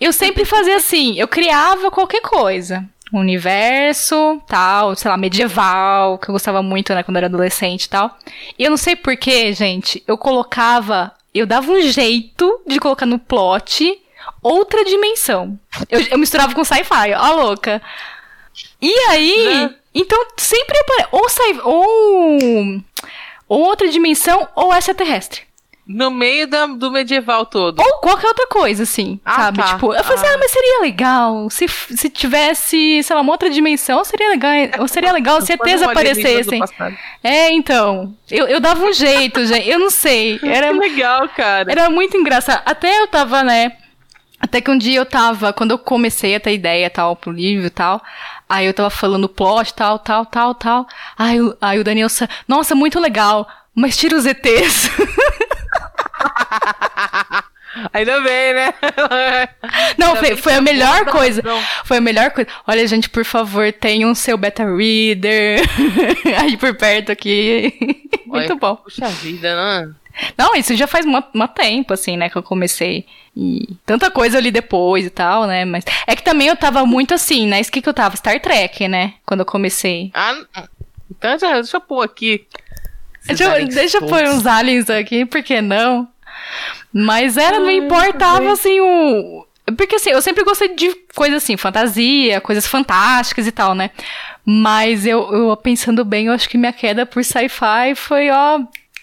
Eu 0.00 0.12
sempre 0.12 0.44
fazia 0.44 0.76
assim, 0.76 1.16
eu 1.16 1.28
criava 1.28 1.88
qualquer 1.92 2.20
coisa. 2.22 2.84
Um 3.12 3.20
universo, 3.20 4.42
tal, 4.48 4.96
sei 4.96 5.08
lá, 5.08 5.16
medieval, 5.16 6.18
que 6.18 6.28
eu 6.28 6.32
gostava 6.32 6.60
muito, 6.64 6.92
né, 6.94 7.04
quando 7.04 7.18
eu 7.18 7.20
era 7.20 7.26
adolescente 7.28 7.84
e 7.84 7.88
tal. 7.88 8.18
E 8.58 8.64
eu 8.64 8.70
não 8.70 8.76
sei 8.76 8.96
porquê, 8.96 9.52
gente, 9.52 10.02
eu 10.04 10.18
colocava, 10.18 11.12
eu 11.32 11.46
dava 11.46 11.70
um 11.70 11.80
jeito 11.82 12.60
de 12.66 12.80
colocar 12.80 13.06
no 13.06 13.20
plot 13.20 13.96
outra 14.42 14.84
dimensão. 14.84 15.56
Eu, 15.88 16.00
eu 16.10 16.18
misturava 16.18 16.54
com 16.54 16.64
sci-fi, 16.64 17.14
ó, 17.16 17.34
louca. 17.34 17.80
E 18.82 18.92
aí, 19.10 19.44
Né? 19.44 19.74
Então 19.94 20.26
sempre 20.36 20.78
apare- 20.78 21.08
ou 21.12 21.28
sci 21.28 21.60
ou, 21.64 22.82
ou 23.48 23.60
outra 23.60 23.88
dimensão 23.88 24.48
ou 24.54 24.72
extraterrestre. 24.74 25.42
No 25.92 26.08
meio 26.08 26.46
da- 26.46 26.66
do 26.66 26.88
medieval 26.92 27.44
todo. 27.44 27.80
Ou 27.80 27.94
qualquer 27.98 28.28
outra 28.28 28.46
coisa, 28.46 28.84
assim, 28.84 29.18
Ah, 29.24 29.34
sabe? 29.36 29.58
tá. 29.58 29.64
Tipo, 29.74 29.92
eu 29.92 30.04
falei 30.04 30.18
assim, 30.20 30.26
Ah. 30.28 30.34
ah, 30.34 30.38
mas 30.38 30.50
seria 30.52 30.80
legal 30.82 31.50
se, 31.50 31.66
se 31.66 32.08
tivesse, 32.08 33.02
sei 33.02 33.16
lá, 33.16 33.20
uma 33.22 33.32
outra 33.32 33.50
dimensão, 33.50 34.04
seria 34.04 34.28
legal, 34.28 34.52
ou 34.78 34.86
seria 34.86 35.10
legal 35.10 35.40
se 35.40 35.50
ETs 35.54 35.82
aparecessem. 35.82 36.60
É, 37.24 37.50
então, 37.50 38.14
eu, 38.30 38.46
eu 38.46 38.60
dava 38.60 38.84
um 38.84 38.92
jeito, 38.92 39.44
gente, 39.44 39.68
eu 39.68 39.80
não 39.80 39.90
sei, 39.90 40.38
era, 40.44 40.72
Que 40.72 40.78
legal, 40.78 41.28
cara. 41.30 41.68
era 41.72 41.90
muito 41.90 42.16
engraçado. 42.16 42.62
Até 42.64 43.00
eu 43.00 43.08
tava, 43.08 43.42
né, 43.42 43.72
até 44.40 44.60
que 44.60 44.70
um 44.70 44.78
dia 44.78 44.98
eu 44.98 45.06
tava, 45.06 45.52
quando 45.52 45.70
eu 45.72 45.78
comecei 45.78 46.34
a 46.34 46.40
ter 46.40 46.54
ideia 46.54 46.88
tal 46.90 47.14
pro 47.14 47.30
livro 47.30 47.66
e 47.66 47.70
tal, 47.70 48.02
aí 48.48 48.66
eu 48.66 48.72
tava 48.74 48.88
falando 48.90 49.28
plot, 49.28 49.74
tal, 49.74 49.98
tal, 49.98 50.24
tal, 50.26 50.54
tal, 50.54 50.86
aí, 51.18 51.40
o- 51.40 51.56
aí 51.60 51.78
o 51.78 51.84
Daniel, 51.84 52.08
sa- 52.08 52.28
nossa, 52.48 52.74
muito 52.74 52.98
legal, 52.98 53.46
mas 53.74 53.96
tira 53.96 54.16
os 54.16 54.24
ETs. 54.26 54.88
Ainda 57.92 58.20
bem, 58.20 58.52
né? 58.54 58.74
Não, 59.96 60.16
foi, 60.16 60.36
foi 60.36 60.54
a 60.54 60.56
eu 60.56 60.62
melhor 60.62 61.04
coisa. 61.06 61.40
Foi 61.84 61.98
a 61.98 62.00
melhor 62.00 62.30
coisa. 62.32 62.50
Olha, 62.66 62.84
gente, 62.86 63.08
por 63.08 63.24
favor, 63.24 63.72
tenham 63.72 64.12
seu 64.14 64.36
beta 64.36 64.64
reader 64.64 65.60
aí 66.40 66.56
por 66.56 66.74
perto 66.76 67.12
aqui. 67.12 67.72
muito 68.26 68.56
bom. 68.56 68.74
Puxa 68.76 69.06
vida, 69.08 69.54
né? 69.54 69.92
Não, 70.36 70.54
isso 70.56 70.74
já 70.74 70.88
faz 70.88 71.06
um 71.06 71.46
tempo, 71.54 71.92
assim, 71.94 72.16
né, 72.16 72.28
que 72.28 72.36
eu 72.36 72.42
comecei. 72.42 73.06
E 73.36 73.68
tanta 73.86 74.10
coisa 74.10 74.38
ali 74.38 74.50
depois 74.50 75.06
e 75.06 75.10
tal, 75.10 75.46
né? 75.46 75.64
Mas 75.64 75.84
é 76.06 76.16
que 76.16 76.22
também 76.22 76.48
eu 76.48 76.56
tava 76.56 76.84
muito 76.84 77.14
assim, 77.14 77.46
né? 77.46 77.60
Isso 77.60 77.70
que, 77.72 77.80
que 77.80 77.88
eu 77.88 77.94
tava? 77.94 78.16
Star 78.16 78.40
Trek, 78.40 78.88
né? 78.88 79.14
Quando 79.24 79.40
eu 79.40 79.46
comecei. 79.46 80.10
Ah, 80.12 80.36
então 81.10 81.38
já, 81.38 81.54
deixa 81.54 81.76
eu 81.76 81.80
pôr 81.80 82.02
aqui. 82.02 82.44
Deixa, 83.26 83.44
eu- 83.44 83.68
deixa 83.68 83.98
eu 83.98 84.06
pôr 84.06 84.22
uns 84.24 84.46
aliens 84.46 84.90
aqui, 84.90 85.24
por 85.24 85.42
que 85.42 85.60
não? 85.60 86.08
Mas 86.92 87.36
era, 87.36 87.58
não 87.60 87.68
Ai, 87.68 87.76
importava, 87.76 88.40
bem. 88.40 88.48
assim, 88.50 88.80
o. 88.80 89.46
Porque 89.76 89.96
assim, 89.96 90.10
eu 90.10 90.20
sempre 90.22 90.42
gostei 90.42 90.74
de 90.74 90.92
coisas 91.14 91.42
assim, 91.42 91.56
fantasia, 91.56 92.40
coisas 92.40 92.66
fantásticas 92.66 93.46
e 93.46 93.52
tal, 93.52 93.74
né? 93.74 93.90
Mas 94.44 95.06
eu, 95.06 95.32
eu 95.32 95.56
pensando 95.56 96.04
bem, 96.04 96.26
eu 96.26 96.32
acho 96.32 96.48
que 96.48 96.58
minha 96.58 96.72
queda 96.72 97.06
por 97.06 97.22
sci-fi 97.24 97.94
foi, 97.94 98.30
ó, 98.30 98.60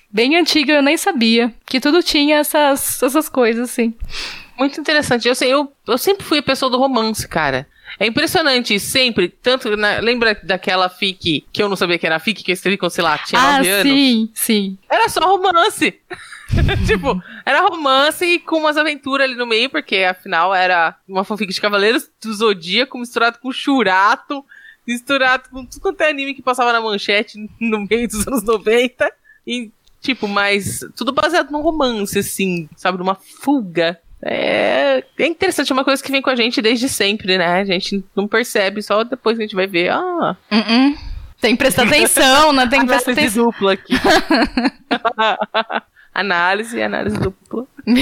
bem 0.10 0.36
antiga, 0.36 0.74
eu 0.74 0.82
nem 0.82 0.98
sabia. 0.98 1.54
Que 1.66 1.80
tudo 1.80 2.02
tinha 2.04 2.38
essas, 2.38 3.02
essas 3.02 3.30
coisas, 3.30 3.70
assim. 3.70 3.94
Muito 4.58 4.80
interessante. 4.80 5.28
Eu, 5.28 5.36
sei, 5.36 5.54
eu, 5.54 5.72
eu 5.88 5.98
sempre 5.98 6.24
fui 6.24 6.40
a 6.40 6.44
pessoa 6.44 6.70
do 6.72 6.78
romance, 6.78 7.28
cara. 7.28 7.68
É 8.00 8.06
impressionante, 8.06 8.80
sempre. 8.80 9.30
Tanto. 9.30 9.76
na- 9.78 10.00
lembra 10.00 10.40
daquela 10.44 10.90
fic 10.90 11.46
que 11.52 11.64
eu 11.64 11.70
não 11.70 11.76
sabia 11.76 11.98
que 11.98 12.06
era 12.06 12.20
fic, 12.20 12.44
que 12.44 12.52
eu 12.52 12.54
escrevi 12.54 12.78
com, 12.78 12.90
sei 12.90 13.04
lá, 13.04 13.18
tinha 13.18 13.40
ah, 13.40 13.58
nove 13.58 13.70
anos? 13.70 13.94
sim, 13.94 14.30
sim. 14.34 14.78
Era 14.90 15.08
só 15.10 15.22
romance. 15.22 16.00
tipo, 16.86 17.22
era 17.46 17.62
romance 17.62 18.26
e 18.26 18.40
com 18.40 18.58
umas 18.58 18.78
aventuras 18.78 19.26
ali 19.26 19.36
no 19.36 19.46
meio, 19.46 19.70
porque 19.70 19.98
afinal 19.98 20.54
era 20.54 20.96
uma 21.08 21.24
fanfic 21.24 21.54
de 21.54 21.62
Cavaleiros 21.62 22.10
do 22.22 22.34
Zodíaco 22.34 22.98
misturado 22.98 23.40
com 23.40 23.52
Churato, 23.52 24.46
misturado 24.86 25.50
com 25.50 25.66
tudo 25.66 25.82
quanto 25.82 26.02
é 26.02 26.10
anime 26.10 26.34
que 26.34 26.42
passava 26.42 26.72
na 26.72 26.82
manchete 26.82 27.38
no 27.60 27.86
meio 27.90 28.08
dos 28.08 28.28
anos 28.28 28.44
90. 28.44 29.12
E, 29.46 29.72
tipo, 30.08 30.28
mas 30.28 30.80
tudo 30.96 31.12
baseado 31.12 31.52
num 31.52 31.62
romance, 31.62 32.20
assim, 32.20 32.70
sabe? 32.78 32.98
Numa 32.98 33.16
fuga. 33.16 34.00
É, 34.22 35.04
é 35.20 35.28
interessante, 35.28 35.72
é 35.72 35.74
uma 35.74 35.84
coisa 35.84 36.02
que 36.02 36.12
vem 36.12 36.22
com 36.22 36.30
a 36.30 36.36
gente 36.36 36.62
desde 36.62 36.88
sempre, 36.88 37.38
né? 37.38 37.60
A 37.60 37.66
gente 37.66 38.04
não 38.16 38.28
percebe, 38.28 38.82
só 38.82 39.04
depois 39.04 39.38
a 39.38 39.42
gente 39.42 39.56
vai 39.56 39.68
ver. 39.68 39.90
Ah, 39.90 40.38
Uh-uh. 40.52 40.98
Tem 41.42 41.56
que 41.56 41.60
prestar 41.60 41.84
atenção, 41.84 42.54
né? 42.54 42.66
Tem 42.68 42.80
que 42.80 42.88
prestar 42.88 43.12
análise 43.12 43.38
atenção. 43.38 43.46
dupla 43.46 43.74
aqui. 43.74 43.94
análise, 46.14 46.82
análise 46.82 47.18
dupla. 47.20 47.68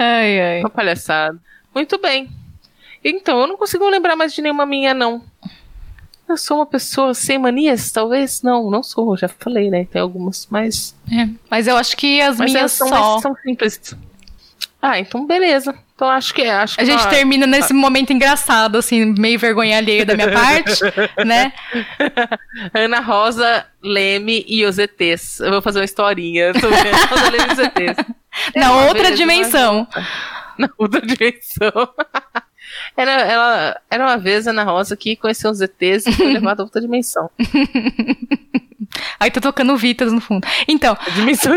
Ai, 0.00 0.40
ai. 0.40 0.60
Uma 0.60 0.70
palhaçada. 0.70 1.36
Muito 1.74 1.98
bem. 1.98 2.28
Então, 3.04 3.40
eu 3.40 3.48
não 3.48 3.56
consigo 3.56 3.88
lembrar 3.88 4.14
mais 4.14 4.32
de 4.32 4.40
nenhuma 4.40 4.64
minha, 4.64 4.94
não. 4.94 5.24
Eu 6.28 6.36
sou 6.36 6.58
uma 6.58 6.66
pessoa 6.66 7.14
sem 7.14 7.38
manias, 7.38 7.90
talvez? 7.90 8.42
Não, 8.42 8.70
não 8.70 8.82
sou, 8.82 9.16
já 9.16 9.28
falei, 9.28 9.70
né? 9.70 9.86
Tem 9.90 10.00
algumas, 10.02 10.46
mas. 10.50 10.94
É, 11.10 11.26
Mas 11.50 11.66
eu 11.66 11.76
acho 11.76 11.96
que 11.96 12.20
as 12.20 12.36
Mas 12.36 12.52
minhas 12.52 12.72
são, 12.72 12.88
só. 12.88 13.18
são 13.20 13.34
simples. 13.42 13.94
Ah, 14.80 14.98
então 14.98 15.26
beleza. 15.26 15.74
Então 15.94 16.08
acho 16.08 16.32
que 16.34 16.42
é. 16.42 16.50
Acho 16.52 16.76
que 16.76 16.82
A 16.82 16.84
gente 16.84 17.02
nós- 17.02 17.10
termina 17.10 17.46
nesse 17.46 17.72
momento 17.72 18.12
engraçado, 18.12 18.76
assim, 18.78 19.06
meio 19.18 19.38
vergonha 19.38 19.78
alheia 19.78 20.04
da 20.06 20.14
minha 20.14 20.30
parte, 20.30 20.80
né? 21.26 21.52
Ana 22.74 23.00
Rosa, 23.00 23.66
Leme 23.82 24.44
e 24.46 24.64
os 24.64 24.78
ETs. 24.78 25.40
Eu 25.40 25.50
vou 25.50 25.62
fazer 25.62 25.78
uma 25.80 25.84
historinha 25.84 26.52
sobre 26.54 26.76
Ana 26.76 27.06
Rosa, 27.06 27.30
Leme 27.30 27.48
e 27.48 27.52
os 27.52 27.58
ETs. 27.58 28.04
Na 28.54 28.72
uma 28.72 28.86
outra 28.86 29.10
dimensão. 29.10 29.88
Na 30.56 30.68
outra 30.78 31.00
dimensão. 31.00 31.88
Era, 32.98 33.12
ela, 33.12 33.80
era 33.88 34.04
uma 34.04 34.18
vez 34.18 34.48
Ana 34.48 34.64
Rosa 34.64 34.96
que 34.96 35.14
conheceu 35.14 35.52
os 35.52 35.60
ETs 35.60 36.04
e 36.04 36.12
foi 36.12 36.26
levada 36.34 36.62
a 36.62 36.64
outra 36.64 36.80
dimensão. 36.80 37.30
Aí 39.20 39.30
tô 39.30 39.40
tocando 39.40 39.76
Vitas 39.76 40.12
no 40.12 40.20
fundo. 40.20 40.44
Então, 40.66 40.96
A 40.98 41.10
dimensão 41.10 41.54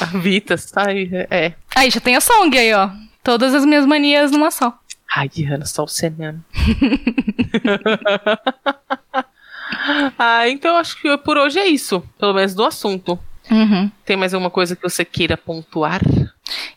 A 0.00 0.04
Vitas, 0.18 0.72
ai, 0.76 1.08
é. 1.30 1.52
aí 1.72 1.88
já 1.88 2.00
tem 2.00 2.16
a 2.16 2.20
song 2.20 2.58
aí, 2.58 2.74
ó. 2.74 2.90
Todas 3.22 3.54
as 3.54 3.64
minhas 3.64 3.86
manias 3.86 4.32
numa 4.32 4.50
só. 4.50 4.76
Ai, 5.14 5.30
Ana, 5.48 5.64
só 5.64 5.84
o 5.84 5.88
Senano. 5.88 6.44
ah, 10.18 10.48
então 10.48 10.76
acho 10.76 11.00
que 11.00 11.16
por 11.18 11.38
hoje 11.38 11.60
é 11.60 11.66
isso. 11.68 12.02
Pelo 12.18 12.34
menos 12.34 12.56
do 12.56 12.64
assunto. 12.64 13.16
Uhum. 13.48 13.88
Tem 14.04 14.16
mais 14.16 14.34
alguma 14.34 14.50
coisa 14.50 14.74
que 14.74 14.82
você 14.82 15.04
queira 15.04 15.36
pontuar? 15.36 16.00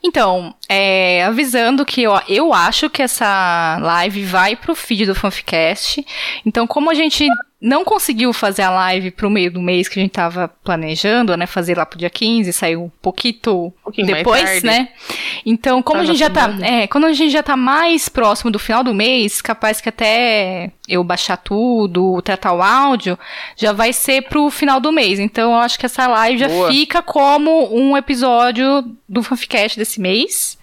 Então, 0.03 0.55
é, 0.67 1.23
avisando 1.25 1.85
que 1.85 2.07
ó, 2.07 2.21
eu 2.27 2.53
acho 2.53 2.89
que 2.89 3.01
essa 3.01 3.77
live 3.81 4.23
vai 4.23 4.55
pro 4.55 4.73
feed 4.73 5.05
do 5.05 5.15
Fanficast. 5.15 6.05
Então, 6.45 6.65
como 6.65 6.89
a 6.89 6.93
gente 6.93 7.27
não 7.61 7.83
conseguiu 7.83 8.31
fazer 8.31 8.61
a 8.61 8.69
live 8.69 9.11
pro 9.11 9.29
meio 9.29 9.51
do 9.51 9.61
mês 9.61 9.89
que 9.89 9.99
a 9.99 10.01
gente 10.01 10.11
tava 10.11 10.47
planejando, 10.63 11.35
né? 11.35 11.45
Fazer 11.45 11.77
lá 11.77 11.85
pro 11.85 11.99
dia 11.99 12.09
15, 12.09 12.53
saiu 12.53 12.83
um 12.83 12.91
pouquinho 13.01 13.73
pouquinho 13.83 14.07
mais 14.09 14.17
depois, 14.19 14.63
né? 14.63 14.89
Então, 15.45 15.81
como 15.81 15.99
Tá 15.99 16.03
a 16.03 16.05
gente 16.05 16.19
já 16.19 16.29
tá, 16.29 16.55
é, 16.61 16.87
quando 16.87 17.05
a 17.05 17.13
gente 17.13 17.31
já 17.31 17.43
tá 17.43 17.57
mais 17.57 18.07
próximo 18.07 18.49
do 18.49 18.57
final 18.57 18.81
do 18.81 18.93
mês, 18.93 19.41
capaz 19.41 19.81
que 19.81 19.89
até 19.89 20.71
eu 20.87 21.03
baixar 21.03 21.35
tudo, 21.35 22.21
tratar 22.21 22.53
o 22.53 22.61
áudio, 22.61 23.19
já 23.57 23.73
vai 23.73 23.91
ser 23.91 24.23
pro 24.23 24.49
final 24.49 24.79
do 24.79 24.91
mês. 24.91 25.19
Então, 25.19 25.51
eu 25.51 25.57
acho 25.57 25.77
que 25.77 25.85
essa 25.85 26.07
live 26.07 26.39
já 26.39 26.47
Boa. 26.47 26.71
fica 26.71 27.01
como 27.01 27.75
um 27.75 27.97
episódio 27.97 28.85
do 29.07 29.21
Fanficast 29.21 29.77
desse 29.77 29.99
mês. 29.99 30.57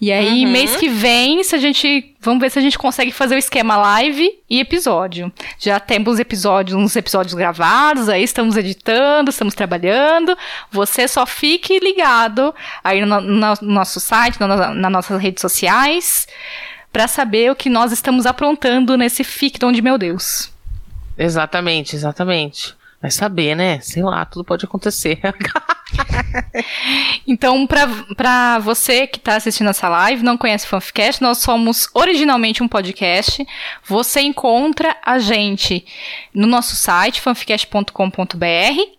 E 0.00 0.10
aí, 0.12 0.44
Uhum. 0.44 0.50
mês 0.52 0.76
que 0.76 0.88
vem, 0.88 1.42
se 1.44 1.54
a 1.54 1.58
gente. 1.58 2.14
Vamos 2.20 2.40
ver 2.40 2.50
se 2.50 2.58
a 2.58 2.62
gente 2.62 2.78
consegue 2.78 3.12
fazer 3.12 3.34
o 3.34 3.38
esquema 3.38 3.76
live 3.76 4.30
e 4.48 4.58
episódio. 4.60 5.30
Já 5.58 5.78
temos 5.78 6.18
episódios, 6.18 6.76
uns 6.76 6.96
episódios 6.96 7.34
gravados, 7.34 8.08
aí 8.08 8.22
estamos 8.22 8.56
editando, 8.56 9.30
estamos 9.30 9.54
trabalhando. 9.54 10.36
Você 10.70 11.06
só 11.06 11.26
fique 11.26 11.78
ligado 11.78 12.54
aí 12.82 13.04
no, 13.04 13.20
no 13.20 13.54
nosso 13.62 14.00
site, 14.00 14.40
na, 14.40 14.46
na- 14.48 14.74
nas 14.74 14.92
nossas 14.92 15.20
redes 15.20 15.42
sociais, 15.42 16.26
pra 16.92 17.06
saber 17.06 17.50
o 17.50 17.56
que 17.56 17.68
nós 17.68 17.92
estamos 17.92 18.24
aprontando 18.24 18.96
nesse 18.96 19.22
ficdom 19.24 19.70
de 19.72 19.82
meu 19.82 19.98
Deus. 19.98 20.50
Exatamente, 21.18 21.94
exatamente. 21.94 22.74
Vai 23.04 23.10
saber, 23.10 23.54
né? 23.54 23.80
Sei 23.80 24.02
lá, 24.02 24.24
tudo 24.24 24.42
pode 24.46 24.64
acontecer. 24.64 25.20
Então, 27.26 27.66
pra, 27.66 27.86
pra 28.16 28.58
você 28.58 29.06
que 29.06 29.18
tá 29.18 29.36
assistindo 29.36 29.68
essa 29.70 29.88
live, 29.88 30.22
não 30.24 30.36
conhece 30.38 30.64
o 30.64 30.68
Fanficast, 30.68 31.20
nós 31.22 31.38
somos 31.38 31.86
originalmente 31.94 32.62
um 32.62 32.68
podcast. 32.68 33.46
Você 33.84 34.20
encontra 34.22 34.96
a 35.04 35.18
gente 35.18 35.84
no 36.34 36.46
nosso 36.46 36.74
site, 36.76 37.20
fanficast.com.br. 37.20 38.44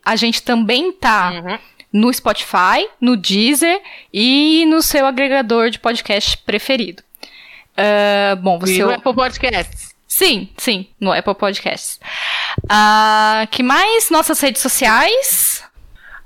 A 0.05 0.15
gente 0.15 0.41
também 0.43 0.91
tá 0.91 1.31
Uhum. 1.31 1.57
no 1.91 2.13
Spotify, 2.13 2.87
no 3.01 3.17
Deezer 3.17 3.81
e 4.13 4.65
no 4.67 4.81
seu 4.81 5.05
agregador 5.05 5.69
de 5.71 5.79
podcast 5.79 6.37
preferido. 6.39 7.03
Ah, 7.75 8.35
bom, 8.35 8.57
E 8.57 8.59
você. 8.59 8.83
no 8.83 8.91
Apple 8.91 9.13
Podcasts. 9.15 9.94
Sim, 10.18 10.47
sim, 10.57 10.88
no 10.97 11.11
Apple 11.11 11.36
Podcasts. 11.36 11.99
Ah, 12.70 13.45
que 13.51 13.61
mais? 13.61 14.09
Nossas 14.09 14.39
redes 14.39 14.61
sociais. 14.61 15.61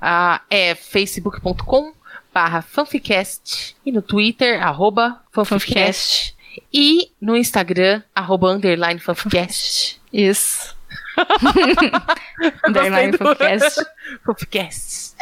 Ah, 0.00 0.42
é 0.48 0.76
facebook.com 0.76 1.92
barra 2.32 2.62
fanficast 2.62 3.74
e 3.84 3.90
no 3.90 4.00
Twitter, 4.00 4.64
arroba 4.64 5.20
fanficast 5.32 6.36
e 6.72 7.10
no 7.20 7.36
Instagram, 7.36 8.00
arroba 8.14 8.52
underline 8.52 9.00
fanficast. 9.00 10.00
Isso. 10.12 10.76
Underline 12.64 13.18
Fanficast. 13.18 13.84
Fanficast. 14.24 15.16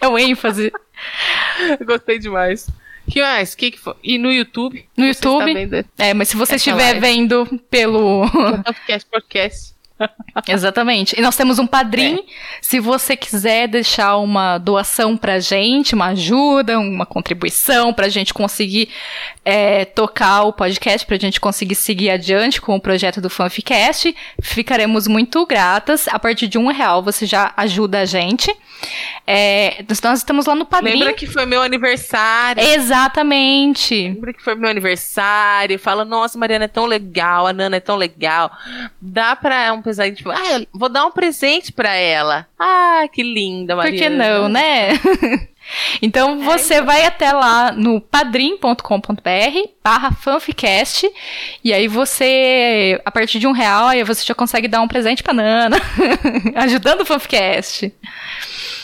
É 0.00 0.08
o 0.08 0.18
ênfase. 0.18 0.72
Gostei 1.86 2.18
demais. 2.18 2.68
Que 3.10 3.20
mais? 3.20 3.54
Que 3.54 3.70
que 3.70 3.78
foi? 3.78 3.94
E 4.02 4.18
no 4.18 4.30
YouTube? 4.32 4.84
No 4.96 5.06
YouTube. 5.06 5.52
vendo 5.52 5.84
É, 5.98 6.14
mas 6.14 6.28
se 6.28 6.36
você 6.36 6.56
estiver 6.56 6.92
live. 6.92 7.00
vendo 7.00 7.60
pelo. 7.70 8.26
Fanficast 8.28 9.08
Podcast. 9.10 9.74
Exatamente. 10.46 11.18
E 11.18 11.22
nós 11.22 11.36
temos 11.36 11.58
um 11.58 11.66
padrinho. 11.66 12.22
Se 12.60 12.80
você 12.80 13.16
quiser 13.16 13.68
deixar 13.68 14.16
uma 14.16 14.58
doação 14.58 15.16
pra 15.16 15.38
gente, 15.38 15.94
uma 15.94 16.06
ajuda, 16.06 16.78
uma 16.78 17.06
contribuição 17.06 17.92
pra 17.92 18.08
gente 18.08 18.32
conseguir 18.32 18.88
é, 19.44 19.84
tocar 19.84 20.42
o 20.42 20.52
podcast, 20.52 21.06
pra 21.06 21.18
gente 21.18 21.40
conseguir 21.40 21.74
seguir 21.74 22.10
adiante 22.10 22.60
com 22.60 22.74
o 22.74 22.80
projeto 22.80 23.20
do 23.20 23.30
Fanficast, 23.30 24.14
ficaremos 24.42 25.06
muito 25.06 25.44
gratas. 25.46 26.08
A 26.08 26.18
partir 26.18 26.48
de 26.48 26.58
um 26.58 26.68
real 26.68 27.02
você 27.02 27.26
já 27.26 27.52
ajuda 27.56 28.00
a 28.00 28.04
gente. 28.04 28.54
É, 29.26 29.84
nós 30.02 30.18
estamos 30.18 30.46
lá 30.46 30.54
no 30.54 30.64
padrinho. 30.64 30.98
Lembra 30.98 31.12
que 31.12 31.26
foi 31.26 31.44
meu 31.46 31.62
aniversário? 31.62 32.62
Exatamente. 32.62 33.94
Lembra 33.94 34.32
que 34.32 34.42
foi 34.42 34.54
meu 34.54 34.68
aniversário? 34.68 35.78
Fala, 35.78 36.04
nossa, 36.04 36.38
Mariana 36.38 36.64
é 36.64 36.68
tão 36.68 36.86
legal, 36.86 37.46
a 37.46 37.52
Nana 37.52 37.76
é 37.76 37.80
tão 37.80 37.96
legal. 37.96 38.50
Dá 39.00 39.36
pra 39.36 39.72
um 39.72 39.82
presente, 39.96 40.16
tipo, 40.18 40.30
ah, 40.30 40.62
vou 40.72 40.88
dar 40.88 41.06
um 41.06 41.10
presente 41.10 41.72
pra 41.72 41.94
ela. 41.94 42.46
Ah, 42.58 43.04
que 43.12 43.22
linda, 43.22 43.74
Por 43.74 43.84
Mariana. 43.84 44.24
que 44.24 44.30
não, 44.30 44.48
né? 44.48 44.88
Então 46.02 46.40
você 46.40 46.80
vai 46.82 47.04
até 47.04 47.30
lá 47.32 47.70
no 47.70 48.00
padrim.com.br 48.00 49.68
barra 49.84 50.10
fanficast 50.10 51.08
e 51.62 51.72
aí 51.72 51.86
você, 51.86 53.00
a 53.04 53.10
partir 53.10 53.38
de 53.38 53.46
um 53.46 53.52
real, 53.52 53.86
aí 53.86 54.02
você 54.02 54.24
já 54.24 54.34
consegue 54.34 54.66
dar 54.66 54.80
um 54.80 54.88
presente 54.88 55.22
pra 55.22 55.32
Nana, 55.32 55.76
ajudando 56.56 57.02
o 57.02 57.06
fanficast. 57.06 57.92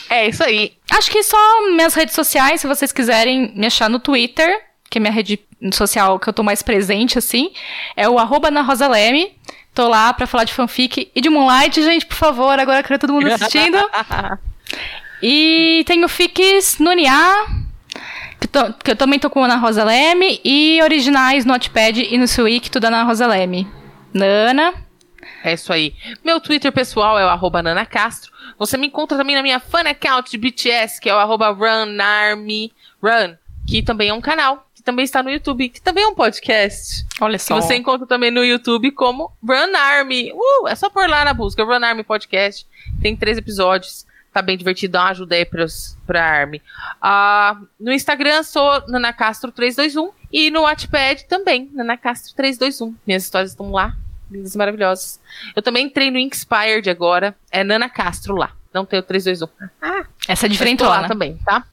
É 0.09 0.27
isso 0.29 0.43
aí. 0.43 0.73
Acho 0.89 1.11
que 1.11 1.21
só 1.23 1.37
minhas 1.71 1.93
redes 1.93 2.15
sociais, 2.15 2.61
se 2.61 2.67
vocês 2.67 2.91
quiserem 2.91 3.51
me 3.53 3.67
achar 3.67 3.89
no 3.89 3.99
Twitter, 3.99 4.61
que 4.89 4.97
é 4.97 5.01
minha 5.01 5.11
rede 5.11 5.39
social 5.73 6.17
que 6.19 6.29
eu 6.29 6.33
tô 6.33 6.43
mais 6.43 6.61
presente, 6.61 7.17
assim, 7.17 7.51
é 7.95 8.07
o 8.07 8.17
arroba 8.17 8.49
na 8.49 8.61
Rosa 8.61 8.87
Leme. 8.87 9.35
Tô 9.77 9.87
lá 9.87 10.11
pra 10.11 10.25
falar 10.25 10.43
de 10.43 10.55
fanfic 10.55 11.11
e 11.13 11.21
de 11.21 11.29
Moonlight, 11.29 11.83
gente, 11.83 12.03
por 12.07 12.15
favor, 12.15 12.57
agora 12.57 12.81
quero 12.81 12.97
todo 12.97 13.13
mundo 13.13 13.31
assistindo. 13.31 13.77
e 15.21 15.83
tenho 15.85 16.09
fics 16.09 16.79
no 16.79 16.91
NIA, 16.93 17.45
que, 18.39 18.47
que 18.83 18.89
eu 18.89 18.95
também 18.95 19.19
tô 19.19 19.29
com 19.29 19.43
a 19.43 19.45
Ana 19.45 19.57
Rosa 19.57 19.83
Leme, 19.83 20.41
e 20.43 20.79
originais 20.81 21.45
no 21.45 21.53
Notepad 21.53 21.95
e 21.95 22.17
no 22.17 22.27
Suic, 22.27 22.71
tudo 22.71 22.85
Ana 22.85 23.03
Rosa 23.03 23.27
Leme. 23.27 23.67
Nana, 24.11 24.73
É 25.43 25.53
isso 25.53 25.71
aí. 25.71 25.93
Meu 26.25 26.41
Twitter 26.41 26.71
pessoal 26.71 27.19
é 27.19 27.23
o 27.23 27.29
arroba 27.29 27.61
Nana 27.61 27.85
Castro. 27.85 28.31
Você 28.57 28.77
me 28.77 28.87
encontra 28.87 29.15
também 29.15 29.35
na 29.35 29.43
minha 29.43 29.59
fan 29.59 29.87
account 29.87 30.31
de 30.31 30.39
BTS, 30.39 30.99
que 30.99 31.07
é 31.07 31.13
o 31.13 31.19
arroba 31.19 31.51
RunArmyRun, 31.51 33.35
que 33.67 33.83
também 33.83 34.09
é 34.09 34.13
um 34.15 34.21
canal, 34.21 34.57
que 34.57 34.66
também 34.87 35.03
está 35.03 35.21
no 35.21 35.29
YouTube, 35.29 35.67
que 35.67 35.81
também 35.81 36.05
é 36.05 36.07
um 36.07 36.15
podcast. 36.15 37.05
olha 37.19 37.37
Que 37.37 37.43
só. 37.43 37.59
você 37.59 37.75
encontra 37.75 38.07
também 38.07 38.31
no 38.31 38.41
YouTube 38.41 38.89
como 38.91 39.33
Run 39.43 39.75
Army. 39.75 40.31
Uh, 40.31 40.65
é 40.69 40.75
só 40.75 40.89
por 40.89 41.09
lá 41.09 41.25
na 41.25 41.33
busca, 41.33 41.61
Run 41.61 41.83
Army 41.83 42.03
Podcast. 42.03 42.65
Tem 43.01 43.13
três 43.13 43.37
episódios. 43.37 44.05
Tá 44.33 44.41
bem 44.41 44.57
divertido, 44.57 44.93
dá 44.93 45.01
uma 45.03 45.09
ajuda 45.09 45.35
aí 45.35 45.43
pros, 45.43 45.97
pra 46.07 46.23
Army. 46.23 46.61
Ah, 47.01 47.57
no 47.77 47.91
Instagram 47.91 48.43
sou 48.43 48.81
nanacastro321 48.87 50.09
e 50.31 50.49
no 50.51 50.61
Wattpad 50.61 51.25
também, 51.25 51.69
nanacastro321. 51.75 52.93
Minhas 53.05 53.23
histórias 53.23 53.51
estão 53.51 53.69
lá, 53.71 53.93
lindas 54.31 54.55
e 54.55 54.57
maravilhosas. 54.57 55.19
Eu 55.53 55.61
também 55.61 55.87
entrei 55.87 56.09
no 56.11 56.17
Inspired 56.17 56.89
agora, 56.89 57.35
é 57.51 57.61
Nana 57.63 57.89
Castro 57.89 58.35
lá. 58.37 58.51
Não 58.73 58.85
tem 58.85 58.99
o 58.99 59.03
321. 59.03 59.49
Essa 59.81 59.91
é 59.91 60.03
Mas 60.29 60.39
tô 60.39 60.45
lá 60.45 60.47
diferentona. 60.47 61.07
também, 61.07 61.37
tá? 61.43 61.65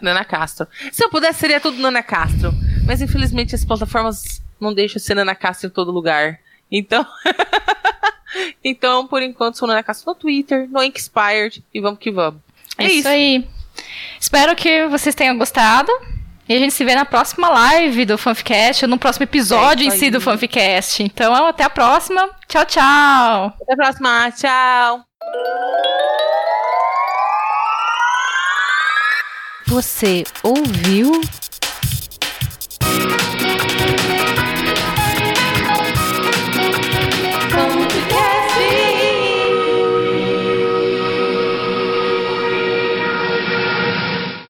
Nana 0.00 0.24
Castro. 0.24 0.66
Se 0.92 1.04
eu 1.04 1.10
pudesse, 1.10 1.40
seria 1.40 1.60
tudo 1.60 1.78
Nana 1.78 2.02
Castro. 2.02 2.52
Mas 2.86 3.00
infelizmente 3.00 3.54
as 3.54 3.64
plataformas 3.64 4.42
não 4.60 4.72
deixam 4.72 5.00
ser 5.00 5.14
Nana 5.14 5.34
Castro 5.34 5.68
em 5.68 5.70
todo 5.70 5.90
lugar. 5.90 6.38
Então. 6.70 7.06
então, 8.62 9.06
por 9.06 9.22
enquanto, 9.22 9.56
sou 9.58 9.68
Nana 9.68 9.82
Castro 9.82 10.12
no 10.12 10.14
Twitter, 10.14 10.68
no 10.70 10.82
Inspired. 10.82 11.64
E 11.72 11.80
vamos 11.80 11.98
que 11.98 12.10
vamos. 12.10 12.40
É 12.78 12.84
É 12.84 12.86
isso 12.86 12.98
isso. 12.98 13.08
aí. 13.08 13.48
Espero 14.18 14.56
que 14.56 14.86
vocês 14.88 15.14
tenham 15.14 15.36
gostado. 15.36 15.90
E 16.48 16.54
a 16.54 16.58
gente 16.60 16.72
se 16.72 16.84
vê 16.84 16.94
na 16.94 17.04
próxima 17.04 17.48
live 17.48 18.04
do 18.04 18.16
Fanficast, 18.16 18.84
ou 18.84 18.88
no 18.88 18.98
próximo 18.98 19.24
episódio 19.24 19.82
É 19.82 19.88
em 19.88 19.98
si 19.98 20.10
do 20.10 20.20
Fanficast. 20.20 21.02
Então, 21.02 21.34
até 21.34 21.64
a 21.64 21.70
próxima. 21.70 22.30
Tchau, 22.46 22.64
tchau. 22.64 23.52
Até 23.60 23.72
a 23.72 23.76
próxima. 23.76 24.30
Tchau. 24.30 26.35
Você 29.68 30.22
ouviu 30.44 31.20